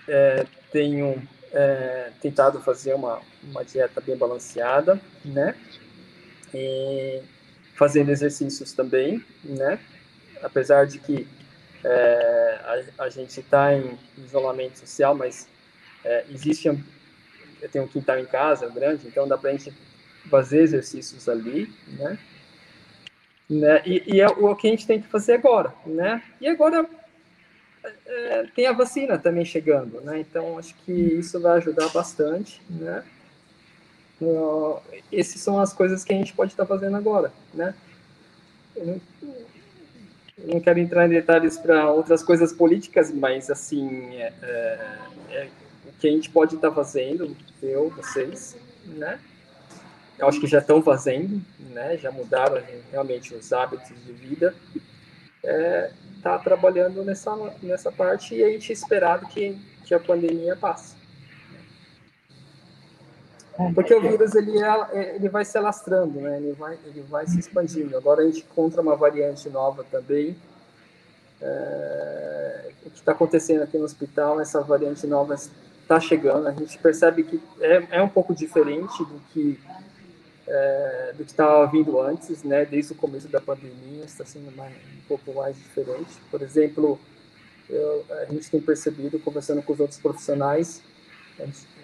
é, 0.08 0.46
tenho 0.72 1.22
é, 1.56 2.12
tentado 2.22 2.60
fazer 2.60 2.94
uma, 2.94 3.22
uma 3.42 3.64
dieta 3.64 4.02
bem 4.02 4.18
balanceada, 4.18 5.00
né? 5.24 5.56
E 6.54 7.22
fazendo 7.76 8.12
exercícios 8.12 8.74
também, 8.74 9.24
né? 9.44 9.80
Apesar 10.44 10.86
de 10.86 11.00
que 11.00 11.26
é, 11.84 12.60
a, 12.98 13.04
a, 13.06 13.10
gente 13.10 13.40
está 13.40 13.74
em 13.74 13.98
isolamento 14.18 14.78
social, 14.80 15.16
mas 15.16 15.48
é, 16.04 16.26
existe 16.30 16.68
eu 17.62 17.70
tenho 17.70 17.86
um 17.86 17.88
quintal 17.88 18.20
em 18.20 18.26
casa 18.26 18.68
grande, 18.70 19.08
então 19.08 19.28
dá 19.28 19.38
para 19.38 19.50
a 19.50 19.54
gente 19.54 19.74
fazer 20.30 20.62
exercícios 20.62 21.30
ali, 21.30 21.74
né? 21.88 22.20
né? 23.50 23.82
E, 23.86 24.04
e, 24.16 24.22
é 24.22 24.28
o 24.28 24.56
que 24.56 24.68
a 24.68 24.72
gente 24.72 24.86
tem 24.86 25.02
que 25.02 25.08
fazer 25.08 25.34
agora, 25.34 25.74
né? 25.86 26.22
E 26.42 26.48
agora 26.48 26.88
é, 28.06 28.44
tem 28.56 28.68
a 28.68 28.74
vacina 28.74 29.18
também 29.18 29.46
chegando, 29.46 30.02
né? 30.02 30.20
Então 30.20 30.58
acho 30.58 30.76
que 30.86 30.92
isso 30.92 31.40
vai 31.40 31.58
ajudar 31.58 31.90
bastante, 31.90 32.62
né? 32.70 33.04
Uh, 34.22 34.80
essas 35.12 35.42
são 35.42 35.60
as 35.60 35.74
coisas 35.74 36.04
que 36.04 36.14
a 36.14 36.16
gente 36.16 36.34
pode 36.34 36.52
estar 36.52 36.66
fazendo 36.66 36.96
agora, 36.96 37.32
né? 37.54 37.74
Eu 38.76 38.86
não, 38.86 39.02
não 40.54 40.60
quero 40.60 40.80
entrar 40.80 41.06
em 41.06 41.10
detalhes 41.10 41.58
para 41.58 41.90
outras 41.92 42.24
coisas 42.24 42.54
políticas, 42.54 43.12
mas 43.12 43.50
assim 43.50 44.16
é, 44.16 44.34
é, 44.42 44.80
é 45.32 45.50
o 45.86 45.92
que 46.00 46.08
a 46.08 46.12
gente 46.12 46.30
pode 46.30 46.56
estar 46.56 46.72
fazendo, 46.72 47.36
eu, 47.62 47.90
vocês, 47.90 48.56
né? 48.86 49.20
Eu 50.18 50.28
acho 50.30 50.40
que 50.40 50.48
já 50.48 50.60
estão 50.60 50.82
fazendo, 50.82 51.42
né? 51.72 51.98
Já 51.98 52.12
mudaram 52.12 52.62
realmente 52.92 53.34
os 53.34 53.52
hábitos 53.52 53.94
de 54.06 54.14
vida. 54.14 54.56
É, 55.44 55.92
tá 56.26 56.40
trabalhando 56.40 57.04
nessa 57.04 57.36
nessa 57.62 57.92
parte 57.92 58.34
e 58.34 58.44
a 58.44 58.50
gente 58.50 58.74
esperado 58.74 59.28
que 59.28 59.56
que 59.86 59.94
a 59.94 60.00
pandemia 60.00 60.56
passe. 60.56 60.96
Porque 63.74 63.94
o 63.94 64.02
vírus 64.02 64.36
ele, 64.36 64.60
é, 64.60 65.16
ele 65.16 65.30
vai 65.30 65.46
se 65.46 65.58
alastrando, 65.58 66.20
né? 66.20 66.38
ele, 66.38 66.52
vai, 66.54 66.78
ele 66.86 67.02
vai 67.04 67.26
se 67.26 67.40
expandindo. 67.40 67.96
Agora 67.96 68.22
a 68.22 68.26
gente 68.26 68.40
encontra 68.40 68.82
uma 68.82 68.96
variante 68.98 69.50
nova 69.50 69.86
também. 69.90 70.36
É, 71.42 72.72
o 72.86 72.90
que 72.90 72.98
está 72.98 73.14
acontecendo 73.14 73.62
aqui 73.62 73.78
no 73.78 73.86
hospital, 73.86 74.42
essa 74.42 74.60
variante 74.62 75.08
nova 75.08 75.36
está 75.36 76.00
chegando. 76.02 76.48
A 76.48 76.52
gente 76.52 76.78
percebe 76.80 77.24
que 77.24 77.42
é, 77.62 77.88
é 77.92 78.02
um 78.02 78.10
pouco 78.10 78.36
diferente 78.36 78.98
do 79.06 79.22
que 79.32 79.58
é, 80.48 81.14
do 81.18 81.24
que 81.24 81.32
estava 81.32 81.66
vindo 81.68 82.00
antes, 82.00 82.44
né? 82.44 82.66
Desde 82.66 82.94
o 82.94 82.96
começo 82.96 83.28
da 83.28 83.42
pandemia, 83.42 84.04
está 84.06 84.26
sendo 84.26 84.56
mais, 84.56 84.74
um 84.74 85.08
pouco 85.08 85.34
mais 85.34 85.56
diferente. 85.56 86.12
Por 86.30 86.42
exemplo, 86.42 87.00
eu, 87.70 88.06
a 88.10 88.26
gente 88.26 88.50
tem 88.50 88.62
percebido, 88.62 89.20
conversando 89.20 89.62
com 89.62 89.74
os 89.74 89.80
outros 89.80 90.00
profissionais, 90.00 90.82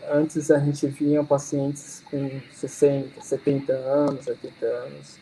antes 0.09 0.51
a 0.51 0.59
gente 0.59 0.87
via 0.87 1.23
pacientes 1.23 2.01
com 2.09 2.41
60, 2.51 3.21
70 3.21 3.73
anos, 3.73 4.27
80 4.27 4.65
anos. 4.65 5.19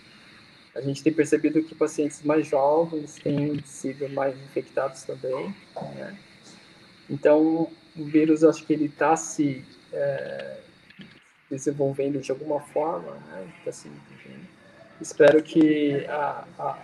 A 0.76 0.82
gente 0.82 1.02
tem 1.02 1.12
percebido 1.12 1.64
que 1.64 1.74
pacientes 1.74 2.22
mais 2.24 2.48
jovens 2.48 3.16
têm 3.16 3.60
sido 3.66 4.08
mais 4.10 4.36
infectados 4.38 5.04
também, 5.04 5.54
né? 5.96 6.18
Então, 7.10 7.68
o 7.98 8.06
vírus, 8.06 8.44
acho 8.44 8.64
que 8.66 8.74
ele 8.74 8.86
está 8.86 9.16
se 9.16 9.66
é, 9.92 10.58
desenvolvendo 11.50 12.20
de 12.20 12.32
alguma 12.32 12.60
forma, 12.60 13.16
né? 13.28 13.48
Tá 13.66 13.72
se 13.72 13.90
Espero 15.02 15.42
que 15.42 16.06
a, 16.08 16.46
a, 16.60 16.78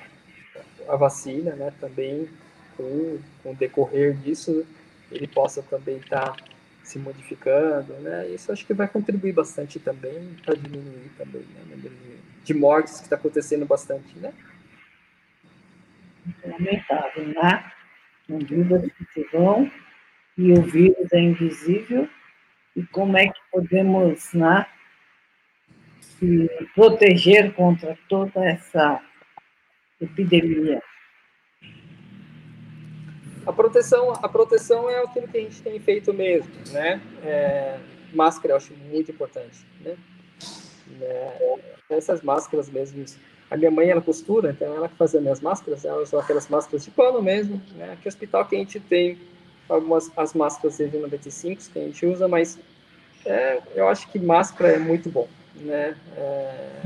a, 0.88 0.96
vacina, 0.96 1.54
né, 1.56 1.74
também, 1.82 2.30
com, 2.78 3.20
com 3.44 3.52
o 3.52 3.56
decorrer 3.56 4.16
disso, 4.16 4.66
ele 5.12 5.28
possa 5.28 5.62
também 5.62 5.98
estar 5.98 6.32
tá 6.32 6.44
se 6.82 6.98
modificando, 6.98 7.94
né? 7.96 8.30
Isso 8.30 8.52
acho 8.52 8.66
que 8.66 8.74
vai 8.74 8.88
contribuir 8.88 9.34
bastante 9.34 9.80
também 9.80 10.34
para 10.46 10.56
diminuir 10.56 11.12
também 11.18 11.42
né, 11.42 11.90
de, 12.44 12.54
mortes 12.54 13.00
que 13.00 13.04
está 13.04 13.16
acontecendo 13.16 13.66
bastante, 13.66 14.18
né? 14.18 14.34
Lamentável, 16.46 17.28
né? 17.28 17.72
Não 18.30 18.40
dúvida 18.40 18.90
que 19.14 19.24
vão, 19.32 19.70
e 20.38 20.52
o 20.52 20.62
vírus 20.62 21.12
é 21.12 21.20
invisível, 21.20 22.08
e 22.76 22.84
como 22.88 23.18
é 23.18 23.28
que 23.28 23.40
podemos 23.52 24.34
né, 24.34 24.66
se 26.00 26.50
proteger 26.74 27.54
contra 27.54 27.98
toda 28.10 28.44
essa 28.44 29.02
epidemia. 30.02 30.82
A 33.46 33.54
proteção, 33.54 34.12
a 34.12 34.28
proteção 34.28 34.90
é 34.90 35.04
aquilo 35.04 35.28
que 35.28 35.38
a 35.38 35.42
gente 35.42 35.62
tem 35.62 35.80
feito 35.80 36.14
mesmo, 36.14 36.52
né? 36.72 37.00
É, 37.24 37.80
máscara 38.14 38.54
eu 38.54 38.58
acho 38.58 38.74
muito 38.74 39.12
importante, 39.12 39.66
né? 39.82 39.96
É, 41.02 41.60
essas 41.90 42.22
máscaras 42.22 42.70
mesmo. 42.70 43.06
A 43.52 43.56
minha 43.56 43.70
mãe, 43.70 43.90
ela 43.90 44.02
costura, 44.02 44.50
então 44.50 44.74
ela 44.76 44.90
que 44.90 44.98
fazia 44.98 45.22
minhas 45.22 45.40
máscaras, 45.40 45.86
ela 45.86 46.02
usou 46.02 46.20
aquelas 46.20 46.48
máscaras 46.48 46.84
de 46.84 46.92
pano 46.92 47.22
mesmo, 47.22 47.62
né? 47.76 47.96
No 48.04 48.08
hospital 48.08 48.46
que 48.46 48.56
a 48.56 48.60
gente 48.60 48.80
tem 48.80 49.20
algumas 49.70 50.12
as 50.16 50.34
máscaras 50.34 50.78
de 50.78 50.98
95 50.98 51.62
que 51.72 51.80
a 51.80 51.84
gente 51.84 52.06
usa, 52.06 52.28
mas 52.28 52.58
é, 53.26 53.62
eu 53.76 53.88
acho 53.88 54.08
que 54.10 54.20
máscara 54.20 54.74
é 54.74 54.80
muito 54.80 55.10
bom, 55.10 55.28
né? 55.56 55.96
É, 56.16 56.82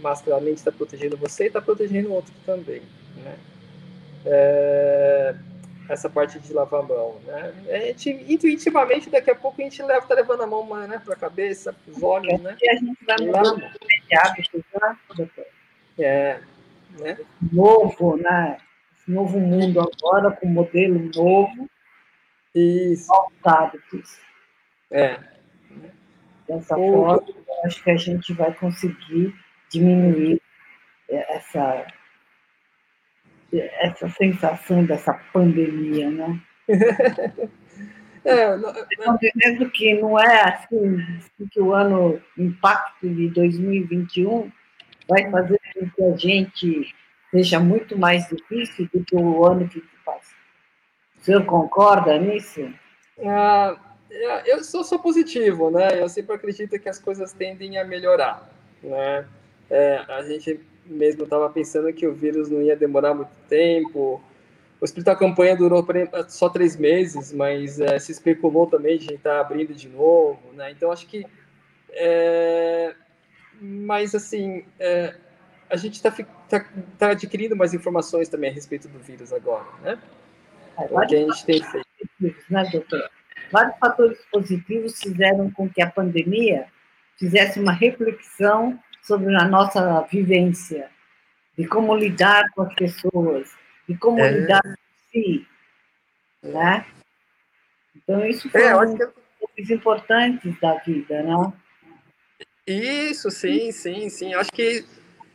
máscara 0.00 0.36
além 0.36 0.54
de 0.54 0.60
estar 0.60 0.72
protegendo 0.72 1.16
você, 1.16 1.46
está 1.46 1.60
protegendo 1.60 2.08
o 2.10 2.12
outro 2.12 2.32
também, 2.46 2.82
né? 3.16 3.36
É, 4.24 5.34
essa 5.88 6.08
parte 6.08 6.38
de 6.38 6.52
lavar 6.52 6.80
a 6.80 6.84
mão, 6.84 7.20
né? 7.26 7.52
A 7.68 7.78
gente, 7.86 8.10
intuitivamente, 8.28 9.10
daqui 9.10 9.30
a 9.30 9.34
pouco 9.34 9.60
a 9.60 9.64
gente 9.64 9.82
leva, 9.82 10.06
tá 10.06 10.14
levando 10.14 10.42
a 10.42 10.46
mão 10.46 10.64
né, 10.86 11.00
para 11.04 11.14
a 11.14 11.18
cabeça, 11.18 11.72
para 11.72 11.92
os 11.92 12.02
olhos, 12.02 12.40
né? 12.40 12.56
E 12.60 12.70
a 12.70 12.74
gente 12.76 13.04
vai 13.04 13.16
mudando? 13.20 13.62
É, 15.98 16.40
né? 16.98 17.18
Novo, 17.52 18.16
né? 18.16 18.58
Esse 18.96 19.10
novo 19.10 19.40
mundo 19.40 19.80
agora, 19.80 20.30
com 20.30 20.46
modelo 20.46 21.10
novo, 21.14 21.68
isso. 22.54 23.10
hábitos. 23.44 24.20
É. 24.90 25.18
Dessa 26.48 26.76
o... 26.76 26.92
forma, 26.92 27.24
acho 27.64 27.82
que 27.82 27.90
a 27.90 27.96
gente 27.96 28.32
vai 28.32 28.52
conseguir 28.54 29.34
diminuir 29.70 30.40
essa, 31.08 31.86
essa 33.52 34.08
sensação 34.10 34.84
dessa 34.84 35.14
pandemia, 35.32 36.10
né? 36.10 36.40
É, 38.22 38.54
não, 38.56 39.16
dizendo 39.16 39.70
que 39.70 39.94
não 39.94 40.18
é 40.18 40.42
assim, 40.42 41.00
assim 41.16 41.46
que 41.50 41.58
o 41.58 41.72
ano 41.72 42.20
impacto 42.36 43.08
de 43.08 43.30
2021 43.30 44.52
vai 45.08 45.30
fazer 45.30 45.58
com 45.72 45.88
que 45.88 46.04
a 46.04 46.16
gente 46.16 46.94
seja 47.30 47.58
muito 47.58 47.96
mais 47.96 48.28
difícil 48.28 48.88
do 48.92 49.02
que 49.04 49.16
o 49.16 49.46
ano 49.46 49.66
que 49.68 49.82
passa. 50.04 50.34
O 51.20 51.24
senhor 51.24 51.44
concorda 51.44 52.18
nisso? 52.18 52.72
Ah, 53.22 53.76
eu 54.46 54.64
sou, 54.64 54.82
sou 54.82 54.98
positivo, 54.98 55.70
né? 55.70 56.00
Eu 56.00 56.08
sempre 56.08 56.34
acredito 56.34 56.78
que 56.78 56.88
as 56.88 56.98
coisas 56.98 57.32
tendem 57.32 57.78
a 57.78 57.84
melhorar, 57.84 58.50
né? 58.82 59.26
É, 59.68 60.02
a 60.08 60.22
gente 60.22 60.58
mesmo 60.86 61.24
estava 61.24 61.48
pensando 61.50 61.92
que 61.92 62.06
o 62.06 62.14
vírus 62.14 62.48
não 62.48 62.62
ia 62.62 62.74
demorar 62.74 63.14
muito 63.14 63.30
tempo. 63.48 64.20
O 64.80 64.84
hospital 64.84 65.16
campanha 65.16 65.54
durou 65.54 65.86
só 66.28 66.48
três 66.48 66.74
meses, 66.74 67.32
mas 67.32 67.78
é, 67.78 67.98
se 67.98 68.12
especulou 68.12 68.66
também 68.66 68.98
de 68.98 69.14
estar 69.14 69.34
tá 69.34 69.40
abrindo 69.40 69.74
de 69.74 69.88
novo, 69.90 70.40
né? 70.54 70.70
Então 70.70 70.90
acho 70.90 71.06
que, 71.06 71.26
é, 71.90 72.94
mas 73.60 74.14
assim, 74.14 74.64
é, 74.78 75.14
a 75.68 75.76
gente 75.76 75.94
está 75.94 76.10
tá, 76.48 76.66
tá 76.98 77.10
adquirindo 77.10 77.54
mais 77.54 77.74
informações 77.74 78.28
também 78.28 78.50
a 78.50 78.54
respeito 78.54 78.88
do 78.88 78.98
vírus 78.98 79.34
agora, 79.34 79.66
né? 79.82 79.98
O 80.90 81.06
que 81.06 81.16
a 81.16 81.18
gente 81.18 81.44
tem 81.44 81.62
feito. 81.62 81.86
Né? 82.48 82.64
Vários 83.50 83.78
fatores 83.78 84.18
positivos 84.30 85.00
fizeram 85.00 85.50
com 85.50 85.68
que 85.68 85.82
a 85.82 85.90
pandemia 85.90 86.66
fizesse 87.18 87.58
uma 87.58 87.72
reflexão 87.72 88.78
sobre 89.02 89.34
a 89.34 89.44
nossa 89.44 90.02
vivência, 90.02 90.88
de 91.56 91.66
como 91.66 91.94
lidar 91.94 92.44
com 92.54 92.62
as 92.62 92.74
pessoas, 92.74 93.50
de 93.88 93.96
como 93.96 94.20
é. 94.20 94.30
lidar 94.30 94.62
com 94.62 94.74
si, 95.10 95.46
né? 96.42 96.86
Então, 97.96 98.24
isso 98.24 98.48
foi 98.48 98.62
é, 98.62 98.76
um 98.76 98.96
dos 98.96 99.70
importantes 99.70 100.58
da 100.60 100.74
vida, 100.76 101.22
não? 101.22 101.52
Isso, 102.66 103.30
sim, 103.30 103.72
sim, 103.72 104.08
sim. 104.08 104.32
Eu 104.32 104.40
acho 104.40 104.52
que 104.52 104.84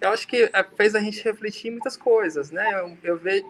eu 0.02 0.10
acho 0.10 0.28
que 0.28 0.50
é, 0.54 0.64
fez 0.76 0.96
a 0.96 1.00
gente 1.00 1.24
refletir 1.24 1.72
muitas 1.72 1.98
coisas, 1.98 2.52
né? 2.52 2.80
Eu, 2.80 2.98
eu 3.04 3.18
vejo 3.18 3.46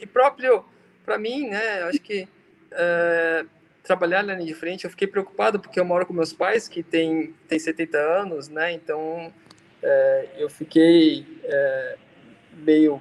e 0.00 0.06
próprio 0.06 0.64
para 1.06 1.18
mim, 1.18 1.48
né? 1.48 1.82
Acho 1.84 2.00
que 2.00 2.28
é, 2.72 3.46
trabalhar 3.82 4.22
na 4.22 4.34
linha 4.34 4.46
de 4.46 4.54
frente, 4.54 4.84
eu 4.84 4.90
fiquei 4.90 5.06
preocupado 5.06 5.60
porque 5.60 5.80
eu 5.80 5.84
moro 5.84 6.04
com 6.04 6.12
meus 6.12 6.32
pais 6.32 6.68
que 6.68 6.82
têm 6.82 7.32
tem 7.48 7.58
70 7.58 7.96
anos, 7.96 8.48
né? 8.48 8.72
Então 8.72 9.32
é, 9.82 10.26
eu 10.36 10.50
fiquei 10.50 11.26
é, 11.44 11.96
meio 12.52 13.00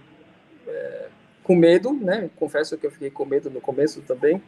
com 1.45 1.55
medo, 1.55 1.93
né? 1.93 2.29
Confesso 2.35 2.77
que 2.77 2.87
eu 2.87 2.91
fiquei 2.91 3.11
com 3.11 3.23
medo 3.23 3.49
no 3.51 3.61
começo 3.61 4.01
também, 4.01 4.41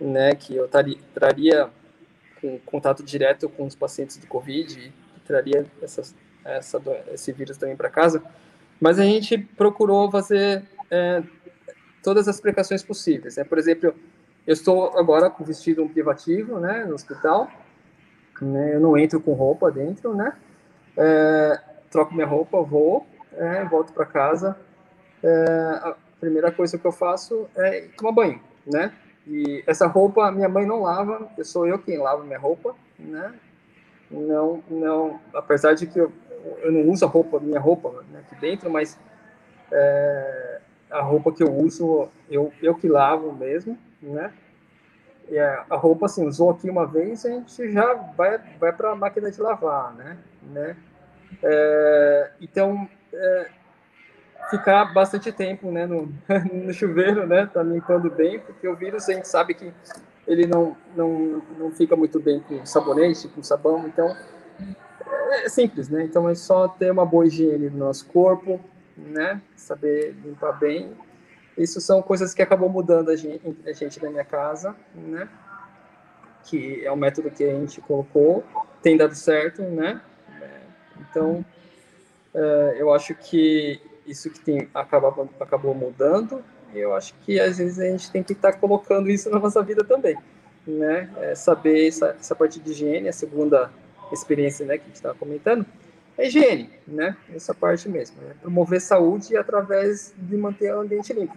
né? 0.00 0.34
Que 0.34 0.56
eu 0.56 0.66
taria, 0.66 0.98
traria 1.14 1.70
com 2.40 2.58
contato 2.58 3.02
direto 3.04 3.48
com 3.48 3.64
os 3.64 3.76
pacientes 3.76 4.16
do 4.16 4.26
Covid 4.26 4.92
e 5.16 5.20
traria 5.20 5.64
essas, 5.80 6.14
essa, 6.44 6.82
esse 7.12 7.32
vírus 7.32 7.56
também 7.56 7.76
para 7.76 7.88
casa. 7.88 8.22
Mas 8.80 8.98
a 8.98 9.04
gente 9.04 9.38
procurou 9.38 10.10
fazer 10.10 10.64
é, 10.90 11.22
todas 12.02 12.28
as 12.28 12.40
precauções 12.40 12.82
possíveis. 12.82 13.36
Né? 13.36 13.44
Por 13.44 13.58
exemplo, 13.58 13.94
eu 14.46 14.52
estou 14.52 14.98
agora 14.98 15.30
com 15.30 15.44
vestido 15.44 15.82
um 15.82 15.88
privativo, 15.88 16.58
né, 16.58 16.84
no 16.84 16.94
hospital. 16.94 17.48
Né? 18.40 18.74
Eu 18.74 18.80
não 18.80 18.98
entro 18.98 19.20
com 19.20 19.32
roupa 19.32 19.70
dentro, 19.70 20.14
né? 20.14 20.32
É, 20.96 21.60
troco 21.90 22.12
minha 22.12 22.26
roupa, 22.26 22.60
vou, 22.60 23.06
é, 23.36 23.64
volto 23.64 23.92
para 23.92 24.04
casa. 24.04 24.56
É, 25.22 25.34
a 25.82 25.96
primeira 26.18 26.50
coisa 26.50 26.76
que 26.76 26.84
eu 26.84 26.92
faço 26.92 27.48
é 27.54 27.88
tomar 27.96 28.12
banho, 28.12 28.40
né? 28.66 28.92
E 29.26 29.62
essa 29.66 29.86
roupa 29.86 30.32
minha 30.32 30.48
mãe 30.48 30.66
não 30.66 30.82
lava, 30.82 31.30
eu 31.38 31.44
sou 31.44 31.66
eu 31.66 31.78
quem 31.78 31.98
lava 31.98 32.24
minha 32.24 32.38
roupa, 32.38 32.74
né? 32.98 33.32
Não, 34.10 34.62
não, 34.68 35.20
apesar 35.32 35.74
de 35.74 35.86
que 35.86 35.98
eu, 35.98 36.12
eu 36.62 36.72
não 36.72 36.90
uso 36.90 37.04
a 37.04 37.08
roupa, 37.08 37.38
minha 37.38 37.60
roupa 37.60 38.04
né, 38.10 38.20
aqui 38.26 38.38
dentro, 38.40 38.68
mas 38.68 38.98
é, 39.70 40.60
a 40.92 41.00
roupa 41.00 41.32
que 41.32 41.42
eu 41.42 41.52
uso, 41.52 42.08
eu, 42.30 42.52
eu 42.62 42.74
que 42.74 42.86
lavo 42.86 43.32
mesmo, 43.32 43.76
né? 44.00 44.32
E 45.28 45.38
a, 45.38 45.64
roupa, 45.70 46.06
assim, 46.06 46.26
usou 46.26 46.50
aqui 46.50 46.68
uma 46.68 46.86
vez, 46.86 47.24
a 47.24 47.30
gente 47.30 47.72
já 47.72 47.94
vai, 47.94 48.38
vai 48.58 48.72
para 48.72 48.90
a 48.90 48.96
máquina 48.96 49.30
de 49.30 49.40
lavar, 49.40 49.94
né? 49.94 50.18
né? 50.42 50.76
É, 51.42 52.30
então, 52.40 52.88
é, 53.12 53.48
ficar 54.50 54.92
bastante 54.92 55.32
tempo 55.32 55.70
né, 55.70 55.86
no, 55.86 56.12
no 56.52 56.72
chuveiro, 56.72 57.26
né? 57.26 57.46
Tá 57.46 57.62
limpando 57.62 58.10
bem, 58.10 58.40
porque 58.40 58.68
o 58.68 58.76
vírus 58.76 59.08
a 59.08 59.14
gente 59.14 59.28
sabe 59.28 59.54
que 59.54 59.72
ele 60.26 60.46
não, 60.46 60.76
não, 60.94 61.42
não 61.58 61.70
fica 61.70 61.96
muito 61.96 62.20
bem 62.20 62.40
com 62.40 62.64
sabonete, 62.66 63.28
com 63.28 63.42
sabão, 63.42 63.86
então 63.86 64.14
é 65.30 65.48
simples, 65.48 65.88
né? 65.88 66.04
Então 66.04 66.28
é 66.28 66.34
só 66.34 66.68
ter 66.68 66.90
uma 66.90 67.06
boa 67.06 67.26
higiene 67.26 67.70
no 67.70 67.78
nosso 67.78 68.06
corpo, 68.06 68.60
né? 68.96 69.40
Saber 69.56 70.14
limpar 70.24 70.52
bem. 70.52 70.92
Isso 71.56 71.80
são 71.80 72.00
coisas 72.02 72.32
que 72.32 72.42
acabou 72.42 72.68
mudando 72.68 73.10
a 73.10 73.16
gente, 73.16 73.42
a 73.66 73.72
gente 73.72 74.02
na 74.02 74.10
minha 74.10 74.24
casa, 74.24 74.74
né? 74.94 75.28
Que 76.44 76.84
é 76.84 76.90
o 76.90 76.96
método 76.96 77.30
que 77.30 77.44
a 77.44 77.54
gente 77.54 77.80
colocou, 77.80 78.44
tem 78.82 78.96
dado 78.96 79.14
certo, 79.14 79.62
né? 79.62 80.00
Então, 81.12 81.44
é, 82.34 82.76
eu 82.78 82.92
acho 82.92 83.14
que 83.14 83.80
isso 84.06 84.30
que 84.30 84.40
tem 84.40 84.68
acabou, 84.74 85.28
acabou 85.38 85.74
mudando, 85.74 86.42
e 86.74 86.78
eu 86.78 86.94
acho 86.94 87.14
que 87.20 87.38
às 87.38 87.58
vezes 87.58 87.78
a 87.78 87.84
gente 87.84 88.10
tem 88.10 88.22
que 88.22 88.32
estar 88.32 88.52
tá 88.52 88.58
colocando 88.58 89.10
isso 89.10 89.28
na 89.30 89.38
nossa 89.38 89.62
vida 89.62 89.84
também, 89.84 90.16
né? 90.66 91.10
É 91.18 91.34
saber 91.34 91.86
essa, 91.86 92.16
essa 92.18 92.34
parte 92.34 92.58
de 92.58 92.70
higiene, 92.70 93.08
a 93.08 93.12
segunda 93.12 93.70
experiência, 94.10 94.64
né, 94.66 94.76
que 94.76 94.84
a 94.84 94.86
gente 94.86 94.96
estava 94.96 95.14
comentando, 95.14 95.64
é 96.18 96.26
higiene, 96.26 96.70
né? 96.86 97.16
Essa 97.34 97.54
parte 97.54 97.88
mesmo, 97.88 98.20
né? 98.22 98.34
promover 98.40 98.80
saúde 98.80 99.36
através 99.36 100.14
de 100.16 100.36
manter 100.36 100.74
o 100.74 100.80
ambiente 100.80 101.12
limpo. 101.12 101.36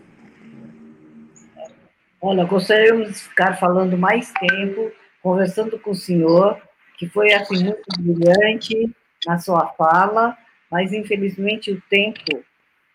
Olha, 2.21 2.43
gostaríamos 2.43 3.09
de 3.09 3.13
ficar 3.15 3.57
falando 3.59 3.97
mais 3.97 4.33
tempo, 4.33 4.91
conversando 5.21 5.79
com 5.79 5.91
o 5.91 5.95
senhor, 5.95 6.59
que 6.97 7.07
foi 7.07 7.33
assim 7.33 7.63
muito 7.63 7.83
brilhante 7.99 8.91
na 9.25 9.37
sua 9.37 9.67
fala, 9.73 10.37
mas 10.71 10.91
infelizmente 10.91 11.71
o 11.71 11.81
tempo 11.89 12.43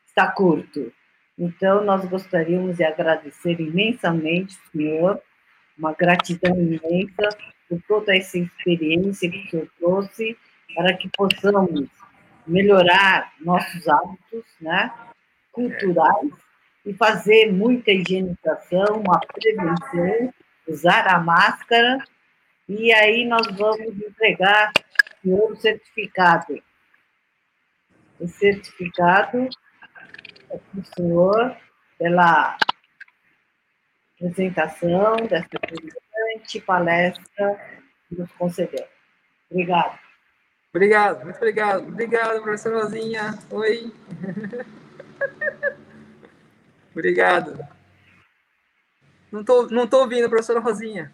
está 0.07 0.27
curto. 0.27 0.93
Então, 1.39 1.85
nós 1.85 2.05
gostaríamos 2.05 2.77
de 2.77 2.85
agradecer 2.85 3.59
imensamente, 3.61 4.59
senhor, 4.73 5.21
uma 5.79 5.93
gratidão 5.93 6.55
imensa 6.55 7.29
por 7.69 7.81
toda 7.89 8.15
essa 8.15 8.37
experiência 8.37 9.31
que 9.31 9.39
o 9.39 9.51
senhor 9.51 9.69
trouxe 9.79 10.37
para 10.75 10.97
que 10.97 11.09
possamos 11.17 11.89
melhorar 12.47 13.33
nossos 13.41 13.87
hábitos 13.89 14.45
né, 14.61 14.93
culturais 15.53 16.33
e 16.85 16.95
fazer 16.95 17.53
muita 17.53 17.91
higienização, 17.91 19.03
uma 19.07 19.21
prevenção, 19.21 20.33
usar 20.67 21.07
a 21.09 21.19
máscara, 21.19 21.99
e 22.69 22.93
aí 22.93 23.27
nós 23.27 23.47
vamos 23.57 23.81
entregar 23.81 24.73
o 25.25 25.55
certificado. 25.57 26.63
O 28.19 28.29
certificado 28.29 29.49
é 30.51 30.59
para 30.59 30.81
o 30.81 30.85
senhor 30.85 31.57
pela 31.99 32.57
apresentação 34.17 35.17
dessa 35.29 35.49
brilhante 35.61 36.61
palestra 36.61 37.81
que 38.09 38.17
nos 38.17 38.31
concedeu. 38.33 38.87
Obrigado. 39.51 40.10
Obrigado, 40.73 41.25
muito 41.25 41.37
obrigado. 41.37 41.89
Obrigado, 41.89 42.43
professora 42.43 42.83
Rosinha. 42.85 43.39
Oi. 43.51 43.93
obrigado. 46.95 47.59
Não 49.33 49.41
estou 49.41 49.69
não 49.69 49.87
tô 49.87 50.01
ouvindo, 50.01 50.29
professora 50.29 50.61
Rosinha. 50.61 51.13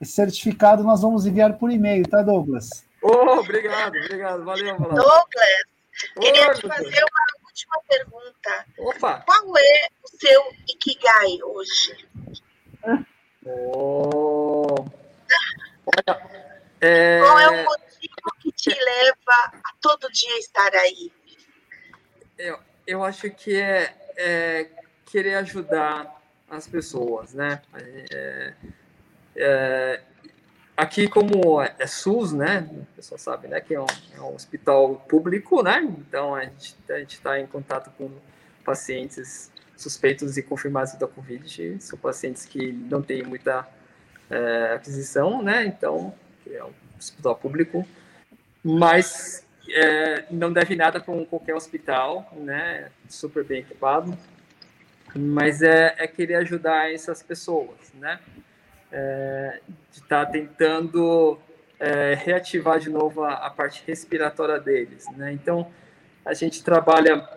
Esse 0.00 0.12
certificado 0.12 0.82
nós 0.82 1.00
vamos 1.00 1.24
enviar 1.24 1.56
por 1.58 1.70
e-mail, 1.70 2.06
tá, 2.06 2.22
Douglas? 2.22 2.84
Oh, 3.02 3.38
obrigado, 3.38 3.96
obrigado. 3.96 4.44
Valeu, 4.44 4.76
Valeu. 4.76 4.94
Douglas, 4.94 5.64
queria 6.14 6.54
te 6.54 6.68
fazer 6.68 7.04
uma 7.04 7.46
última 7.46 7.76
pergunta. 7.88 8.66
Opa! 8.78 9.22
Qual 9.24 9.56
é 9.56 9.88
o 10.02 10.08
seu 10.18 10.42
Ikigai 10.68 11.38
hoje? 11.42 12.06
Oh. 13.46 14.84
Olha, 15.86 16.44
é... 16.80 17.20
Qual 17.20 17.38
é 17.38 17.62
o 17.62 17.74
que 17.76 18.00
te 18.00 18.03
leva 19.04 19.60
a 19.64 19.74
todo 19.80 20.10
dia 20.10 20.38
estar 20.38 20.72
aí? 20.74 21.12
Eu, 22.38 22.58
eu 22.86 23.04
acho 23.04 23.30
que 23.30 23.54
é, 23.54 23.94
é 24.16 24.70
querer 25.06 25.34
ajudar 25.36 26.20
as 26.48 26.66
pessoas, 26.66 27.34
né? 27.34 27.60
É, 27.74 28.54
é, 29.36 30.00
aqui, 30.76 31.08
como 31.08 31.60
é 31.60 31.86
SUS, 31.86 32.32
né? 32.32 32.68
O 32.70 32.96
pessoal 32.96 33.18
sabe, 33.18 33.48
né? 33.48 33.60
Que 33.60 33.74
é 33.74 33.80
um, 33.80 33.86
é 34.16 34.20
um 34.20 34.34
hospital 34.34 34.96
público, 35.08 35.62
né? 35.62 35.82
Então, 35.82 36.34
a 36.34 36.44
gente 36.44 36.76
a 36.88 36.98
está 36.98 37.38
em 37.38 37.46
contato 37.46 37.90
com 37.96 38.10
pacientes 38.64 39.50
suspeitos 39.76 40.38
e 40.38 40.42
confirmados 40.42 40.94
da 40.94 41.06
Covid. 41.06 41.76
São 41.80 41.98
pacientes 41.98 42.46
que 42.46 42.72
não 42.72 43.02
têm 43.02 43.22
muita 43.22 43.68
é, 44.30 44.72
aquisição, 44.74 45.42
né? 45.42 45.66
Então, 45.66 46.14
é 46.50 46.64
um 46.64 46.72
hospital 46.98 47.36
público 47.36 47.86
mas 48.64 49.46
é, 49.68 50.24
não 50.30 50.52
deve 50.52 50.74
nada 50.74 51.02
um, 51.08 51.24
qualquer 51.24 51.54
hospital, 51.54 52.32
né? 52.32 52.90
Super 53.08 53.44
bem 53.44 53.60
equipado, 53.60 54.16
mas 55.14 55.62
é, 55.62 55.94
é 55.98 56.06
querer 56.06 56.36
ajudar 56.36 56.92
essas 56.92 57.22
pessoas, 57.22 57.92
né? 57.94 58.18
É, 58.90 59.60
de 59.90 59.98
estar 59.98 60.24
tá 60.24 60.32
tentando 60.32 61.38
é, 61.78 62.14
reativar 62.14 62.78
de 62.78 62.88
novo 62.88 63.24
a, 63.24 63.34
a, 63.34 63.50
parte 63.50 63.82
respiratória 63.86 64.58
deles, 64.58 65.04
né? 65.16 65.32
Então 65.32 65.70
a 66.24 66.32
gente 66.32 66.62
trabalha 66.62 67.28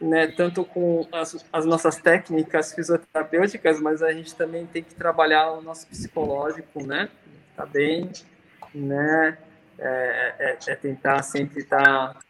né, 0.00 0.28
tanto 0.28 0.64
com 0.64 1.06
as, 1.12 1.44
as, 1.52 1.66
nossas 1.66 1.96
técnicas 1.96 2.72
fisioterapêuticas, 2.72 3.80
mas 3.80 4.02
a 4.02 4.12
gente 4.12 4.34
também 4.34 4.64
tem 4.66 4.82
que 4.82 4.94
trabalhar 4.94 5.50
o 5.50 5.60
nosso 5.60 5.86
psicológico, 5.86 6.82
né? 6.86 7.10
Tá 7.54 7.66
bem, 7.66 8.10
né? 8.74 9.36
É, 9.80 10.34
é, 10.38 10.58
é 10.68 10.74
tentar 10.76 11.22
sempre 11.22 11.60
estar 11.60 12.14
tá 12.14 12.20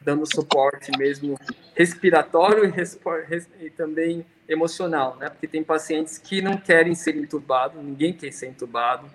dando 0.00 0.26
suporte 0.26 0.90
mesmo 0.96 1.38
respiratório 1.74 2.64
e, 2.66 3.66
e, 3.66 3.70
também 3.70 4.24
emocional, 4.48 5.16
né? 5.16 5.28
Porque 5.28 5.46
tem 5.46 5.62
pacientes 5.62 6.18
que 6.18 6.40
não 6.40 6.56
querem 6.56 6.94
ser 6.94 7.16
entubados, 7.16 7.82
ninguém 7.82 8.12
quer 8.12 8.32
ser 8.32 8.48
entubado, 8.48 9.08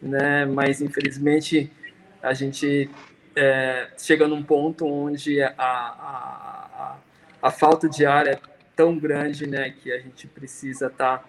né? 0.00 0.46
Mas 0.46 0.80
infelizmente 0.80 1.70
a 2.22 2.32
gente 2.32 2.90
é, 3.36 3.88
chega 3.98 4.28
num 4.28 4.42
ponto 4.42 4.86
onde 4.86 5.42
a, 5.42 5.54
a, 5.58 5.62
a, 5.62 6.96
a, 7.42 7.50
falta 7.50 7.88
de 7.88 8.06
ar 8.06 8.26
é 8.26 8.38
tão 8.76 8.98
grande, 8.98 9.46
né? 9.46 9.70
Que 9.70 9.92
a 9.92 9.98
gente 9.98 10.26
precisa 10.26 10.86
estar 10.86 11.18
tá, 11.18 11.24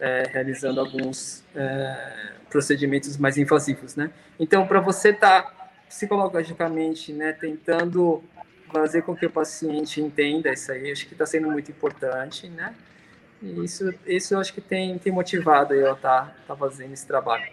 é, 0.00 0.28
realizando 0.30 0.80
alguns 0.80 1.44
é, 1.54 2.32
procedimentos 2.50 3.16
mais 3.16 3.36
invasivos, 3.36 3.96
né? 3.96 4.10
Então, 4.38 4.66
para 4.66 4.80
você 4.80 5.10
estar 5.10 5.42
tá, 5.42 5.70
psicologicamente, 5.88 7.12
né, 7.12 7.32
tentando 7.32 8.22
fazer 8.72 9.02
com 9.02 9.14
que 9.14 9.26
o 9.26 9.30
paciente 9.30 10.00
entenda 10.00 10.52
isso 10.52 10.70
aí, 10.72 10.90
acho 10.90 11.06
que 11.06 11.14
está 11.14 11.24
sendo 11.24 11.50
muito 11.50 11.70
importante, 11.70 12.48
né? 12.48 12.74
E 13.42 13.64
isso, 13.64 13.94
isso 14.06 14.34
eu 14.34 14.40
acho 14.40 14.52
que 14.52 14.60
tem, 14.60 14.98
tem 14.98 15.12
motivado 15.12 15.74
eu 15.74 15.94
estar 15.94 16.26
tá, 16.26 16.34
tá 16.48 16.56
fazendo 16.56 16.92
esse 16.92 17.06
trabalho. 17.06 17.46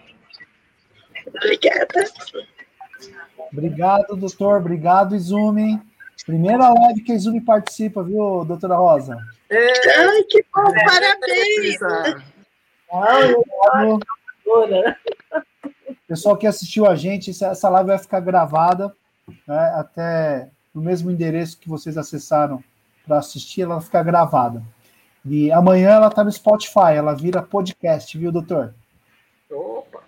Obrigada. 1.28 2.12
Obrigado, 3.52 4.16
doutor. 4.16 4.60
Obrigado, 4.60 5.16
Izumi. 5.16 5.80
Primeira 6.26 6.70
live 6.70 7.02
que 7.02 7.12
a 7.12 7.16
Izumi 7.16 7.42
participa, 7.42 8.02
viu, 8.02 8.46
doutora 8.46 8.76
Rosa? 8.76 9.18
É, 9.50 10.00
Ai, 10.00 10.24
que 10.24 10.44
bom, 10.54 10.74
é, 10.74 10.86
parabéns! 10.86 12.33
É, 12.92 13.34
Pessoal 16.08 16.38
que 16.38 16.46
assistiu 16.46 16.86
a 16.86 16.96
gente, 16.96 17.32
essa 17.32 17.70
live 17.70 17.88
vai 17.88 17.98
ficar 17.98 18.20
gravada 18.20 18.94
né, 19.48 19.74
até 19.76 20.50
no 20.74 20.82
mesmo 20.82 21.10
endereço 21.10 21.58
que 21.60 21.70
vocês 21.70 21.98
acessaram 21.98 22.64
para 23.06 23.18
assistir, 23.18 23.62
ela 23.62 23.76
vai 23.76 23.84
ficar 23.84 24.04
gravada. 24.04 24.62
E 25.26 25.52
amanhã 25.52 25.92
ela 25.92 26.08
está 26.08 26.24
no 26.24 26.32
Spotify, 26.32 26.96
ela 26.96 27.16
vira 27.16 27.42
podcast, 27.42 28.18
viu, 28.18 28.32
doutor? 28.32 28.74
Opa! 29.50 30.02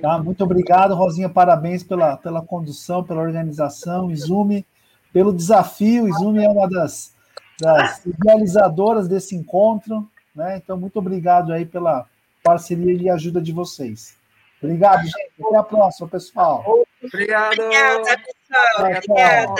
Tá, 0.00 0.18
muito 0.18 0.42
obrigado, 0.42 0.94
Rosinha. 0.94 1.28
Parabéns 1.28 1.84
pela, 1.84 2.16
pela 2.16 2.42
condução, 2.42 3.04
pela 3.04 3.22
organização. 3.22 4.10
Izumi, 4.10 4.66
pelo 5.12 5.32
desafio. 5.32 6.08
Izumi 6.08 6.44
é 6.44 6.48
uma 6.48 6.68
das, 6.68 7.14
das 7.60 8.02
realizadoras 8.24 9.06
desse 9.06 9.36
encontro. 9.36 10.10
Né? 10.38 10.56
Então, 10.56 10.76
muito 10.76 11.00
obrigado 11.00 11.52
aí 11.52 11.66
pela 11.66 12.06
parceria 12.44 12.94
e 12.94 13.10
ajuda 13.10 13.42
de 13.42 13.52
vocês. 13.52 14.16
Obrigado, 14.62 15.02
gente. 15.02 15.32
Até 15.44 15.56
a 15.56 15.62
próxima, 15.64 16.06
pessoal. 16.06 16.64
Obrigado. 17.02 17.58
Obrigada, 17.58 18.22
pessoal. 18.24 18.86
Obrigada. 18.86 19.54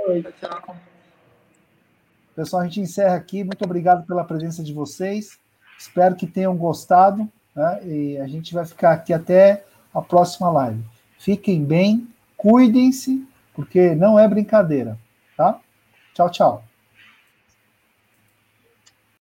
Tchau. 0.00 0.32
Tchau. 0.40 0.76
Pessoal, 2.34 2.62
a 2.62 2.64
gente 2.64 2.80
encerra 2.80 3.16
aqui. 3.16 3.44
Muito 3.44 3.62
obrigado 3.62 4.06
pela 4.06 4.24
presença 4.24 4.64
de 4.64 4.72
vocês. 4.72 5.38
Espero 5.78 6.16
que 6.16 6.26
tenham 6.26 6.56
gostado. 6.56 7.28
Né? 7.54 7.80
E 7.84 8.18
a 8.18 8.26
gente 8.26 8.54
vai 8.54 8.64
ficar 8.64 8.92
aqui 8.92 9.12
até 9.12 9.62
a 9.92 10.00
próxima 10.00 10.50
live. 10.50 10.82
Fiquem 11.18 11.62
bem, 11.62 12.08
cuidem-se, 12.34 13.22
porque 13.52 13.94
não 13.94 14.18
é 14.18 14.26
brincadeira, 14.26 14.98
tá? 15.36 15.60
Tchau, 16.14 16.30
tchau. 16.30 16.64